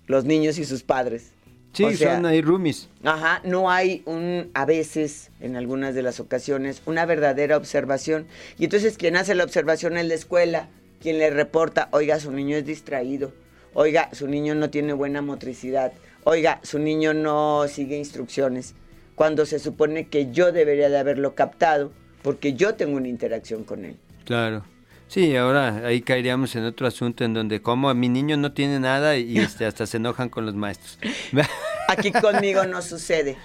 los 0.07 0.25
niños 0.25 0.57
y 0.57 0.65
sus 0.65 0.83
padres. 0.83 1.31
Sí, 1.73 1.95
son 1.95 2.25
ahí 2.25 2.41
roomies. 2.41 2.89
Ajá, 3.03 3.41
no 3.45 3.71
hay 3.71 4.03
un, 4.05 4.51
a 4.53 4.65
veces, 4.65 5.31
en 5.39 5.55
algunas 5.55 5.95
de 5.95 6.01
las 6.01 6.19
ocasiones, 6.19 6.81
una 6.85 7.05
verdadera 7.05 7.55
observación. 7.55 8.27
Y 8.57 8.65
entonces 8.65 8.97
quien 8.97 9.15
hace 9.15 9.35
la 9.35 9.43
observación 9.43 9.97
en 9.97 10.09
la 10.09 10.15
escuela, 10.15 10.67
quien 11.01 11.17
le 11.17 11.29
reporta, 11.29 11.87
oiga, 11.91 12.19
su 12.19 12.31
niño 12.31 12.57
es 12.57 12.65
distraído, 12.65 13.33
oiga, 13.73 14.09
su 14.11 14.27
niño 14.27 14.53
no 14.55 14.69
tiene 14.69 14.93
buena 14.93 15.21
motricidad, 15.21 15.93
oiga, 16.23 16.59
su 16.63 16.77
niño 16.77 17.13
no 17.13 17.67
sigue 17.67 17.97
instrucciones, 17.97 18.75
cuando 19.15 19.45
se 19.45 19.59
supone 19.59 20.07
que 20.07 20.31
yo 20.31 20.51
debería 20.51 20.89
de 20.89 20.99
haberlo 20.99 21.35
captado, 21.35 21.91
porque 22.21 22.53
yo 22.53 22.75
tengo 22.75 22.97
una 22.97 23.07
interacción 23.07 23.63
con 23.63 23.85
él. 23.85 23.97
Claro. 24.25 24.63
Sí, 25.11 25.35
ahora 25.35 25.85
ahí 25.85 25.99
caeríamos 25.99 26.55
en 26.55 26.63
otro 26.63 26.87
asunto 26.87 27.25
en 27.25 27.33
donde 27.33 27.61
como 27.61 27.93
mi 27.93 28.07
niño 28.07 28.37
no 28.37 28.53
tiene 28.53 28.79
nada 28.79 29.17
y 29.17 29.39
este, 29.39 29.65
hasta 29.65 29.85
se 29.85 29.97
enojan 29.97 30.29
con 30.29 30.45
los 30.45 30.55
maestros. 30.55 30.99
Aquí 31.89 32.13
conmigo 32.13 32.63
no 32.63 32.81
sucede, 32.81 33.35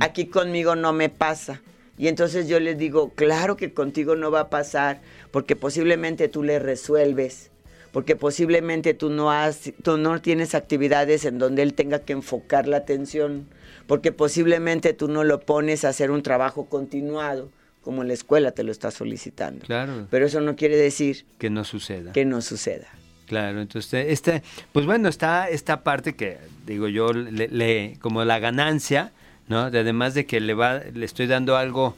aquí 0.00 0.26
conmigo 0.26 0.74
no 0.74 0.92
me 0.92 1.10
pasa. 1.10 1.62
Y 1.96 2.08
entonces 2.08 2.48
yo 2.48 2.58
les 2.58 2.76
digo, 2.76 3.10
claro 3.10 3.56
que 3.56 3.72
contigo 3.72 4.16
no 4.16 4.32
va 4.32 4.40
a 4.40 4.50
pasar, 4.50 5.00
porque 5.30 5.54
posiblemente 5.54 6.26
tú 6.26 6.42
le 6.42 6.58
resuelves, 6.58 7.52
porque 7.92 8.16
posiblemente 8.16 8.92
tú 8.92 9.08
no, 9.08 9.30
has, 9.30 9.70
tú 9.84 9.98
no 9.98 10.20
tienes 10.20 10.56
actividades 10.56 11.24
en 11.24 11.38
donde 11.38 11.62
él 11.62 11.74
tenga 11.74 12.00
que 12.00 12.14
enfocar 12.14 12.66
la 12.66 12.78
atención, 12.78 13.46
porque 13.86 14.10
posiblemente 14.10 14.92
tú 14.92 15.06
no 15.06 15.22
lo 15.22 15.38
pones 15.38 15.84
a 15.84 15.90
hacer 15.90 16.10
un 16.10 16.24
trabajo 16.24 16.66
continuado 16.68 17.52
como 17.82 18.04
la 18.04 18.12
escuela 18.12 18.52
te 18.52 18.64
lo 18.64 18.72
está 18.72 18.90
solicitando. 18.90 19.66
Claro. 19.66 20.06
Pero 20.10 20.26
eso 20.26 20.40
no 20.40 20.56
quiere 20.56 20.76
decir 20.76 21.26
que 21.38 21.50
no 21.50 21.64
suceda. 21.64 22.12
Que 22.12 22.24
no 22.24 22.40
suceda. 22.40 22.88
Claro, 23.26 23.60
entonces 23.60 24.06
este, 24.08 24.42
pues 24.72 24.84
bueno, 24.84 25.08
está 25.08 25.48
esta 25.48 25.82
parte 25.82 26.14
que 26.14 26.38
digo 26.66 26.88
yo 26.88 27.12
le, 27.12 27.96
como 28.00 28.24
la 28.24 28.38
ganancia, 28.38 29.12
¿no? 29.48 29.60
además 29.60 30.14
de 30.14 30.26
que 30.26 30.40
le 30.40 30.54
va, 30.54 30.80
le 30.92 31.04
estoy 31.04 31.26
dando 31.26 31.56
algo 31.56 31.96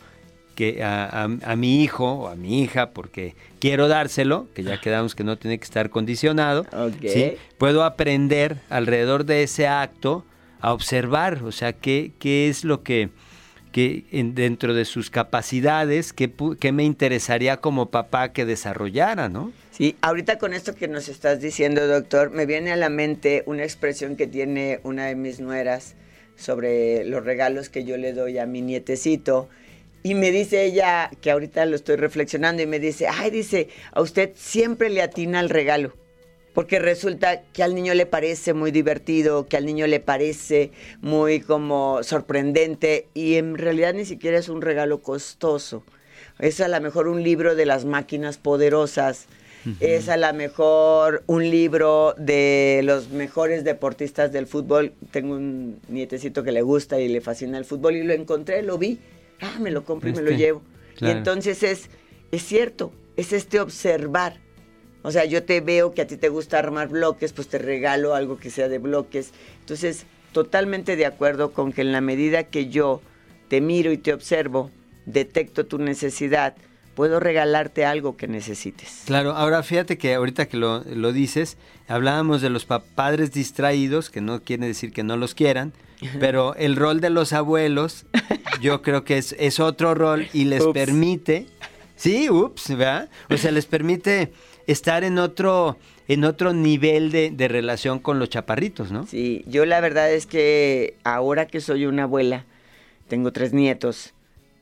que 0.54 0.84
a, 0.84 1.26
mi 1.56 1.82
hijo 1.82 2.12
o 2.12 2.28
a 2.28 2.36
mi 2.36 2.62
hija 2.62 2.90
porque 2.90 3.34
quiero 3.58 3.88
dárselo, 3.88 4.46
que 4.54 4.62
ya 4.62 4.80
quedamos 4.80 5.16
que 5.16 5.24
no 5.24 5.36
tiene 5.36 5.58
que 5.58 5.64
estar 5.64 5.90
condicionado, 5.90 6.66
¿sí? 7.02 7.32
puedo 7.58 7.82
aprender 7.82 8.58
alrededor 8.70 9.24
de 9.24 9.42
ese 9.42 9.66
acto 9.66 10.24
a 10.60 10.72
observar, 10.72 11.42
o 11.42 11.52
sea, 11.52 11.72
qué, 11.72 12.12
qué 12.18 12.48
es 12.48 12.64
lo 12.64 12.82
que 12.82 13.10
que 13.74 14.04
dentro 14.12 14.72
de 14.72 14.84
sus 14.84 15.10
capacidades, 15.10 16.12
¿qué, 16.12 16.30
me 16.72 16.84
interesaría 16.84 17.56
como 17.56 17.90
papá 17.90 18.32
que 18.32 18.44
desarrollara, 18.44 19.28
no? 19.28 19.50
Sí, 19.72 19.96
ahorita 20.00 20.38
con 20.38 20.54
esto 20.54 20.76
que 20.76 20.86
nos 20.86 21.08
estás 21.08 21.40
diciendo, 21.40 21.88
doctor, 21.88 22.30
me 22.30 22.46
viene 22.46 22.70
a 22.70 22.76
la 22.76 22.88
mente 22.88 23.42
una 23.46 23.64
expresión 23.64 24.14
que 24.14 24.28
tiene 24.28 24.78
una 24.84 25.06
de 25.06 25.16
mis 25.16 25.40
nueras 25.40 25.96
sobre 26.36 27.04
los 27.04 27.24
regalos 27.24 27.68
que 27.68 27.84
yo 27.84 27.96
le 27.96 28.12
doy 28.12 28.38
a 28.38 28.46
mi 28.46 28.62
nietecito. 28.62 29.48
Y 30.04 30.14
me 30.14 30.30
dice 30.30 30.62
ella, 30.62 31.10
que 31.20 31.32
ahorita 31.32 31.66
lo 31.66 31.74
estoy 31.74 31.96
reflexionando, 31.96 32.62
y 32.62 32.68
me 32.68 32.78
dice, 32.78 33.08
ay, 33.08 33.32
dice, 33.32 33.70
a 33.90 34.02
usted 34.02 34.30
siempre 34.36 34.88
le 34.88 35.02
atina 35.02 35.40
el 35.40 35.50
regalo 35.50 36.03
porque 36.54 36.78
resulta 36.78 37.42
que 37.42 37.62
al 37.62 37.74
niño 37.74 37.94
le 37.94 38.06
parece 38.06 38.54
muy 38.54 38.70
divertido, 38.70 39.46
que 39.46 39.56
al 39.56 39.66
niño 39.66 39.86
le 39.88 40.00
parece 40.00 40.70
muy 41.02 41.40
como 41.40 42.02
sorprendente 42.02 43.08
y 43.12 43.34
en 43.34 43.58
realidad 43.58 43.92
ni 43.92 44.04
siquiera 44.04 44.38
es 44.38 44.48
un 44.48 44.62
regalo 44.62 45.02
costoso. 45.02 45.82
Es 46.38 46.60
a 46.60 46.68
lo 46.68 46.80
mejor 46.80 47.08
un 47.08 47.22
libro 47.22 47.56
de 47.56 47.66
las 47.66 47.84
máquinas 47.84 48.38
poderosas, 48.38 49.26
es 49.80 50.08
a 50.10 50.16
lo 50.16 50.32
mejor 50.34 51.22
un 51.26 51.48
libro 51.48 52.14
de 52.18 52.82
los 52.84 53.08
mejores 53.08 53.64
deportistas 53.64 54.30
del 54.30 54.46
fútbol. 54.46 54.92
Tengo 55.10 55.34
un 55.34 55.80
nietecito 55.88 56.44
que 56.44 56.52
le 56.52 56.62
gusta 56.62 57.00
y 57.00 57.08
le 57.08 57.20
fascina 57.20 57.58
el 57.58 57.64
fútbol 57.64 57.96
y 57.96 58.02
lo 58.02 58.12
encontré, 58.12 58.62
lo 58.62 58.78
vi, 58.78 58.98
ah, 59.40 59.58
me 59.60 59.70
lo 59.70 59.84
compro 59.84 60.10
y 60.10 60.12
me 60.12 60.22
lo 60.22 60.30
este, 60.30 60.42
llevo. 60.42 60.62
Y 61.00 61.08
entonces 61.08 61.62
es, 61.62 61.88
es 62.30 62.44
cierto, 62.44 62.92
es 63.16 63.32
este 63.32 63.58
observar 63.58 64.43
o 65.04 65.10
sea, 65.10 65.26
yo 65.26 65.42
te 65.44 65.60
veo 65.60 65.92
que 65.92 66.00
a 66.00 66.06
ti 66.06 66.16
te 66.16 66.30
gusta 66.30 66.58
armar 66.58 66.88
bloques, 66.88 67.34
pues 67.34 67.46
te 67.46 67.58
regalo 67.58 68.14
algo 68.14 68.38
que 68.38 68.48
sea 68.48 68.68
de 68.68 68.78
bloques. 68.78 69.32
Entonces, 69.60 70.06
totalmente 70.32 70.96
de 70.96 71.04
acuerdo 71.04 71.52
con 71.52 71.74
que 71.74 71.82
en 71.82 71.92
la 71.92 72.00
medida 72.00 72.44
que 72.44 72.70
yo 72.70 73.02
te 73.48 73.60
miro 73.60 73.92
y 73.92 73.98
te 73.98 74.14
observo, 74.14 74.70
detecto 75.04 75.66
tu 75.66 75.76
necesidad, 75.76 76.54
puedo 76.94 77.20
regalarte 77.20 77.84
algo 77.84 78.16
que 78.16 78.28
necesites. 78.28 79.02
Claro, 79.04 79.32
ahora 79.32 79.62
fíjate 79.62 79.98
que 79.98 80.14
ahorita 80.14 80.46
que 80.46 80.56
lo, 80.56 81.12
dices, 81.12 81.58
hablábamos 81.86 82.40
de 82.40 82.48
los 82.48 82.64
padres 82.64 83.30
distraídos, 83.30 84.08
que 84.08 84.22
no 84.22 84.40
quiere 84.40 84.66
decir 84.66 84.90
que 84.90 85.02
no 85.02 85.18
los 85.18 85.34
quieran, 85.34 85.74
pero 86.18 86.54
el 86.54 86.76
rol 86.76 87.02
de 87.02 87.10
los 87.10 87.34
abuelos, 87.34 88.06
yo 88.62 88.80
creo 88.80 89.04
que 89.04 89.18
es, 89.18 89.36
es 89.38 89.60
otro 89.60 89.94
rol 89.94 90.28
y 90.32 90.44
les 90.44 90.64
permite, 90.68 91.46
sí, 91.96 92.30
ups, 92.30 92.76
¿verdad? 92.76 93.08
O 93.30 93.36
sea, 93.36 93.50
les 93.50 93.66
permite 93.66 94.32
estar 94.66 95.04
en 95.04 95.18
otro, 95.18 95.76
en 96.08 96.24
otro 96.24 96.52
nivel 96.52 97.10
de, 97.10 97.30
de, 97.30 97.48
relación 97.48 97.98
con 97.98 98.18
los 98.18 98.28
chaparritos, 98.28 98.90
¿no? 98.92 99.06
Sí, 99.06 99.44
yo 99.46 99.64
la 99.66 99.80
verdad 99.80 100.12
es 100.12 100.26
que 100.26 100.96
ahora 101.04 101.46
que 101.46 101.60
soy 101.60 101.86
una 101.86 102.04
abuela, 102.04 102.44
tengo 103.08 103.32
tres 103.32 103.52
nietos, 103.52 104.14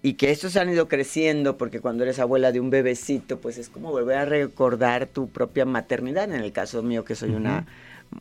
y 0.02 0.14
que 0.14 0.32
estos 0.32 0.56
han 0.56 0.68
ido 0.68 0.88
creciendo, 0.88 1.56
porque 1.56 1.80
cuando 1.80 2.02
eres 2.02 2.18
abuela 2.18 2.50
de 2.50 2.58
un 2.58 2.70
bebecito, 2.70 3.38
pues 3.38 3.56
es 3.56 3.68
como 3.68 3.92
volver 3.92 4.18
a 4.18 4.24
recordar 4.24 5.06
tu 5.06 5.28
propia 5.28 5.64
maternidad, 5.64 6.24
en 6.24 6.42
el 6.42 6.50
caso 6.50 6.82
mío 6.82 7.04
que 7.04 7.14
soy 7.14 7.30
una 7.30 7.66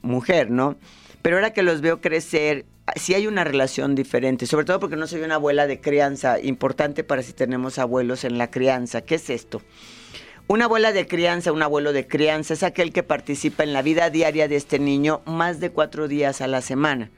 mujer, 0.03 0.51
¿no? 0.51 0.77
Pero 1.21 1.37
ahora 1.37 1.53
que 1.53 1.61
los 1.61 1.81
veo 1.81 2.01
crecer, 2.01 2.65
sí 2.95 3.13
hay 3.13 3.27
una 3.27 3.43
relación 3.43 3.95
diferente, 3.95 4.45
sobre 4.45 4.65
todo 4.65 4.79
porque 4.79 4.95
no 4.95 5.07
soy 5.07 5.21
una 5.21 5.35
abuela 5.35 5.67
de 5.67 5.79
crianza, 5.79 6.39
importante 6.39 7.03
para 7.03 7.23
si 7.23 7.33
tenemos 7.33 7.77
abuelos 7.79 8.23
en 8.23 8.37
la 8.37 8.49
crianza. 8.49 9.01
¿Qué 9.01 9.15
es 9.15 9.29
esto? 9.29 9.61
Una 10.47 10.65
abuela 10.65 10.91
de 10.91 11.07
crianza, 11.07 11.51
un 11.51 11.61
abuelo 11.61 11.93
de 11.93 12.07
crianza 12.07 12.53
es 12.53 12.63
aquel 12.63 12.91
que 12.91 13.03
participa 13.03 13.63
en 13.63 13.73
la 13.73 13.81
vida 13.81 14.09
diaria 14.09 14.47
de 14.47 14.55
este 14.55 14.79
niño 14.79 15.21
más 15.25 15.59
de 15.59 15.69
cuatro 15.69 16.07
días 16.07 16.41
a 16.41 16.47
la 16.47 16.61
semana. 16.61 17.09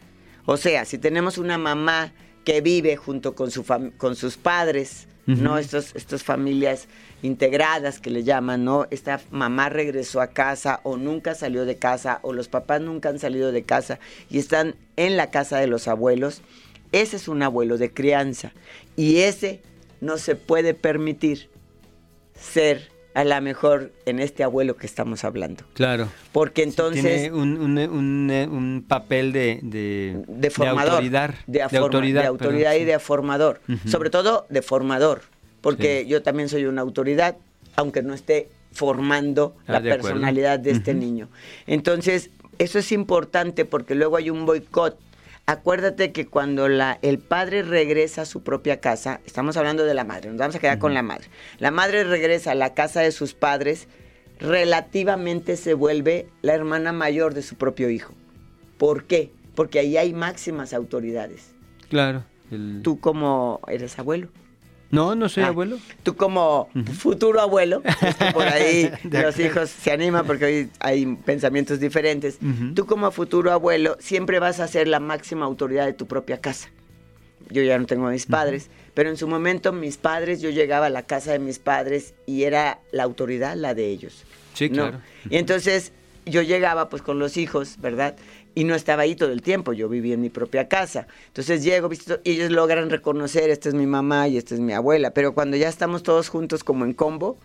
O 0.45 0.57
sea, 0.57 0.85
si 0.85 0.97
tenemos 0.97 1.37
una 1.37 1.57
mamá 1.57 2.13
que 2.43 2.61
vive 2.61 2.97
junto 2.97 3.33
con, 3.33 3.49
su 3.49 3.65
con 3.97 4.15
sus 4.15 4.37
padres, 4.37 5.07
¿no? 5.25 5.57
Estos, 5.57 5.95
estas 5.95 6.21
familias 6.21 6.87
integradas 7.23 7.99
que 7.99 8.11
le 8.11 8.23
llaman, 8.23 8.63
¿no? 8.63 8.85
Esta 8.91 9.19
mamá 9.31 9.69
regresó 9.69 10.21
a 10.21 10.27
casa 10.27 10.81
o 10.83 10.97
nunca 10.97 11.33
salió 11.33 11.65
de 11.65 11.77
casa 11.77 12.19
o 12.21 12.33
los 12.33 12.49
papás 12.49 12.81
nunca 12.81 13.09
han 13.09 13.17
salido 13.17 13.51
de 13.51 13.63
casa 13.63 13.99
y 14.29 14.37
están 14.37 14.75
en 14.97 15.17
la 15.17 15.31
casa 15.31 15.57
de 15.57 15.67
los 15.67 15.87
abuelos. 15.87 16.41
Ese 16.91 17.15
es 17.15 17.27
un 17.27 17.41
abuelo 17.41 17.77
de 17.77 17.91
crianza 17.91 18.51
y 18.95 19.19
ese 19.19 19.63
no 20.01 20.17
se 20.17 20.35
puede 20.35 20.73
permitir 20.73 21.49
ser 22.35 22.91
a 23.13 23.23
lo 23.23 23.41
mejor 23.41 23.93
en 24.05 24.19
este 24.19 24.43
abuelo 24.43 24.75
que 24.75 24.85
estamos 24.85 25.23
hablando. 25.23 25.63
Claro. 25.73 26.09
Porque 26.31 26.63
entonces... 26.63 27.03
tiene 27.03 27.31
un, 27.31 28.85
papel 28.87 29.31
de, 29.31 29.59
de, 29.61 30.49
formador. 30.49 30.93
autoridad. 30.93 31.35
De, 31.47 31.61
autoridad. 31.61 32.21
De 32.21 32.27
autoridad 32.27 32.73
y 32.73 32.83
de 32.83 32.99
formador. 32.99 33.61
Sobre 33.85 34.09
todo 34.09 34.45
de 34.49 34.61
formador. 34.61 35.32
Porque 35.63 36.05
yo 36.05 36.21
también 36.21 36.47
soy 36.47 36.65
una 36.65 36.83
autoridad, 36.83 37.37
aunque 37.75 38.03
no 38.03 38.13
esté 38.13 38.49
formando 38.71 39.55
ah, 39.65 39.73
la 39.73 39.81
personalidad 39.81 40.59
de 40.59 40.69
este 40.69 40.93
niño. 40.93 41.29
Entonces, 41.65 42.29
eso 42.59 42.77
es 42.77 42.91
importante 42.91 43.65
porque 43.65 43.95
luego 43.95 44.17
hay 44.17 44.29
un 44.29 44.45
boicot 44.45 44.99
Acuérdate 45.45 46.13
que 46.13 46.25
cuando 46.25 46.69
la, 46.69 46.99
el 47.01 47.19
padre 47.19 47.63
regresa 47.63 48.21
a 48.21 48.25
su 48.25 48.43
propia 48.43 48.79
casa, 48.79 49.19
estamos 49.25 49.57
hablando 49.57 49.83
de 49.83 49.93
la 49.93 50.05
madre, 50.05 50.29
nos 50.29 50.37
vamos 50.37 50.55
a 50.55 50.59
quedar 50.59 50.79
con 50.79 50.93
la 50.93 51.01
madre. 51.01 51.27
La 51.59 51.69
madre 51.69 52.05
regresa 52.05 52.51
a 52.51 52.55
la 52.55 52.73
casa 52.73 53.01
de 53.01 53.11
sus 53.11 53.33
padres, 53.33 53.89
relativamente 54.39 55.57
se 55.57 55.73
vuelve 55.73 56.27
la 56.41 56.53
hermana 56.53 56.93
mayor 56.93 57.33
de 57.33 57.41
su 57.41 57.55
propio 57.55 57.89
hijo. 57.89 58.13
¿Por 58.77 59.03
qué? 59.03 59.31
Porque 59.53 59.79
ahí 59.79 59.97
hay 59.97 60.13
máximas 60.13 60.73
autoridades. 60.73 61.53
Claro. 61.89 62.23
Tú 62.81 63.01
como 63.01 63.59
eres 63.67 63.99
abuelo. 63.99 64.29
No, 64.93 65.15
no 65.15 65.27
soy 65.27 65.41
ah, 65.41 65.47
abuelo. 65.47 65.79
Tú 66.03 66.15
como 66.15 66.69
futuro 66.99 67.41
abuelo, 67.41 67.81
por 68.33 68.43
ahí 68.43 68.91
los 69.03 69.39
hijos 69.39 69.71
se 69.71 69.91
animan 69.91 70.23
porque 70.27 70.45
hoy 70.45 70.69
hay 70.79 71.07
pensamientos 71.15 71.79
diferentes. 71.79 72.37
Tú 72.75 72.85
como 72.85 73.09
futuro 73.09 73.51
abuelo 73.51 73.97
siempre 73.99 74.37
vas 74.37 74.59
a 74.59 74.67
ser 74.67 74.87
la 74.87 74.99
máxima 74.99 75.45
autoridad 75.45 75.87
de 75.87 75.93
tu 75.93 76.05
propia 76.05 76.39
casa. 76.39 76.69
Yo 77.49 77.63
ya 77.63 77.79
no 77.79 77.87
tengo 77.87 78.05
a 78.05 78.11
mis 78.11 78.27
padres, 78.27 78.69
pero 78.93 79.09
en 79.09 79.17
su 79.17 79.27
momento 79.27 79.73
mis 79.73 79.97
padres, 79.97 80.41
yo 80.41 80.51
llegaba 80.51 80.85
a 80.85 80.91
la 80.91 81.01
casa 81.01 81.31
de 81.31 81.39
mis 81.39 81.57
padres 81.57 82.13
y 82.27 82.43
era 82.43 82.79
la 82.91 83.01
autoridad 83.01 83.55
la 83.55 83.73
de 83.73 83.87
ellos. 83.87 84.25
Sí, 84.53 84.69
claro. 84.69 85.01
Y 85.27 85.37
entonces 85.37 85.91
yo 86.27 86.43
llegaba 86.43 86.89
pues 86.89 87.01
con 87.01 87.17
los 87.17 87.37
hijos, 87.37 87.77
¿verdad? 87.79 88.15
Y 88.55 88.63
no 88.63 88.75
estaba 88.75 89.03
ahí 89.03 89.15
todo 89.15 89.31
el 89.31 89.41
tiempo, 89.41 89.73
yo 89.73 89.89
vivía 89.89 90.13
en 90.13 90.21
mi 90.21 90.29
propia 90.29 90.67
casa. 90.67 91.07
Entonces 91.27 91.63
llego, 91.63 91.89
y 92.23 92.31
ellos 92.31 92.51
logran 92.51 92.89
reconocer, 92.89 93.49
esta 93.49 93.69
es 93.69 93.75
mi 93.75 93.85
mamá 93.85 94.27
y 94.27 94.37
esta 94.37 94.55
es 94.55 94.61
mi 94.61 94.73
abuela, 94.73 95.11
pero 95.11 95.33
cuando 95.33 95.57
ya 95.57 95.69
estamos 95.69 96.03
todos 96.03 96.29
juntos 96.29 96.63
como 96.63 96.85
en 96.85 96.93
combo, 96.93 97.37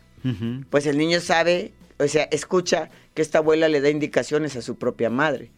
pues 0.71 0.87
el 0.87 0.99
niño 0.99 1.21
sabe, 1.21 1.73
o 1.99 2.07
sea, 2.09 2.25
escucha 2.25 2.90
que 3.14 3.23
esta 3.23 3.38
abuela 3.38 3.68
le 3.68 3.81
da 3.81 3.88
indicaciones 3.88 4.57
a 4.57 4.62
su 4.62 4.77
propia 4.77 5.11
madre. 5.11 5.51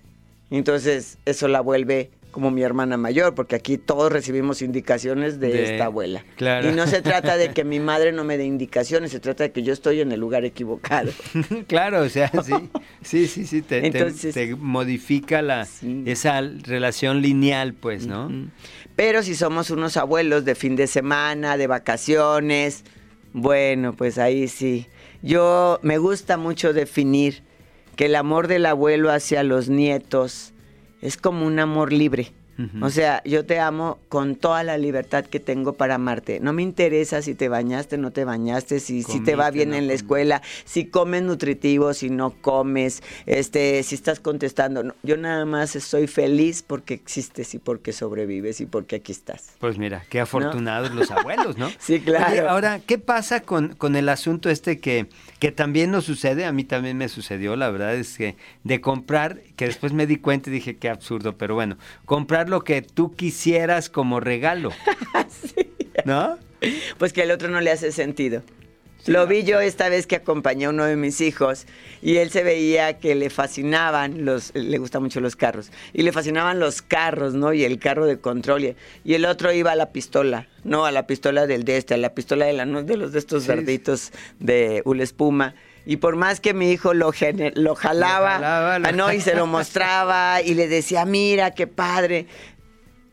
Entonces 0.51 1.19
eso 1.25 1.49
la 1.49 1.61
vuelve 1.61 2.11
como 2.31 2.51
mi 2.51 2.63
hermana 2.63 2.97
mayor, 2.97 3.35
porque 3.35 3.57
aquí 3.57 3.79
todos 3.79 4.13
recibimos 4.13 4.63
indicaciones 4.63 5.41
de, 5.41 5.73
esta 5.73 5.87
abuela. 5.87 6.25
Y 6.39 6.73
no 6.73 6.87
se 6.87 7.03
trata 7.03 7.37
de 7.37 7.53
que 7.53 7.65
mi 7.65 7.81
madre 7.81 8.13
no 8.13 8.25
me 8.25 8.39
dé 8.39 8.45
indicaciones, 8.45 9.11
se 9.11 9.21
trata 9.21 9.45
de 9.45 9.53
que 9.53 9.63
yo 9.63 9.73
estoy 9.73 10.01
en 10.01 10.13
el 10.13 10.21
lugar 10.21 10.45
equivocado. 10.45 11.11
claro, 11.67 12.03
o 12.03 12.09
sea, 12.09 12.31
sí, 12.43 12.55
sí, 13.03 13.27
sí, 13.27 13.47
sí, 13.47 13.63
te, 13.63 14.57
modifica 14.57 15.43
la, 15.43 15.67
esa 16.07 16.41
relación 16.41 17.23
lineal, 17.23 17.75
pues, 17.75 18.07
¿no? 18.07 18.31
Pero 18.97 19.23
si 19.23 19.35
somos 19.35 19.71
unos 19.71 19.97
abuelos 19.97 20.45
de 20.45 20.55
fin 20.55 20.77
de 20.77 20.87
semana, 20.87 21.57
de 21.57 21.67
vacaciones, 21.67 22.85
bueno, 23.33 23.95
pues 23.95 24.19
ahí 24.19 24.49
sí. 24.49 24.87
Yo 25.23 25.79
me 25.83 25.99
gusta 25.99 26.37
mucho 26.37 26.73
definir 26.73 27.43
que 27.97 28.07
el 28.07 28.17
amor 28.17 28.49
del 28.49 28.67
abuelo 28.67 29.11
hacia 29.11 29.43
los 29.43 29.69
nietos, 29.69 30.53
es 31.01 31.17
como 31.17 31.47
un 31.47 31.59
amor 31.59 31.93
libre. 31.93 32.33
O 32.81 32.91
sea, 32.91 33.23
yo 33.25 33.45
te 33.47 33.59
amo 33.59 33.99
con 34.09 34.37
toda 34.37 34.63
la 34.63 34.77
libertad 34.77 35.25
que 35.25 35.41
tengo 35.41 35.75
para 35.75 35.95
amarte. 35.95 36.41
No 36.41 36.53
me 36.53 36.63
interesa 36.63 37.23
si 37.23 37.35
te 37.35 37.49
bañaste, 37.49 37.97
no 37.97 38.11
te 38.11 38.25
bañaste, 38.25 38.81
si, 38.81 39.03
si 39.03 39.21
te 39.21 39.37
va 39.37 39.51
bien 39.51 39.73
en 39.73 39.87
la 39.87 39.95
escuela, 39.95 40.43
si 40.65 40.87
comes 40.87 41.23
nutritivo, 41.23 41.95
si 41.95 42.11
no 42.11 42.31
comes, 42.31 43.03
este, 43.27 43.83
si 43.83 43.95
estás 43.95 44.21
contestando. 44.21 44.95
yo 45.03 45.17
nada 45.17 45.45
más 45.47 45.77
estoy 45.77 46.07
feliz 46.07 46.63
porque 46.67 46.95
existes 46.95 47.55
y 47.55 47.59
porque 47.59 47.93
sobrevives 47.93 48.61
y 48.61 48.67
porque 48.67 48.97
aquí 48.97 49.13
estás. 49.13 49.53
Pues 49.59 49.79
mira, 49.79 50.05
qué 50.09 50.21
afortunados 50.21 50.93
los 50.95 51.11
abuelos, 51.11 51.57
¿no? 51.57 51.71
sí, 51.79 52.01
claro. 52.01 52.51
ahora, 52.51 52.81
¿qué 52.81 52.99
pasa 52.99 53.41
con, 53.41 53.75
con 53.75 53.97
el 53.97 54.09
asunto 54.09 54.51
este 54.51 54.81
que, 54.81 55.07
que 55.39 55.53
también 55.53 55.91
nos 55.91 56.05
sucede? 56.05 56.45
A 56.45 56.53
mí 56.53 56.65
también 56.65 56.99
me 56.99 57.09
sucedió, 57.09 57.57
la 57.57 57.71
verdad 57.71 57.95
es 57.95 58.19
que 58.19 58.37
de 58.65 58.81
comprar, 58.81 59.41
que 59.57 59.67
después 59.67 59.93
me 59.93 60.07
di 60.07 60.17
cuenta 60.17 60.51
y 60.51 60.53
dije, 60.53 60.77
qué 60.77 60.91
absurdo, 60.91 61.37
pero 61.37 61.55
bueno, 61.55 61.77
comprar 62.05 62.50
lo 62.51 62.65
que 62.65 62.83
tú 62.83 63.15
quisieras 63.15 63.89
como 63.89 64.21
regalo. 64.21 64.71
¿No? 66.05 66.39
Pues 66.99 67.13
que 67.13 67.23
al 67.23 67.31
otro 67.31 67.49
no 67.49 67.61
le 67.61 67.71
hace 67.71 67.93
sentido. 67.93 68.43
Lo 69.07 69.27
vi 69.27 69.45
yo 69.45 69.61
esta 69.61 69.89
vez 69.89 70.07
que 70.07 70.17
acompañé 70.17 70.67
a 70.67 70.71
uno 70.71 70.85
de 70.85 70.95
mis 70.95 71.23
hijos 71.23 71.67
y 72.03 72.19
él 72.19 72.31
se 72.31 72.43
veía 72.43 72.99
que 72.99 73.15
le 73.15 73.31
fascinaban 73.31 74.27
los, 74.27 74.55
le 74.55 74.77
gustan 74.77 75.03
mucho 75.03 75.21
los 75.21 75.37
carros, 75.37 75.73
y 75.95 76.03
le 76.03 76.13
fascinaban 76.13 76.61
los 76.61 76.83
carros, 76.83 77.33
¿no? 77.33 77.55
Y 77.55 77.65
el 77.65 77.79
carro 77.79 78.05
de 78.05 78.19
control. 78.19 78.77
Y, 79.05 79.15
el 79.15 79.25
otro 79.25 79.53
iba 79.53 79.73
a 79.73 79.77
la 79.77 79.91
pistola, 79.93 80.49
no 80.65 80.85
a 80.85 80.93
la 80.93 81.07
pistola 81.07 81.47
del 81.47 81.65
de 81.65 81.79
este, 81.79 81.95
a 81.95 81.97
la 81.97 82.15
pistola 82.15 82.45
de, 82.45 82.53
la, 82.53 82.67
de 82.67 82.97
los 82.97 83.13
de 83.13 83.19
estos 83.19 83.47
verditos 83.47 84.13
de 84.39 84.83
Ul 84.85 85.01
Espuma. 85.01 85.55
Y 85.87 85.97
por 85.97 86.17
más 86.17 86.41
que 86.41 86.55
mi 86.55 86.71
hijo 86.71 86.95
lo, 86.95 87.13
lo 87.55 87.75
jalaba, 87.75 88.75
ah, 88.75 88.93
¿no? 88.93 89.13
y 89.13 89.21
se 89.21 89.35
lo 89.35 89.47
mostraba 89.47 90.43
y 90.43 90.55
le 90.55 90.69
decía, 90.69 91.05
mira, 91.05 91.53
qué 91.53 91.67
padre. 91.67 92.27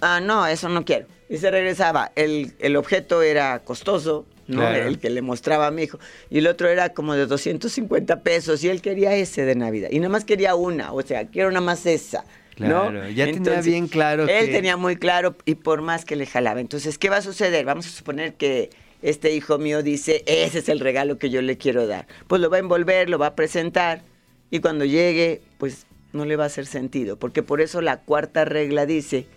Ah, 0.02 0.20
no, 0.20 0.46
eso 0.46 0.70
no 0.70 0.86
quiero. 0.86 1.08
Y 1.30 1.38
se 1.38 1.50
regresaba. 1.50 2.12
El, 2.16 2.54
el 2.60 2.76
objeto 2.76 3.22
era 3.22 3.60
costoso, 3.60 4.26
¿no? 4.48 4.68
El 4.68 5.00
que 5.00 5.10
le 5.10 5.22
mostraba 5.22 5.68
a 5.68 5.72
mi 5.72 5.84
hijo. 5.84 6.00
Y 6.30 6.40
el 6.40 6.48
otro 6.48 6.70
era 6.70 6.90
como 6.90 7.16
de 7.16 7.26
250 7.26 8.22
pesos 8.22 8.64
y 8.64 8.70
él 8.70 8.82
quería 8.82 9.16
ese 9.16 9.46
de 9.46 9.56
Navidad. 9.56 9.90
Y 9.92 10.00
nada 10.00 10.10
más 10.10 10.26
quería 10.26 10.56
una, 10.56 10.94
o 10.94 11.02
sea, 11.02 11.28
quiero 11.28 11.50
nada 11.50 11.66
más 11.66 11.86
esa. 11.86 12.26
Claro, 12.56 13.08
ya 13.10 13.26
tenía 13.26 13.62
bien 13.62 13.88
claro. 13.88 14.28
Él 14.28 14.52
tenía 14.52 14.78
muy 14.78 14.96
claro 14.96 15.36
y 15.46 15.56
por 15.56 15.82
más 15.82 16.06
que 16.06 16.16
le 16.16 16.26
jalaba. 16.26 16.60
Entonces, 16.60 16.98
¿qué 16.98 17.10
va 17.10 17.18
a 17.18 17.22
suceder? 17.22 17.66
Vamos 17.66 17.86
a 17.86 17.90
suponer 17.90 18.34
que 18.34 18.72
este 19.02 19.34
hijo 19.34 19.58
mío 19.58 19.84
dice, 19.84 20.24
ese 20.26 20.60
es 20.60 20.70
el 20.70 20.80
regalo 20.80 21.18
que 21.18 21.30
yo 21.30 21.42
le 21.42 21.58
quiero 21.58 21.88
dar. 21.88 22.08
Pues 22.28 22.42
lo 22.42 22.50
va 22.50 22.58
a 22.58 22.60
envolver, 22.60 23.10
lo 23.10 23.20
va 23.20 23.28
a 23.28 23.36
presentar 23.36 24.04
y 24.50 24.60
cuando 24.60 24.86
llegue, 24.86 25.42
pues 25.58 25.86
no 26.14 26.26
le 26.26 26.36
va 26.36 26.46
a 26.46 26.48
hacer 26.48 26.66
sentido. 26.66 27.18
Porque 27.18 27.44
por 27.44 27.62
eso 27.62 27.82
la 27.82 28.02
cuarta 28.02 28.46
regla 28.46 28.86
dice, 28.86 29.28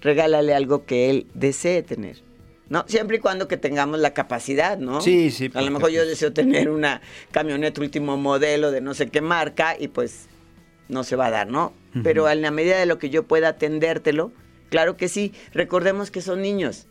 regálale 0.00 0.54
algo 0.54 0.84
que 0.84 1.10
él 1.10 1.26
desee 1.34 1.82
tener. 1.82 2.22
¿no? 2.68 2.84
Siempre 2.86 3.16
y 3.16 3.20
cuando 3.20 3.48
que 3.48 3.56
tengamos 3.56 3.98
la 3.98 4.12
capacidad, 4.12 4.78
¿no? 4.78 5.00
Sí, 5.00 5.30
sí. 5.30 5.50
A 5.54 5.62
lo 5.62 5.70
mejor 5.70 5.90
yo 5.90 6.06
deseo 6.06 6.32
tener 6.32 6.68
una 6.68 7.00
camioneta 7.30 7.80
último 7.80 8.16
modelo 8.16 8.70
de 8.70 8.80
no 8.80 8.94
sé 8.94 9.08
qué 9.08 9.20
marca 9.20 9.76
y 9.78 9.88
pues 9.88 10.26
no 10.88 11.04
se 11.04 11.16
va 11.16 11.26
a 11.26 11.30
dar, 11.30 11.48
¿no? 11.48 11.72
Pero 12.04 12.28
en 12.28 12.42
la 12.42 12.50
medida 12.50 12.78
de 12.78 12.86
lo 12.86 12.98
que 12.98 13.10
yo 13.10 13.24
pueda 13.24 13.48
atendértelo, 13.48 14.32
claro 14.68 14.96
que 14.96 15.08
sí. 15.08 15.32
Recordemos 15.52 16.10
que 16.10 16.20
son 16.20 16.42
niños. 16.42 16.86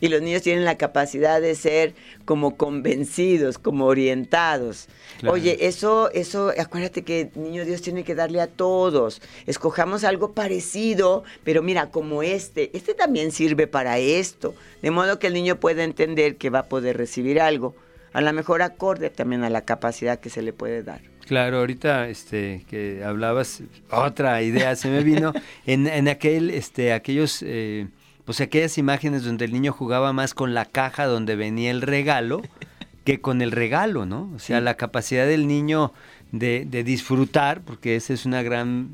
Y 0.00 0.08
los 0.08 0.20
niños 0.20 0.42
tienen 0.42 0.64
la 0.64 0.76
capacidad 0.76 1.40
de 1.40 1.54
ser 1.54 1.94
como 2.24 2.56
convencidos, 2.56 3.58
como 3.58 3.86
orientados. 3.86 4.88
Oye, 5.26 5.66
eso, 5.66 6.10
eso, 6.12 6.52
acuérdate 6.58 7.02
que 7.02 7.30
niño 7.34 7.64
Dios 7.64 7.80
tiene 7.80 8.04
que 8.04 8.14
darle 8.14 8.40
a 8.40 8.46
todos. 8.46 9.22
Escojamos 9.46 10.04
algo 10.04 10.32
parecido, 10.32 11.24
pero 11.44 11.62
mira, 11.62 11.90
como 11.90 12.22
este, 12.22 12.70
este 12.76 12.94
también 12.94 13.32
sirve 13.32 13.66
para 13.66 13.98
esto. 13.98 14.54
De 14.82 14.90
modo 14.90 15.18
que 15.18 15.28
el 15.28 15.34
niño 15.34 15.58
pueda 15.58 15.84
entender 15.84 16.36
que 16.36 16.50
va 16.50 16.60
a 16.60 16.68
poder 16.68 16.96
recibir 16.96 17.40
algo, 17.40 17.74
a 18.12 18.20
lo 18.20 18.32
mejor 18.32 18.62
acorde 18.62 19.10
también 19.10 19.44
a 19.44 19.50
la 19.50 19.62
capacidad 19.62 20.20
que 20.20 20.30
se 20.30 20.42
le 20.42 20.52
puede 20.52 20.82
dar. 20.82 21.00
Claro, 21.26 21.58
ahorita 21.58 22.08
este 22.08 22.64
que 22.68 23.02
hablabas, 23.04 23.62
otra 23.90 24.40
idea 24.42 24.76
se 24.76 24.88
me 24.88 25.02
vino 25.02 25.32
en, 25.66 25.88
en 25.88 26.06
aquel, 26.06 26.50
este, 26.50 26.92
aquellos 26.92 27.42
eh, 27.44 27.88
pues 28.26 28.40
aquellas 28.42 28.76
imágenes 28.76 29.24
donde 29.24 29.46
el 29.46 29.52
niño 29.52 29.72
jugaba 29.72 30.12
más 30.12 30.34
con 30.34 30.52
la 30.52 30.66
caja 30.66 31.06
donde 31.06 31.36
venía 31.36 31.70
el 31.70 31.80
regalo 31.80 32.42
que 33.04 33.20
con 33.20 33.40
el 33.40 33.52
regalo, 33.52 34.04
¿no? 34.04 34.30
O 34.34 34.40
sea, 34.40 34.60
la 34.60 34.74
capacidad 34.74 35.26
del 35.26 35.46
niño 35.46 35.92
de, 36.32 36.66
disfrutar, 36.84 37.62
porque 37.62 37.94
esa 37.94 38.12
es 38.12 38.26
una 38.26 38.42
gran 38.42 38.90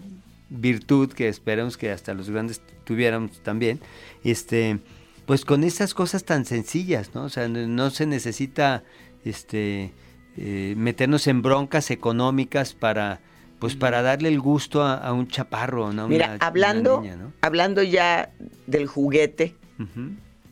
virtud 0.51 1.11
que 1.11 1.29
esperamos 1.29 1.79
que 1.79 1.91
hasta 1.91 2.13
los 2.13 2.29
grandes 2.29 2.61
tuviéramos 2.85 3.43
también, 3.43 3.81
este, 4.23 4.79
pues 5.25 5.47
con 5.47 5.65
esas 5.65 5.95
cosas 5.95 6.25
tan 6.25 6.45
sencillas, 6.45 7.15
¿no? 7.15 7.25
O 7.25 7.29
sea, 7.31 7.49
no 7.49 7.89
se 7.89 8.05
necesita 8.05 8.83
este, 9.25 9.93
eh, 10.37 10.75
meternos 10.77 11.27
en 11.27 11.41
broncas 11.41 11.91
económicas 11.91 12.75
para 12.75 13.21
pues 13.63 13.77
para 13.77 14.03
darle 14.03 14.29
el 14.29 14.41
gusto 14.41 14.83
a, 14.83 15.13
un 15.13 15.29
chaparro, 15.29 15.93
¿no? 15.93 16.09
Mira, 16.09 16.37
hablando, 16.41 17.01
hablando 17.43 17.81
ya 17.85 18.33
del 18.67 18.87
juguete, 18.87 19.55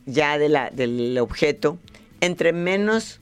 ya 0.06 0.38
de 0.38 0.48
la, 0.48 0.70
del 0.70 1.16
objeto, 1.18 1.78
entre 2.20 2.52
menos 2.52 3.20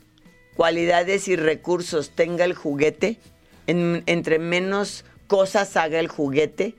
cualidades 0.56 1.28
y 1.28 1.36
recursos 1.36 2.10
tenga 2.10 2.44
el 2.44 2.54
juguete, 2.54 3.18
entre 3.66 4.38
menos 4.38 5.04
cosas 5.26 5.76
haga 5.76 6.00
el 6.00 6.08
juguete, 6.08 6.74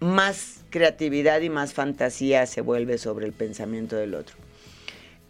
más 0.00 0.64
creatividad 0.70 1.40
y 1.40 1.48
más 1.48 1.72
fantasía 1.72 2.46
se 2.46 2.60
vuelve 2.60 2.98
sobre 2.98 3.26
el 3.26 3.32
pensamiento 3.32 3.96
del 3.96 4.14
otro. 4.14 4.36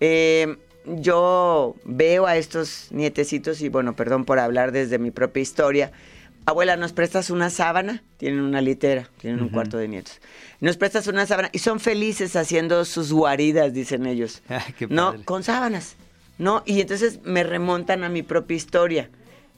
Eh, 0.00 0.56
yo 0.84 1.74
veo 1.84 2.26
a 2.26 2.36
estos 2.36 2.88
nietecitos, 2.90 3.60
y 3.60 3.68
bueno, 3.68 3.96
perdón 3.96 4.24
por 4.24 4.38
hablar 4.38 4.72
desde 4.72 4.98
mi 4.98 5.10
propia 5.10 5.40
historia, 5.40 5.92
abuela, 6.46 6.76
¿nos 6.76 6.92
prestas 6.92 7.28
una 7.30 7.50
sábana? 7.50 8.02
Tienen 8.16 8.40
una 8.40 8.60
litera, 8.60 9.10
tienen 9.20 9.42
un 9.42 9.48
cuarto 9.48 9.76
de 9.76 9.88
nietos. 9.88 10.20
Nos 10.60 10.76
prestas 10.76 11.08
una 11.08 11.26
sábana 11.26 11.50
y 11.52 11.58
son 11.58 11.80
felices 11.80 12.36
haciendo 12.36 12.84
sus 12.84 13.12
guaridas, 13.12 13.74
dicen 13.74 14.06
ellos. 14.06 14.42
no, 14.88 15.16
con 15.24 15.42
sábanas. 15.42 15.96
¿No? 16.38 16.62
Y 16.64 16.80
entonces 16.80 17.20
me 17.24 17.42
remontan 17.42 18.04
a 18.04 18.08
mi 18.08 18.22
propia 18.22 18.56
historia. 18.56 19.10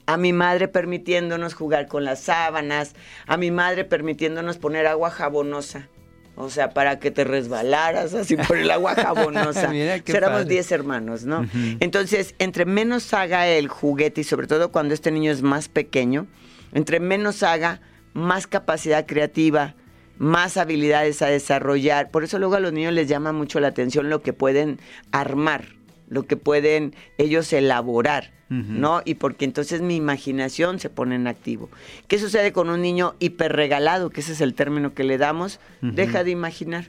A 0.07 0.17
mi 0.17 0.33
madre 0.33 0.67
permitiéndonos 0.67 1.53
jugar 1.53 1.87
con 1.87 2.03
las 2.03 2.21
sábanas, 2.21 2.95
a 3.27 3.37
mi 3.37 3.51
madre 3.51 3.85
permitiéndonos 3.85 4.57
poner 4.57 4.87
agua 4.87 5.11
jabonosa 5.11 5.87
O 6.35 6.49
sea, 6.49 6.71
para 6.71 6.97
que 6.97 7.11
te 7.11 7.25
resbalaras 7.25 8.15
así 8.15 8.35
por 8.35 8.57
el 8.57 8.71
agua 8.71 8.95
jabonosa. 8.95 9.71
Éramos 10.07 10.47
10 10.47 10.71
hermanos, 10.71 11.25
¿no? 11.25 11.47
Entonces, 11.79 12.33
entre 12.39 12.65
menos 12.65 13.13
haga 13.13 13.47
el 13.47 13.67
juguete 13.67 14.21
y 14.21 14.23
sobre 14.23 14.47
todo 14.47 14.71
cuando 14.71 14.95
este 14.95 15.11
niño 15.11 15.31
es 15.31 15.43
más 15.43 15.69
pequeño, 15.69 16.25
entre 16.73 16.99
menos 16.99 17.43
haga, 17.43 17.81
más 18.13 18.47
capacidad 18.47 19.05
creativa, 19.05 19.75
más 20.17 20.57
habilidades 20.57 21.21
a 21.21 21.27
desarrollar. 21.27 22.11
Por 22.11 22.23
eso 22.23 22.39
luego 22.39 22.55
a 22.55 22.59
los 22.59 22.73
niños 22.73 22.93
les 22.93 23.07
llama 23.07 23.31
mucho 23.31 23.59
la 23.59 23.69
atención 23.69 24.09
lo 24.09 24.21
que 24.21 24.33
pueden 24.33 24.79
armar, 25.11 25.65
lo 26.07 26.23
que 26.23 26.37
pueden 26.37 26.95
ellos 27.17 27.51
elaborar. 27.53 28.31
¿no? 28.49 29.03
Y 29.05 29.13
porque 29.13 29.45
entonces 29.45 29.81
mi 29.81 29.95
imaginación 29.95 30.79
se 30.79 30.89
pone 30.89 31.13
en 31.13 31.27
activo. 31.27 31.69
¿Qué 32.07 32.17
sucede 32.17 32.51
con 32.51 32.71
un 32.71 32.81
niño 32.81 33.13
hiperregalado, 33.19 34.09
que 34.09 34.21
ese 34.21 34.31
es 34.31 34.41
el 34.41 34.55
término 34.55 34.95
que 34.95 35.03
le 35.03 35.19
damos? 35.19 35.59
Deja 35.81 36.23
de 36.23 36.31
imaginar, 36.31 36.87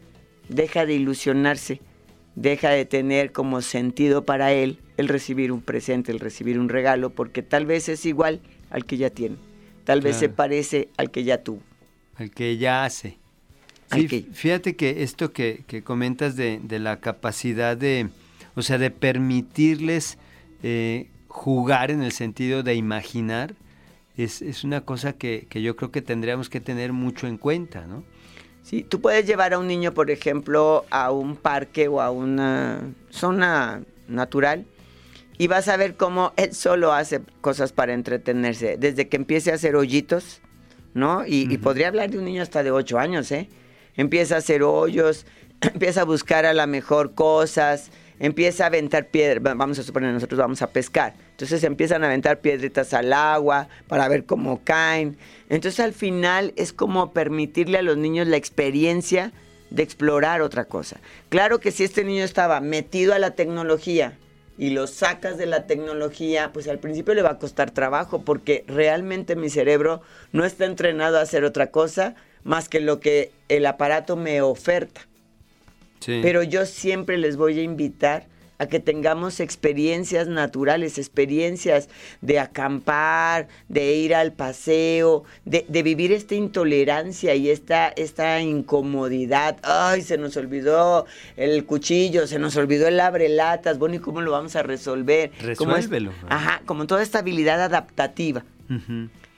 deja 0.49 0.87
de 0.87 0.95
ilusionarse, 0.95 1.83
deja 2.35 2.71
de 2.71 2.87
tener 2.87 3.33
como 3.33 3.61
sentido 3.61 4.25
para 4.25 4.53
él 4.53 4.79
el 4.97 5.09
recibir 5.09 5.53
un 5.53 5.61
presente, 5.61 6.13
el 6.13 6.21
recibir 6.21 6.59
un 6.59 6.71
regalo, 6.71 7.11
porque 7.11 7.43
tal 7.43 7.67
vez 7.67 7.91
es 7.91 8.07
igual 8.07 8.41
al 8.71 8.87
que 8.87 8.97
ya 8.97 9.11
tiene, 9.11 9.37
tal 9.91 10.03
vez 10.03 10.15
se 10.15 10.29
parece 10.29 10.89
al 10.97 11.11
que 11.11 11.25
ya 11.25 11.43
tuvo. 11.43 11.63
Al 12.15 12.31
que 12.31 12.57
ya 12.59 12.85
hace. 12.85 13.19
Fíjate 13.89 14.77
que 14.77 15.03
esto 15.03 15.33
que, 15.33 15.65
comentas 15.83 16.37
de, 16.37 16.61
la 16.79 17.01
capacidad 17.01 17.77
de, 17.77 18.09
o 18.55 18.63
sea, 18.63 18.79
de 18.79 18.93
permitirles 18.93 20.17
eh, 20.63 21.09
jugar 21.27 21.91
en 21.91 22.05
el 22.05 22.13
sentido 22.13 22.63
de 22.63 22.77
imaginar, 22.77 23.57
es, 24.17 24.43
es 24.43 24.63
una 24.63 24.83
cosa 24.83 25.15
que, 25.15 25.49
que, 25.51 25.61
yo 25.61 25.75
creo 25.75 25.91
que 25.91 26.03
tendríamos 26.03 26.49
que 26.49 26.61
tener 26.61 26.93
mucho 26.93 27.27
en 27.27 27.37
cuenta, 27.37 27.85
¿no? 27.89 28.05
Sí, 28.63 28.87
tú 28.89 29.01
puedes 29.01 29.27
llevar 29.27 29.55
a 29.55 29.59
un 29.59 29.67
niño, 29.67 29.93
por 29.93 30.13
ejemplo, 30.13 30.85
a 30.91 31.11
un 31.11 31.35
parque 31.35 31.89
o 31.89 32.01
a 32.01 32.13
una 32.13 32.93
zona 33.11 33.83
natural 34.07 34.67
y 35.41 35.47
vas 35.47 35.69
a 35.69 35.79
ver 35.79 35.97
cómo 35.97 36.35
él 36.37 36.53
solo 36.55 36.93
hace 36.93 37.23
cosas 37.41 37.73
para 37.73 37.95
entretenerse, 37.95 38.77
desde 38.79 39.09
que 39.09 39.17
empiece 39.17 39.51
a 39.51 39.55
hacer 39.55 39.75
hoyitos, 39.75 40.43
¿no? 40.93 41.25
Y, 41.27 41.51
y 41.51 41.57
podría 41.57 41.89
hablar 41.89 42.11
de 42.11 42.19
un 42.19 42.27
niño 42.27 42.43
hasta 42.43 42.63
de 42.63 42.71
8 42.71 42.99
años, 42.99 43.33
¿eh? 43.33 43.49
Empieza 43.97 44.35
a 44.35 44.39
hacer 44.41 44.63
hoyos, 44.63 45.25
empieza 45.63 46.03
a 46.03 46.05
buscar 46.05 46.45
a 46.45 46.53
la 46.53 46.67
mejor 46.67 47.15
cosas, 47.15 47.91
empieza 48.19 48.65
a 48.65 48.67
aventar 48.67 49.07
piedras, 49.07 49.43
vamos 49.57 49.79
a 49.79 49.83
suponer 49.83 50.13
nosotros 50.13 50.39
vamos 50.39 50.61
a 50.61 50.73
pescar, 50.73 51.15
entonces 51.31 51.65
empiezan 51.65 52.05
a 52.05 52.09
aventar 52.09 52.43
piedritas 52.43 52.93
al 52.93 53.11
agua 53.11 53.69
para 53.89 54.09
ver 54.09 54.27
cómo 54.27 54.63
caen. 54.63 55.17
Entonces 55.49 55.81
al 55.81 55.95
final 55.95 56.53
es 56.57 56.75
como 56.75 57.15
permitirle 57.15 57.79
a 57.79 57.83
los 57.83 57.97
niños 57.97 58.29
la 58.29 58.37
experiencia 58.37 59.33
de 59.71 59.85
explorar 59.85 60.43
otra 60.43 60.67
cosa. 60.67 61.01
Claro 61.31 61.61
que 61.61 61.71
si 61.71 61.83
este 61.83 62.05
niño 62.05 62.25
estaba 62.25 62.61
metido 62.61 63.15
a 63.15 63.19
la 63.19 63.31
tecnología 63.31 64.19
y 64.61 64.69
lo 64.71 64.87
sacas 64.87 65.39
de 65.39 65.47
la 65.47 65.67
tecnología, 65.67 66.51
pues 66.53 66.69
al 66.69 66.79
principio 66.79 67.15
le 67.15 67.23
va 67.23 67.31
a 67.31 67.39
costar 67.39 67.71
trabajo 67.71 68.21
porque 68.27 68.63
realmente 68.69 69.35
mi 69.35 69.49
cerebro 69.49 70.03
no 70.33 70.45
está 70.45 70.67
entrenado 70.67 71.17
a 71.17 71.23
hacer 71.23 71.45
otra 71.45 71.71
cosa 71.71 72.15
más 72.45 72.69
que 72.69 72.81
lo 72.81 73.01
que 73.01 73.33
el 73.49 73.65
aparato 73.65 74.17
me 74.17 74.43
oferta. 74.43 75.01
Pero 76.05 76.43
yo 76.43 76.67
siempre 76.67 77.17
les 77.17 77.39
voy 77.39 77.59
a 77.59 77.63
invitar 77.63 78.27
a 78.61 78.67
que 78.67 78.79
tengamos 78.79 79.41
experiencias 79.41 80.29
naturales, 80.29 80.99
experiencias 80.99 81.89
de 82.21 82.39
acampar, 82.39 83.49
de 83.69 83.95
ir 83.95 84.15
al 84.15 84.33
paseo, 84.33 85.25
de, 85.47 85.65
vivir 85.83 86.13
esta 86.13 86.35
intolerancia 86.35 87.35
y 87.35 87.49
esta, 87.49 87.89
esta 87.89 88.39
incomodidad. 88.43 89.57
Ay, 89.63 90.03
se 90.03 90.19
nos 90.19 90.37
olvidó 90.37 91.07
el 91.39 91.65
cuchillo, 91.65 92.27
se 92.27 92.39
nos 92.39 92.55
olvidó 92.57 92.87
el 92.87 93.01
abrelatas. 93.01 93.79
Bueno, 93.79 93.95
¿y 93.95 93.99
cómo 93.99 94.21
lo 94.21 94.33
vamos 94.33 94.55
a 94.57 94.63
resolver? 94.63 95.33
Resuélvelo. 95.41 96.13
ajá, 96.29 96.61
como 96.67 96.87
toda 96.87 97.03
esta 97.03 97.21
habilidad 97.21 97.63
adaptativa. 97.63 98.45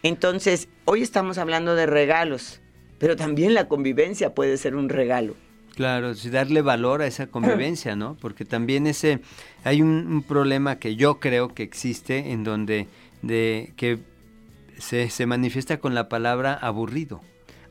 Entonces, 0.03 0.69
hoy 0.85 1.03
estamos 1.03 1.39
hablando 1.39 1.77
de 1.77 1.87
regalos, 1.87 2.61
pero 2.99 3.15
también 3.15 3.55
la 3.55 3.69
convivencia 3.69 4.35
puede 4.35 4.57
ser 4.57 4.75
un 4.75 4.89
regalo. 4.89 5.37
Claro, 5.75 6.13
darle 6.31 6.61
valor 6.61 7.01
a 7.03 7.07
esa 7.07 7.29
convivencia, 7.29 7.97
¿no? 7.97 8.17
Porque 8.21 8.45
también 8.45 8.87
ese 8.87 9.21
hay 9.65 9.81
un, 9.81 10.23
problema 10.27 10.79
que 10.79 10.97
yo 10.97 11.19
creo 11.19 11.55
que 11.55 11.63
existe 11.63 12.33
en 12.33 12.45
donde 12.45 12.89
de 13.23 13.73
que 13.77 13.99
se, 14.79 15.09
se 15.09 15.27
manifiesta 15.27 15.79
con 15.79 15.95
la 15.95 16.09
palabra 16.09 16.55
aburrido. 16.55 17.23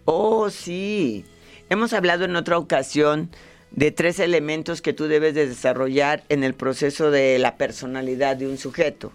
Oh, 0.05 0.49
sí. 0.49 1.25
Hemos 1.69 1.93
hablado 1.93 2.25
en 2.25 2.35
otra 2.35 2.57
ocasión 2.57 3.29
de 3.69 3.91
tres 3.91 4.19
elementos 4.19 4.81
que 4.81 4.93
tú 4.93 5.05
debes 5.05 5.35
de 5.35 5.47
desarrollar 5.47 6.23
en 6.29 6.43
el 6.43 6.55
proceso 6.55 7.11
de 7.11 7.37
la 7.37 7.55
personalidad 7.55 8.35
de 8.35 8.47
un 8.47 8.57
sujeto. 8.57 9.11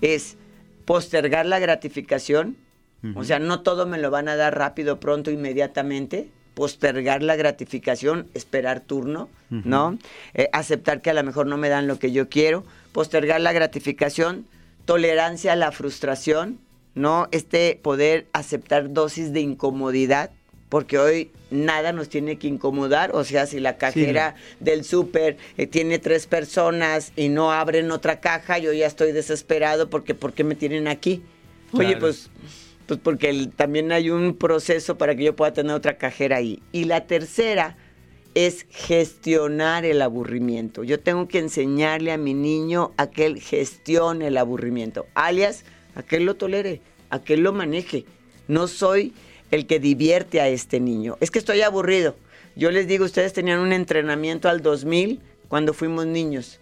Es 0.00 0.36
postergar 0.84 1.46
la 1.46 1.58
gratificación, 1.58 2.56
o 3.14 3.22
sea, 3.22 3.38
no 3.38 3.60
todo 3.60 3.86
me 3.86 3.98
lo 3.98 4.10
van 4.10 4.26
a 4.28 4.34
dar 4.34 4.58
rápido, 4.58 4.98
pronto, 4.98 5.30
inmediatamente 5.30 6.30
postergar 6.56 7.22
la 7.22 7.36
gratificación, 7.36 8.28
esperar 8.32 8.80
turno, 8.80 9.28
¿no? 9.50 9.98
Eh, 10.32 10.48
aceptar 10.54 11.02
que 11.02 11.10
a 11.10 11.14
lo 11.14 11.22
mejor 11.22 11.46
no 11.46 11.58
me 11.58 11.68
dan 11.68 11.86
lo 11.86 11.98
que 11.98 12.12
yo 12.12 12.30
quiero, 12.30 12.64
postergar 12.92 13.42
la 13.42 13.52
gratificación, 13.52 14.46
tolerancia 14.86 15.52
a 15.52 15.56
la 15.56 15.70
frustración, 15.70 16.58
¿no? 16.94 17.28
Este 17.30 17.78
poder 17.82 18.26
aceptar 18.32 18.94
dosis 18.94 19.34
de 19.34 19.40
incomodidad, 19.40 20.30
porque 20.70 20.96
hoy 20.96 21.30
nada 21.50 21.92
nos 21.92 22.08
tiene 22.08 22.38
que 22.38 22.48
incomodar, 22.48 23.14
o 23.14 23.22
sea, 23.22 23.44
si 23.44 23.60
la 23.60 23.76
cajera 23.76 24.34
del 24.58 24.82
súper 24.82 25.36
eh, 25.58 25.66
tiene 25.66 25.98
tres 25.98 26.26
personas 26.26 27.12
y 27.16 27.28
no 27.28 27.52
abren 27.52 27.90
otra 27.90 28.20
caja, 28.20 28.56
yo 28.56 28.72
ya 28.72 28.86
estoy 28.86 29.12
desesperado 29.12 29.90
porque 29.90 30.14
¿por 30.14 30.32
qué 30.32 30.42
me 30.42 30.54
tienen 30.54 30.88
aquí? 30.88 31.22
Oye, 31.72 31.98
pues 31.98 32.30
pues 32.86 33.00
porque 33.02 33.48
también 33.56 33.92
hay 33.92 34.10
un 34.10 34.36
proceso 34.36 34.96
para 34.96 35.14
que 35.14 35.24
yo 35.24 35.36
pueda 35.36 35.52
tener 35.52 35.74
otra 35.74 35.98
cajera 35.98 36.36
ahí. 36.36 36.62
Y 36.72 36.84
la 36.84 37.06
tercera 37.06 37.76
es 38.34 38.66
gestionar 38.70 39.84
el 39.84 40.02
aburrimiento. 40.02 40.84
Yo 40.84 41.00
tengo 41.00 41.26
que 41.26 41.38
enseñarle 41.38 42.12
a 42.12 42.18
mi 42.18 42.34
niño 42.34 42.92
a 42.96 43.10
que 43.10 43.26
él 43.26 43.40
gestione 43.40 44.26
el 44.26 44.36
aburrimiento, 44.36 45.06
alias 45.14 45.64
a 45.94 46.02
que 46.02 46.16
él 46.16 46.26
lo 46.26 46.36
tolere, 46.36 46.82
a 47.10 47.22
que 47.22 47.34
él 47.34 47.40
lo 47.40 47.52
maneje. 47.52 48.04
No 48.46 48.68
soy 48.68 49.14
el 49.50 49.66
que 49.66 49.80
divierte 49.80 50.40
a 50.40 50.48
este 50.48 50.80
niño. 50.80 51.16
Es 51.20 51.30
que 51.30 51.38
estoy 51.38 51.62
aburrido. 51.62 52.14
Yo 52.54 52.70
les 52.70 52.86
digo, 52.86 53.04
ustedes 53.04 53.32
tenían 53.32 53.58
un 53.58 53.72
entrenamiento 53.72 54.48
al 54.48 54.62
2000 54.62 55.20
cuando 55.48 55.72
fuimos 55.72 56.06
niños. 56.06 56.60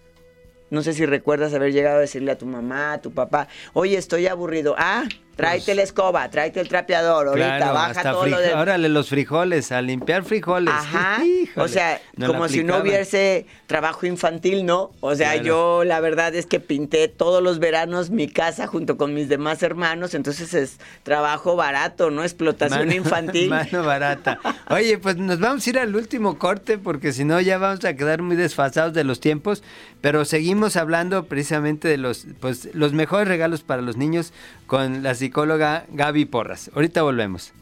No 0.70 0.82
sé 0.82 0.92
si 0.92 1.06
recuerdas 1.06 1.54
haber 1.54 1.72
llegado 1.72 1.98
a 1.98 2.00
decirle 2.00 2.32
a 2.32 2.38
tu 2.38 2.46
mamá, 2.46 2.94
a 2.94 3.00
tu 3.00 3.12
papá, 3.12 3.48
oye, 3.72 3.96
estoy 3.96 4.26
aburrido. 4.26 4.74
Ah, 4.78 5.04
Tráete 5.36 5.64
pues 5.64 5.76
la 5.76 5.82
escoba, 5.82 6.30
tráete 6.30 6.60
el 6.60 6.68
trapeador, 6.68 7.28
ahorita 7.28 7.72
baja 7.72 8.02
todo 8.12 8.26
lo 8.26 8.38
de... 8.38 8.54
Órale, 8.54 8.88
los 8.88 9.08
frijoles, 9.08 9.72
a 9.72 9.82
limpiar 9.82 10.24
frijoles. 10.24 10.72
Ajá, 10.72 11.22
o 11.56 11.66
sea, 11.66 12.00
como 12.24 12.48
si 12.48 12.62
no 12.62 12.78
hubiese 12.78 13.46
trabajo 13.66 14.06
infantil, 14.06 14.64
¿no? 14.64 14.92
O 15.00 15.14
sea, 15.14 15.36
yo 15.36 15.82
la 15.84 16.00
verdad 16.00 16.34
es 16.34 16.46
que 16.46 16.60
pinté 16.60 17.08
todos 17.08 17.42
los 17.42 17.58
veranos 17.58 18.10
mi 18.10 18.28
casa 18.28 18.66
junto 18.66 18.96
con 18.96 19.12
mis 19.12 19.28
demás 19.28 19.62
hermanos, 19.62 20.14
entonces 20.14 20.54
es 20.54 20.78
trabajo 21.02 21.56
barato, 21.56 22.10
¿no? 22.10 22.22
Explotación 22.22 22.92
infantil. 22.92 23.48
Mano 23.50 23.82
barata. 23.82 24.38
Oye, 24.70 24.98
pues 24.98 25.16
nos 25.16 25.40
vamos 25.40 25.66
a 25.66 25.70
ir 25.70 25.78
al 25.78 25.96
último 25.96 26.38
corte 26.38 26.78
porque 26.78 27.12
si 27.12 27.24
no 27.24 27.40
ya 27.40 27.58
vamos 27.58 27.84
a 27.84 27.94
quedar 27.94 28.22
muy 28.22 28.36
desfasados 28.36 28.92
de 28.92 29.04
los 29.04 29.20
tiempos, 29.20 29.62
pero 30.00 30.24
seguimos 30.24 30.76
hablando 30.76 31.24
precisamente 31.24 31.88
de 31.88 31.98
los, 31.98 32.26
pues, 32.40 32.68
los 32.74 32.92
mejores 32.92 33.26
regalos 33.26 33.62
para 33.62 33.82
los 33.82 33.96
niños 33.96 34.32
con 34.66 35.02
las 35.02 35.18
psicóloga 35.18 35.86
Gaby 35.90 36.24
Porras. 36.26 36.70
Ahorita 36.74 37.02
volvemos. 37.02 37.52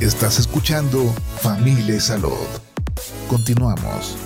Estás 0.00 0.38
escuchando 0.38 1.12
Familia 1.40 2.00
Salud. 2.00 2.46
Continuamos. 3.28 4.16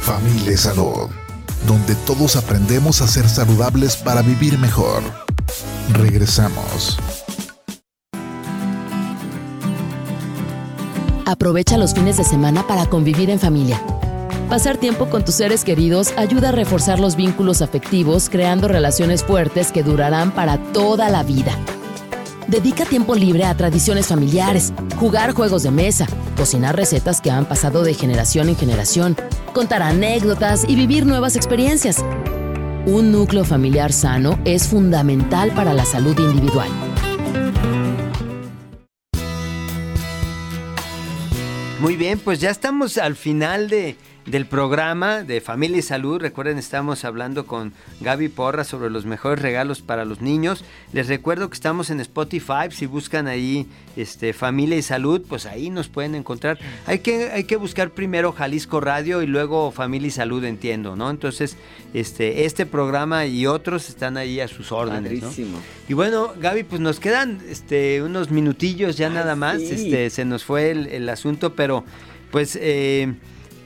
Familia 0.00 0.56
Salud, 0.56 1.08
donde 1.66 1.94
todos 2.06 2.36
aprendemos 2.36 3.00
a 3.00 3.06
ser 3.06 3.28
saludables 3.28 3.96
para 3.96 4.22
vivir 4.22 4.58
mejor. 4.58 5.02
Regresamos. 5.92 6.98
Aprovecha 11.24 11.76
los 11.76 11.94
fines 11.94 12.16
de 12.18 12.24
semana 12.24 12.66
para 12.66 12.86
convivir 12.86 13.30
en 13.30 13.40
familia 13.40 13.80
Pasar 14.48 14.76
tiempo 14.76 15.10
con 15.10 15.24
tus 15.24 15.34
seres 15.34 15.64
queridos 15.64 16.12
ayuda 16.16 16.50
a 16.50 16.52
reforzar 16.52 17.00
los 17.00 17.16
vínculos 17.16 17.62
afectivos, 17.62 18.28
creando 18.30 18.68
relaciones 18.68 19.24
fuertes 19.24 19.72
que 19.72 19.82
durarán 19.82 20.30
para 20.30 20.58
toda 20.72 21.10
la 21.10 21.24
vida. 21.24 21.50
Dedica 22.46 22.84
tiempo 22.84 23.16
libre 23.16 23.44
a 23.44 23.56
tradiciones 23.56 24.06
familiares, 24.06 24.72
jugar 25.00 25.32
juegos 25.32 25.64
de 25.64 25.72
mesa, 25.72 26.06
cocinar 26.36 26.76
recetas 26.76 27.20
que 27.20 27.32
han 27.32 27.46
pasado 27.46 27.82
de 27.82 27.94
generación 27.94 28.48
en 28.48 28.54
generación, 28.54 29.16
contar 29.52 29.82
anécdotas 29.82 30.64
y 30.68 30.76
vivir 30.76 31.06
nuevas 31.06 31.34
experiencias. 31.34 32.04
Un 32.86 33.10
núcleo 33.10 33.44
familiar 33.44 33.92
sano 33.92 34.38
es 34.44 34.68
fundamental 34.68 35.50
para 35.56 35.74
la 35.74 35.84
salud 35.84 36.16
individual. 36.20 36.68
Muy 41.80 41.96
bien, 41.96 42.20
pues 42.20 42.40
ya 42.40 42.50
estamos 42.50 42.96
al 42.96 43.16
final 43.16 43.68
de, 43.68 43.96
del 44.26 44.46
programa 44.46 45.22
de 45.22 45.40
Familia 45.40 45.78
y 45.78 45.82
Salud. 45.82 46.20
Recuerden, 46.20 46.58
estamos 46.58 47.04
hablando 47.04 47.46
con 47.46 47.72
Gaby 48.00 48.28
Porra 48.28 48.64
sobre 48.64 48.90
los 48.90 49.06
mejores 49.06 49.40
regalos 49.40 49.82
para 49.82 50.04
los 50.04 50.20
niños. 50.20 50.64
Les 50.92 51.06
recuerdo 51.06 51.48
que 51.48 51.54
estamos 51.54 51.90
en 51.90 52.00
Spotify. 52.00 52.70
Si 52.70 52.86
buscan 52.86 53.28
ahí 53.28 53.66
este, 53.96 54.32
Familia 54.32 54.76
y 54.76 54.82
Salud, 54.82 55.22
pues 55.28 55.46
ahí 55.46 55.70
nos 55.70 55.88
pueden 55.88 56.16
encontrar. 56.16 56.58
Hay 56.86 56.98
que, 56.98 57.30
hay 57.30 57.44
que 57.44 57.56
buscar 57.56 57.90
primero 57.90 58.32
Jalisco 58.32 58.80
Radio 58.80 59.22
y 59.22 59.26
luego 59.26 59.70
Familia 59.70 60.08
y 60.08 60.10
Salud, 60.10 60.44
entiendo, 60.44 60.96
¿no? 60.96 61.08
Entonces, 61.08 61.56
este, 61.94 62.44
este 62.44 62.66
programa 62.66 63.26
y 63.26 63.46
otros 63.46 63.88
están 63.88 64.16
ahí 64.16 64.40
a 64.40 64.48
sus 64.48 64.72
órdenes. 64.72 65.22
¿no? 65.22 65.30
Y 65.88 65.94
bueno, 65.94 66.32
Gaby, 66.40 66.64
pues 66.64 66.80
nos 66.80 66.98
quedan 66.98 67.40
este, 67.48 68.02
unos 68.02 68.32
minutillos 68.32 68.96
ya 68.96 69.08
nada 69.08 69.36
más. 69.36 69.60
Este, 69.60 70.10
se 70.10 70.24
nos 70.24 70.42
fue 70.42 70.72
el, 70.72 71.08
asunto, 71.08 71.54
pero 71.54 71.84
pues... 72.32 72.58
Eh, 72.60 73.14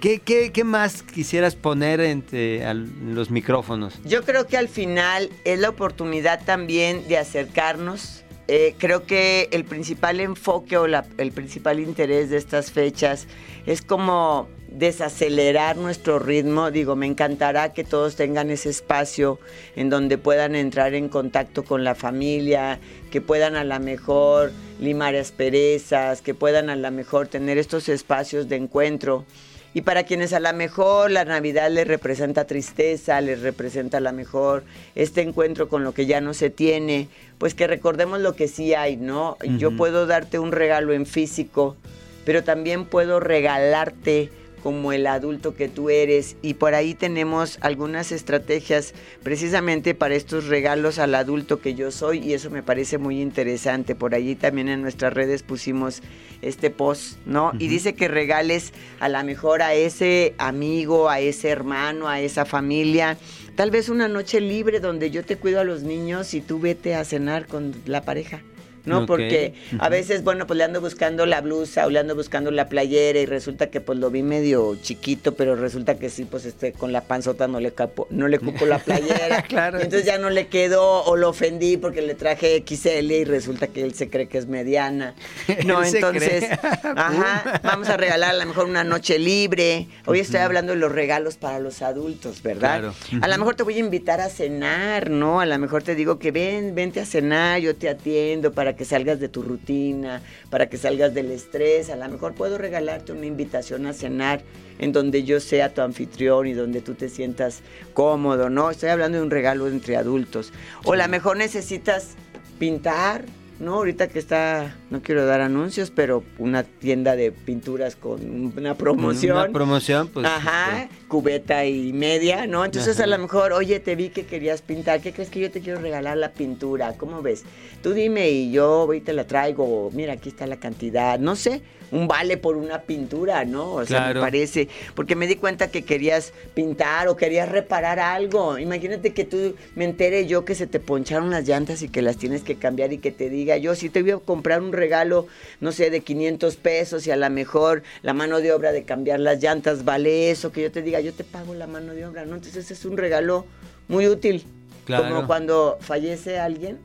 ¿Qué, 0.01 0.65
más 0.65 1.03
quisieras 1.03 1.57
poner 1.57 2.01
entre 2.01 2.63
los 2.75 3.31
micrófonos? 3.31 3.95
Yo 4.05 4.23
creo 4.23 4.47
que 4.47 4.57
al 4.57 4.69
final 4.69 5.29
es 5.45 5.59
la 5.59 5.69
oportunidad 5.69 6.43
también 6.43 7.07
de 7.07 7.19
acercarnos. 7.19 8.25
Eh, 8.49 8.75
creo 8.79 9.05
que 9.05 9.49
el 9.53 9.65
principal 9.65 10.21
enfoque 10.21 10.79
o 10.79 10.87
el 10.87 11.33
principal 11.33 11.79
interés 11.81 12.31
de 12.31 12.39
estas 12.39 12.73
fechas 12.73 13.27
es 13.67 13.83
como 13.83 14.49
desacelerar 14.69 15.77
nuestro 15.77 16.19
ritmo. 16.19 16.71
Digo, 16.71 16.97
me 16.97 17.07
encantará 17.07 17.75
que 17.75 17.85
todos 17.85 18.17
tengan 18.17 18.51
ese 18.51 18.71
espacio 18.71 19.39
en 19.77 19.91
donde 19.91 20.17
puedan 20.17 20.55
entrar 20.55 20.95
en 20.95 21.11
contacto 21.11 21.63
con 21.63 21.85
la 21.85 21.95
familia, 21.95 22.81
que 23.11 23.21
puedan 23.21 23.55
a 23.55 23.65
lo 23.65 23.79
mejor 23.79 24.51
limar 24.81 25.15
asperezas, 25.15 26.23
que 26.23 26.33
puedan 26.33 26.71
a 26.71 26.77
lo 26.77 26.91
mejor 26.91 27.29
tener 27.29 27.59
estos 27.59 27.91
espacios 27.91 28.49
de 28.49 28.57
encuentro. 28.57 29.27
Y 29.73 29.83
para 29.83 30.03
quienes 30.03 30.33
a 30.33 30.41
lo 30.41 30.53
mejor 30.53 31.13
la 31.13 31.25
Navidad 31.25 31.71
les 31.71 31.87
representa 31.87 32.45
tristeza, 32.45 33.21
les 33.21 33.41
representa 33.41 33.99
a 33.99 34.01
lo 34.01 34.13
mejor 34.13 34.65
este 34.97 35.23
encuentro 35.23 35.69
con 35.69 35.85
lo 35.85 35.93
que 35.93 36.07
ya 36.07 36.21
no 36.21 36.35
se 36.35 36.51
tiene, 36.51 37.09
pues 37.39 37.55
que 37.55 37.69
recordemos 37.69 38.21
lo 38.21 38.35
que 38.35 38.49
sí 38.49 38.75
hay, 38.75 38.97
¿no? 38.97 39.37
Yo 39.59 39.77
puedo 39.77 40.07
darte 40.07 40.41
un 40.41 40.51
regalo 40.51 40.93
en 40.93 41.07
físico, 41.07 41.77
pero 42.25 42.43
también 42.43 42.85
puedo 42.85 43.21
regalarte 43.21 44.31
como 44.63 44.93
el 44.93 45.07
adulto 45.07 45.55
que 45.55 45.69
tú 45.69 45.91
eres 45.91 46.37
y 46.43 46.55
por 46.55 46.75
ahí 46.75 46.95
tenemos 46.95 47.59
algunas 47.61 48.13
estrategias 48.13 48.95
precisamente 49.23 49.95
para 49.95 50.15
estos 50.15 50.47
regalos 50.47 50.99
al 50.99 51.15
adulto 51.15 51.61
que 51.61 51.75
yo 51.75 51.91
soy 51.91 52.19
y 52.19 52.35
eso 52.35 52.51
me 52.51 52.63
parece 52.63 52.99
muy 52.99 53.21
interesante. 53.21 53.95
Por 53.95 54.15
allí 54.15 54.35
también 54.35 54.69
en 54.69 54.83
nuestras 54.83 55.13
redes 55.13 55.43
pusimos 55.43 56.03
este 56.43 56.71
post, 56.71 57.19
¿no? 57.27 57.53
Y 57.59 57.69
dice 57.69 57.95
que 57.95 58.09
regales 58.09 58.73
a 58.99 59.09
la 59.09 59.23
mejor 59.23 59.63
a 59.63 59.75
ese 59.75 60.35
amigo, 60.39 61.09
a 61.09 61.21
ese 61.21 61.49
hermano, 61.49 62.09
a 62.09 62.21
esa 62.21 62.45
familia. 62.45 63.19
Tal 63.57 63.71
vez 63.71 63.89
una 63.89 64.09
noche 64.09 64.41
libre 64.41 64.81
donde 64.81 65.11
yo 65.11 65.25
te 65.25 65.37
cuido 65.37 65.61
a 65.61 65.65
los 65.65 65.83
niños 65.83 66.35
y 66.35 66.41
tú 66.41 66.61
vete 66.61 66.95
a 66.95 67.05
cenar 67.05 67.47
con 67.47 67.75
la 67.87 68.03
pareja. 68.03 68.43
¿No? 68.85 69.07
Porque 69.07 69.55
a 69.79 69.89
veces, 69.89 70.25
bueno, 70.25 70.47
pues 70.47 70.57
le 70.59 70.65
ando 70.65 70.81
buscando 70.81 71.27
la 71.27 71.41
blusa 71.41 71.87
o 71.87 71.91
le 71.91 71.99
ando 71.99 72.15
buscando 72.15 72.51
la 72.51 72.69
playera 72.69 73.19
y 73.21 73.27
resulta 73.27 73.71
que 73.71 73.81
pues 73.81 73.99
lo 73.99 74.11
vi 74.11 74.23
medio 74.23 74.77
chiquito, 74.81 75.35
pero 75.35 75.57
resulta 75.57 75.99
que 75.99 76.11
sí, 76.11 76.25
pues 76.25 76.45
este, 76.45 76.73
con 76.73 76.93
la 76.93 77.03
panzota 77.03 77.49
no 77.49 77.61
le 77.61 77.73
capo, 77.73 78.07
no 78.11 78.29
le 78.29 78.39
cupo 78.39 78.67
la 78.67 78.79
playera. 78.79 79.43
claro. 79.49 79.79
Entonces 79.79 80.05
ya 80.05 80.19
no 80.19 80.31
le 80.31 80.49
quedó 80.49 81.05
o 81.05 81.17
lo 81.17 81.31
ofendí 81.31 81.77
porque 81.77 82.03
le 82.03 82.15
traje 82.15 82.65
XL 82.67 83.11
y 83.11 83.25
resulta 83.25 83.69
que 83.69 83.83
él 83.83 83.95
se 83.95 84.09
cree 84.09 84.29
que 84.29 84.39
es 84.39 84.47
mediana. 84.47 85.15
No, 85.67 85.85
entonces, 85.85 86.45
ajá, 86.97 87.61
vamos 87.63 87.89
a 87.89 87.97
regalar 87.97 88.31
a 88.31 88.39
lo 88.39 88.47
mejor 88.47 88.65
una 88.67 88.83
noche 88.83 89.19
libre. 89.19 89.89
Hoy 90.07 90.21
estoy 90.21 90.41
hablando 90.41 90.73
de 90.73 90.79
los 90.79 90.91
regalos 90.91 91.37
para 91.37 91.59
los 91.59 91.83
adultos, 91.83 92.43
¿verdad? 92.43 92.93
A 93.21 93.29
lo 93.29 93.39
mejor 93.39 93.57
te 93.57 93.63
voy 93.63 93.75
a 93.75 93.79
invitar 93.79 94.21
a 94.21 94.29
cenar, 94.29 95.11
¿no? 95.11 95.41
A 95.41 95.47
lo 95.47 95.59
mejor 95.59 95.83
te 95.83 95.95
digo 95.95 96.19
que 96.19 96.31
ven, 96.31 96.75
vente 96.75 97.01
a 97.01 97.05
cenar, 97.05 97.61
yo 97.61 97.77
te 97.77 97.89
atiendo 97.89 98.53
para 98.53 98.75
que 98.75 98.80
salgas 98.85 99.21
de 99.21 99.29
tu 99.29 99.43
rutina, 99.43 100.23
para 100.51 100.69
que 100.69 100.77
salgas 100.77 101.15
del 101.15 101.31
estrés. 101.31 101.91
A 101.91 101.97
lo 101.97 102.09
mejor 102.09 102.35
puedo 102.35 102.59
regalarte 102.59 103.13
una 103.13 103.27
invitación 103.27 103.87
a 103.87 103.93
cenar 103.93 104.43
en 104.79 104.93
donde 104.93 105.25
yo 105.25 105.41
sea 105.41 105.75
tu 105.75 105.83
anfitrión 105.83 106.47
y 106.47 106.53
donde 106.53 106.81
tú 106.81 106.95
te 106.95 107.09
sientas 107.09 107.61
cómodo, 107.93 108.51
¿no? 108.51 108.71
Estoy 108.71 108.89
hablando 108.89 109.19
de 109.19 109.25
un 109.25 109.31
regalo 109.31 109.69
entre 109.69 109.97
adultos. 109.97 110.53
O 110.85 110.95
a 110.95 110.97
lo 110.97 111.09
mejor 111.09 111.37
necesitas 111.37 112.15
pintar, 112.59 113.25
¿no? 113.59 113.75
Ahorita 113.75 114.09
que 114.09 114.19
está, 114.19 114.75
no 114.91 115.03
quiero 115.03 115.25
dar 115.25 115.41
anuncios, 115.41 115.91
pero 115.91 116.25
una 116.39 116.65
tienda 116.65 117.17
de 117.17 117.33
pinturas 117.33 117.97
con 117.97 118.53
una 118.57 118.75
promoción. 118.75 119.37
Una 119.37 119.49
promoción, 119.49 120.09
pues. 120.09 120.27
Ajá, 120.27 120.83
este. 120.83 121.07
cubeta 121.07 121.65
y 121.65 121.93
media, 121.93 122.47
¿no? 122.47 122.65
Entonces 122.65 122.99
a 123.01 123.07
lo 123.07 123.17
mejor, 123.19 123.53
oye, 123.53 123.79
te 123.81 123.95
vi 123.95 124.11
que 124.11 124.27
querías 124.27 124.63
pintar, 124.63 125.01
¿qué 125.01 125.13
crees 125.13 125.31
que 125.31 125.41
yo 125.41 125.51
te 125.51 125.61
quiero 125.61 125.81
regalar 125.81 126.17
la 126.17 126.33
pintura? 126.33 126.95
¿Cómo 126.97 127.23
ves? 127.23 127.45
Tú 127.83 127.93
dime 127.93 128.31
y 128.31 128.51
yo 128.51 128.87
voy 128.87 128.99
y 128.99 129.01
te 129.01 129.13
la 129.13 129.25
traigo, 129.25 129.91
mira, 129.93 130.15
aquí 130.15 130.29
está 130.29 130.47
la 130.47 130.59
cantidad, 130.59 131.19
no 131.19 131.37
sé 131.37 131.63
un 131.91 132.09
vale 132.09 132.37
por 132.37 132.57
una 132.57 132.83
pintura, 132.83 133.45
¿no? 133.45 133.73
O 133.73 133.85
sea, 133.85 134.13
me 134.13 134.21
parece, 134.21 134.69
porque 134.95 135.17
me 135.17 135.27
di 135.27 135.37
cuenta 135.37 135.71
que 135.71 135.83
querías 135.83 136.33
pintar 136.55 137.09
o 137.09 137.17
querías 137.17 137.49
reparar 137.49 137.99
algo. 137.99 138.59
Imagínate 138.59 139.13
que 139.13 139.25
tú 139.25 139.57
me 139.75 139.85
entere 139.85 140.27
yo 140.27 140.45
que 140.45 140.55
se 140.55 140.67
te 140.67 140.81
poncharon 140.81 141.31
las 141.31 141.47
llantas 141.47 141.83
y 141.83 141.89
que 141.89 142.03
las 142.03 142.17
tienes 142.17 142.43
que 142.43 142.57
cambiar 142.57 142.93
y 142.93 142.99
que 142.99 143.11
te 143.11 143.29
diga 143.29 143.57
yo, 143.57 143.75
si 143.75 143.91
te 143.91 144.03
voy 144.03 144.13
a 144.13 144.19
comprar 144.19 144.63
un 144.63 144.73
regalo, 144.81 145.29
no 145.61 145.71
sé, 145.71 145.91
de 145.91 146.01
500 146.01 146.57
pesos 146.57 147.07
y 147.07 147.11
a 147.11 147.17
lo 147.17 147.31
mejor 147.31 147.83
la 148.03 148.15
mano 148.15 148.41
de 148.41 148.53
obra 148.53 148.73
de 148.73 148.85
cambiar 148.85 149.21
las 149.21 149.41
llantas 149.43 149.85
vale 149.85 150.31
eso, 150.31 150.51
que 150.51 150.63
yo 150.63 150.73
te 150.73 150.83
diga, 150.83 151.01
yo 151.01 151.13
te 151.13 151.25
pago 151.25 151.55
la 151.55 151.67
mano 151.67 151.95
de 151.95 152.07
obra, 152.07 152.25
¿no? 152.25 152.37
Entonces 152.37 152.71
es 152.71 152.85
un 152.85 152.97
regalo 152.97 153.47
muy 153.89 154.09
útil. 154.09 154.45
Como 154.87 155.27
cuando 155.29 155.79
fallece 155.81 156.41
alguien, 156.41 156.79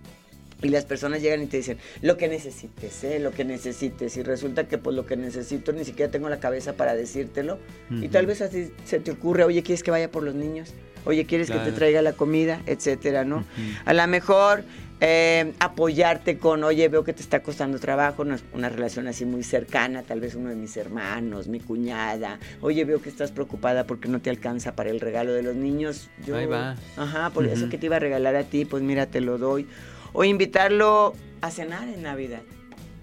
y 0.62 0.70
las 0.70 0.86
personas 0.86 1.22
llegan 1.22 1.43
y 1.43 1.48
te 1.48 1.58
dicen, 1.58 1.78
lo 2.02 2.18
que 2.18 2.28
necesites, 2.28 3.04
¿eh? 3.04 3.20
lo 3.20 3.32
que 3.32 3.46
necesites. 3.46 4.16
Y 4.18 4.24
resulta 4.24 4.68
que 4.68 4.78
pues 4.78 4.96
lo 4.96 5.06
que 5.06 5.18
necesito 5.18 5.74
ni 5.74 5.84
siquiera 5.84 6.12
tengo 6.12 6.30
la 6.30 6.39
cabeza 6.39 6.74
para 6.74 6.96
decírtelo. 6.96 7.60
Y 7.89 8.08
tal 8.08 8.26
vez 8.26 8.41
así 8.41 8.72
se 8.86 9.00
te 9.00 9.12
ocurre, 9.12 9.43
oye, 9.43 9.64
¿quieres 9.64 9.84
que 9.84 9.91
vaya 9.91 10.10
por 10.10 10.24
los 10.24 10.34
niños? 10.34 10.74
Oye, 11.06 11.26
¿quieres 11.26 11.52
que 11.52 11.60
te 11.60 11.72
traiga 11.72 12.02
la 12.02 12.14
comida? 12.14 12.62
Etcétera, 12.66 13.26
¿no? 13.26 13.46
A 13.86 13.93
lo 13.93 14.08
mejor 14.08 14.64
eh, 15.02 15.54
apoyarte 15.60 16.38
con, 16.38 16.64
oye, 16.64 16.88
veo 16.88 17.04
que 17.04 17.14
te 17.14 17.22
está 17.22 17.43
costando 17.43 17.80
trabajo, 17.80 18.24
una, 18.54 18.70
relación 18.70 19.08
así 19.08 19.26
muy 19.26 19.43
cercana, 19.43 20.04
tal 20.04 20.22
vez 20.22 20.36
uno 20.36 20.50
de 20.50 20.56
mis 20.56 20.78
hermanos, 20.78 21.48
mi 21.48 21.60
cuñada, 21.60 22.39
oye, 22.62 22.86
veo 22.86 23.02
que 23.02 23.10
estás 23.10 23.32
preocupada 23.32 23.86
porque 23.86 24.08
no 24.08 24.22
te 24.22 24.30
alcanza 24.30 24.76
para 24.76 24.89
el 24.89 25.00
regalo 25.00 25.34
de 25.34 25.43
los 25.43 25.56
niños. 25.56 26.10
Yo, 26.26 26.38
Ahí 26.38 26.46
va. 26.46 26.76
Ajá, 26.98 27.30
por 27.32 27.46
eso 27.46 27.70
que 27.70 27.78
te 27.78 27.88
iba 27.88 27.98
a 27.98 28.00
regalar 28.00 28.36
a 28.36 28.43
ti, 28.43 28.66
pues 28.66 28.84
mira, 28.84 29.06
te 29.06 29.22
lo 29.22 29.38
doy 29.38 29.68
o 30.14 30.24
invitarlo 30.24 31.14
a 31.41 31.52
cenar 31.52 31.88
en 31.89 32.04
Navidad. 32.04 32.41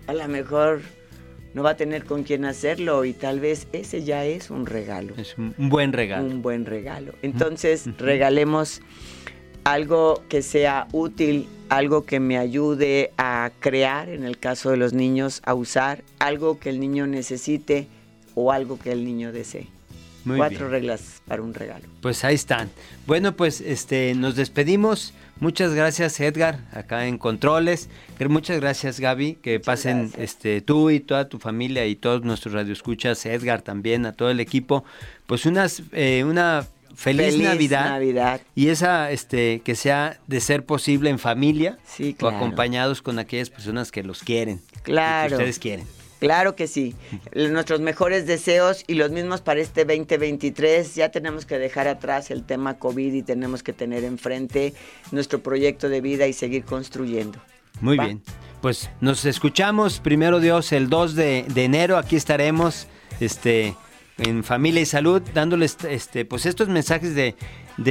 A 0.06 0.14
lo 0.14 0.26
mejor 0.28 0.80
no 1.54 1.62
va 1.62 1.70
a 1.70 1.76
tener 1.76 2.04
con 2.04 2.22
quién 2.22 2.44
hacerlo 2.44 3.04
y 3.04 3.12
tal 3.12 3.38
vez 3.38 3.68
ese 3.72 4.02
ya 4.02 4.24
es 4.24 4.50
un 4.50 4.66
regalo. 4.66 5.14
Es 5.16 5.36
un 5.36 5.54
buen 5.58 5.92
regalo. 5.92 6.24
Un 6.24 6.42
buen 6.42 6.64
regalo. 6.64 7.12
Entonces, 7.22 7.88
regalemos 7.98 8.80
algo 9.64 10.22
que 10.28 10.42
sea 10.42 10.86
útil, 10.92 11.46
algo 11.68 12.04
que 12.04 12.20
me 12.20 12.38
ayude 12.38 13.12
a 13.16 13.50
crear, 13.60 14.08
en 14.08 14.24
el 14.24 14.38
caso 14.38 14.70
de 14.70 14.76
los 14.76 14.92
niños, 14.92 15.42
a 15.44 15.54
usar, 15.54 16.02
algo 16.18 16.58
que 16.58 16.70
el 16.70 16.80
niño 16.80 17.06
necesite 17.06 17.88
o 18.34 18.52
algo 18.52 18.78
que 18.78 18.92
el 18.92 19.04
niño 19.04 19.32
desee. 19.32 19.68
Cuatro 20.24 20.68
reglas 20.68 21.20
para 21.26 21.42
un 21.42 21.52
regalo. 21.52 21.84
Pues 22.00 22.24
ahí 22.24 22.36
están. 22.36 22.70
Bueno, 23.06 23.34
pues 23.34 23.60
este 23.60 24.14
nos 24.14 24.36
despedimos. 24.36 25.14
Muchas 25.40 25.74
gracias 25.74 26.20
Edgar, 26.20 26.60
acá 26.72 27.08
en 27.08 27.18
Controles. 27.18 27.88
Muchas 28.28 28.60
gracias 28.60 29.00
Gaby, 29.00 29.34
que 29.42 29.58
pasen 29.58 30.12
este 30.16 30.60
tú 30.60 30.90
y 30.90 31.00
toda 31.00 31.28
tu 31.28 31.40
familia 31.40 31.86
y 31.86 31.96
todos 31.96 32.22
nuestros 32.22 32.54
radioescuchas, 32.54 33.26
Edgar 33.26 33.62
también, 33.62 34.06
a 34.06 34.12
todo 34.12 34.30
el 34.30 34.38
equipo, 34.38 34.84
pues 35.26 35.44
unas, 35.44 35.82
eh, 35.90 36.22
una 36.24 36.64
feliz, 36.94 37.38
Navidad, 37.38 38.40
y 38.54 38.68
esa 38.68 39.10
este 39.10 39.60
que 39.64 39.74
sea 39.74 40.18
de 40.26 40.40
ser 40.40 40.64
posible 40.64 41.10
en 41.10 41.18
familia 41.18 41.78
o 42.20 42.28
acompañados 42.28 43.02
con 43.02 43.18
aquellas 43.18 43.50
personas 43.50 43.90
que 43.90 44.02
los 44.02 44.22
quieren, 44.22 44.60
claro. 44.82 45.28
que 45.28 45.34
ustedes 45.34 45.58
quieren. 45.58 45.86
Claro 46.22 46.54
que 46.54 46.68
sí. 46.68 46.94
Nuestros 47.34 47.80
mejores 47.80 48.28
deseos 48.28 48.84
y 48.86 48.94
los 48.94 49.10
mismos 49.10 49.40
para 49.40 49.60
este 49.60 49.84
2023. 49.84 50.94
Ya 50.94 51.08
tenemos 51.08 51.46
que 51.46 51.58
dejar 51.58 51.88
atrás 51.88 52.30
el 52.30 52.44
tema 52.44 52.78
COVID 52.78 53.12
y 53.12 53.22
tenemos 53.24 53.64
que 53.64 53.72
tener 53.72 54.04
enfrente 54.04 54.72
nuestro 55.10 55.42
proyecto 55.42 55.88
de 55.88 56.00
vida 56.00 56.28
y 56.28 56.32
seguir 56.32 56.64
construyendo. 56.64 57.40
Muy 57.80 57.98
bien. 57.98 58.22
Pues 58.60 58.88
nos 59.00 59.24
escuchamos, 59.24 59.98
primero 59.98 60.38
Dios, 60.38 60.70
el 60.70 60.88
2 60.88 61.16
de, 61.16 61.44
enero. 61.56 61.96
Aquí 61.98 62.14
estaremos 62.14 62.86
este, 63.18 63.74
en 64.18 64.44
Familia 64.44 64.82
y 64.82 64.86
Salud, 64.86 65.22
dándoles 65.34 65.76
este, 65.88 66.24
pues 66.24 66.46
estos 66.46 66.68
mensajes 66.68 67.14
de, 67.14 67.34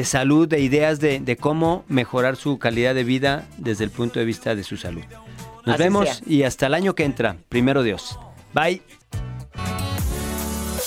salud, 0.03 0.47
de 0.47 0.59
ideas 0.61 0.99
de, 0.99 1.19
de, 1.19 1.38
cómo 1.38 1.84
mejorar 1.88 2.36
su 2.36 2.59
calidad 2.59 2.95
de 2.95 3.03
vida 3.03 3.47
desde 3.57 3.84
el 3.84 3.89
punto 3.89 4.19
de 4.19 4.26
vista 4.26 4.55
de 4.55 4.63
su 4.63 4.78
salud. 4.78 5.03
Nos 5.65 5.78
vemos 5.78 6.22
y 6.26 6.43
hasta 6.43 6.67
el 6.67 6.74
año 6.74 6.95
que 6.95 7.03
entra. 7.03 7.38
Primero 7.49 7.84
Dios. 7.84 8.17
Bye. 8.53 8.82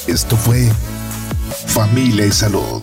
Esto 0.06 0.36
fue 0.36 0.68
Familia 1.66 2.26
y 2.26 2.32
Salud. 2.32 2.82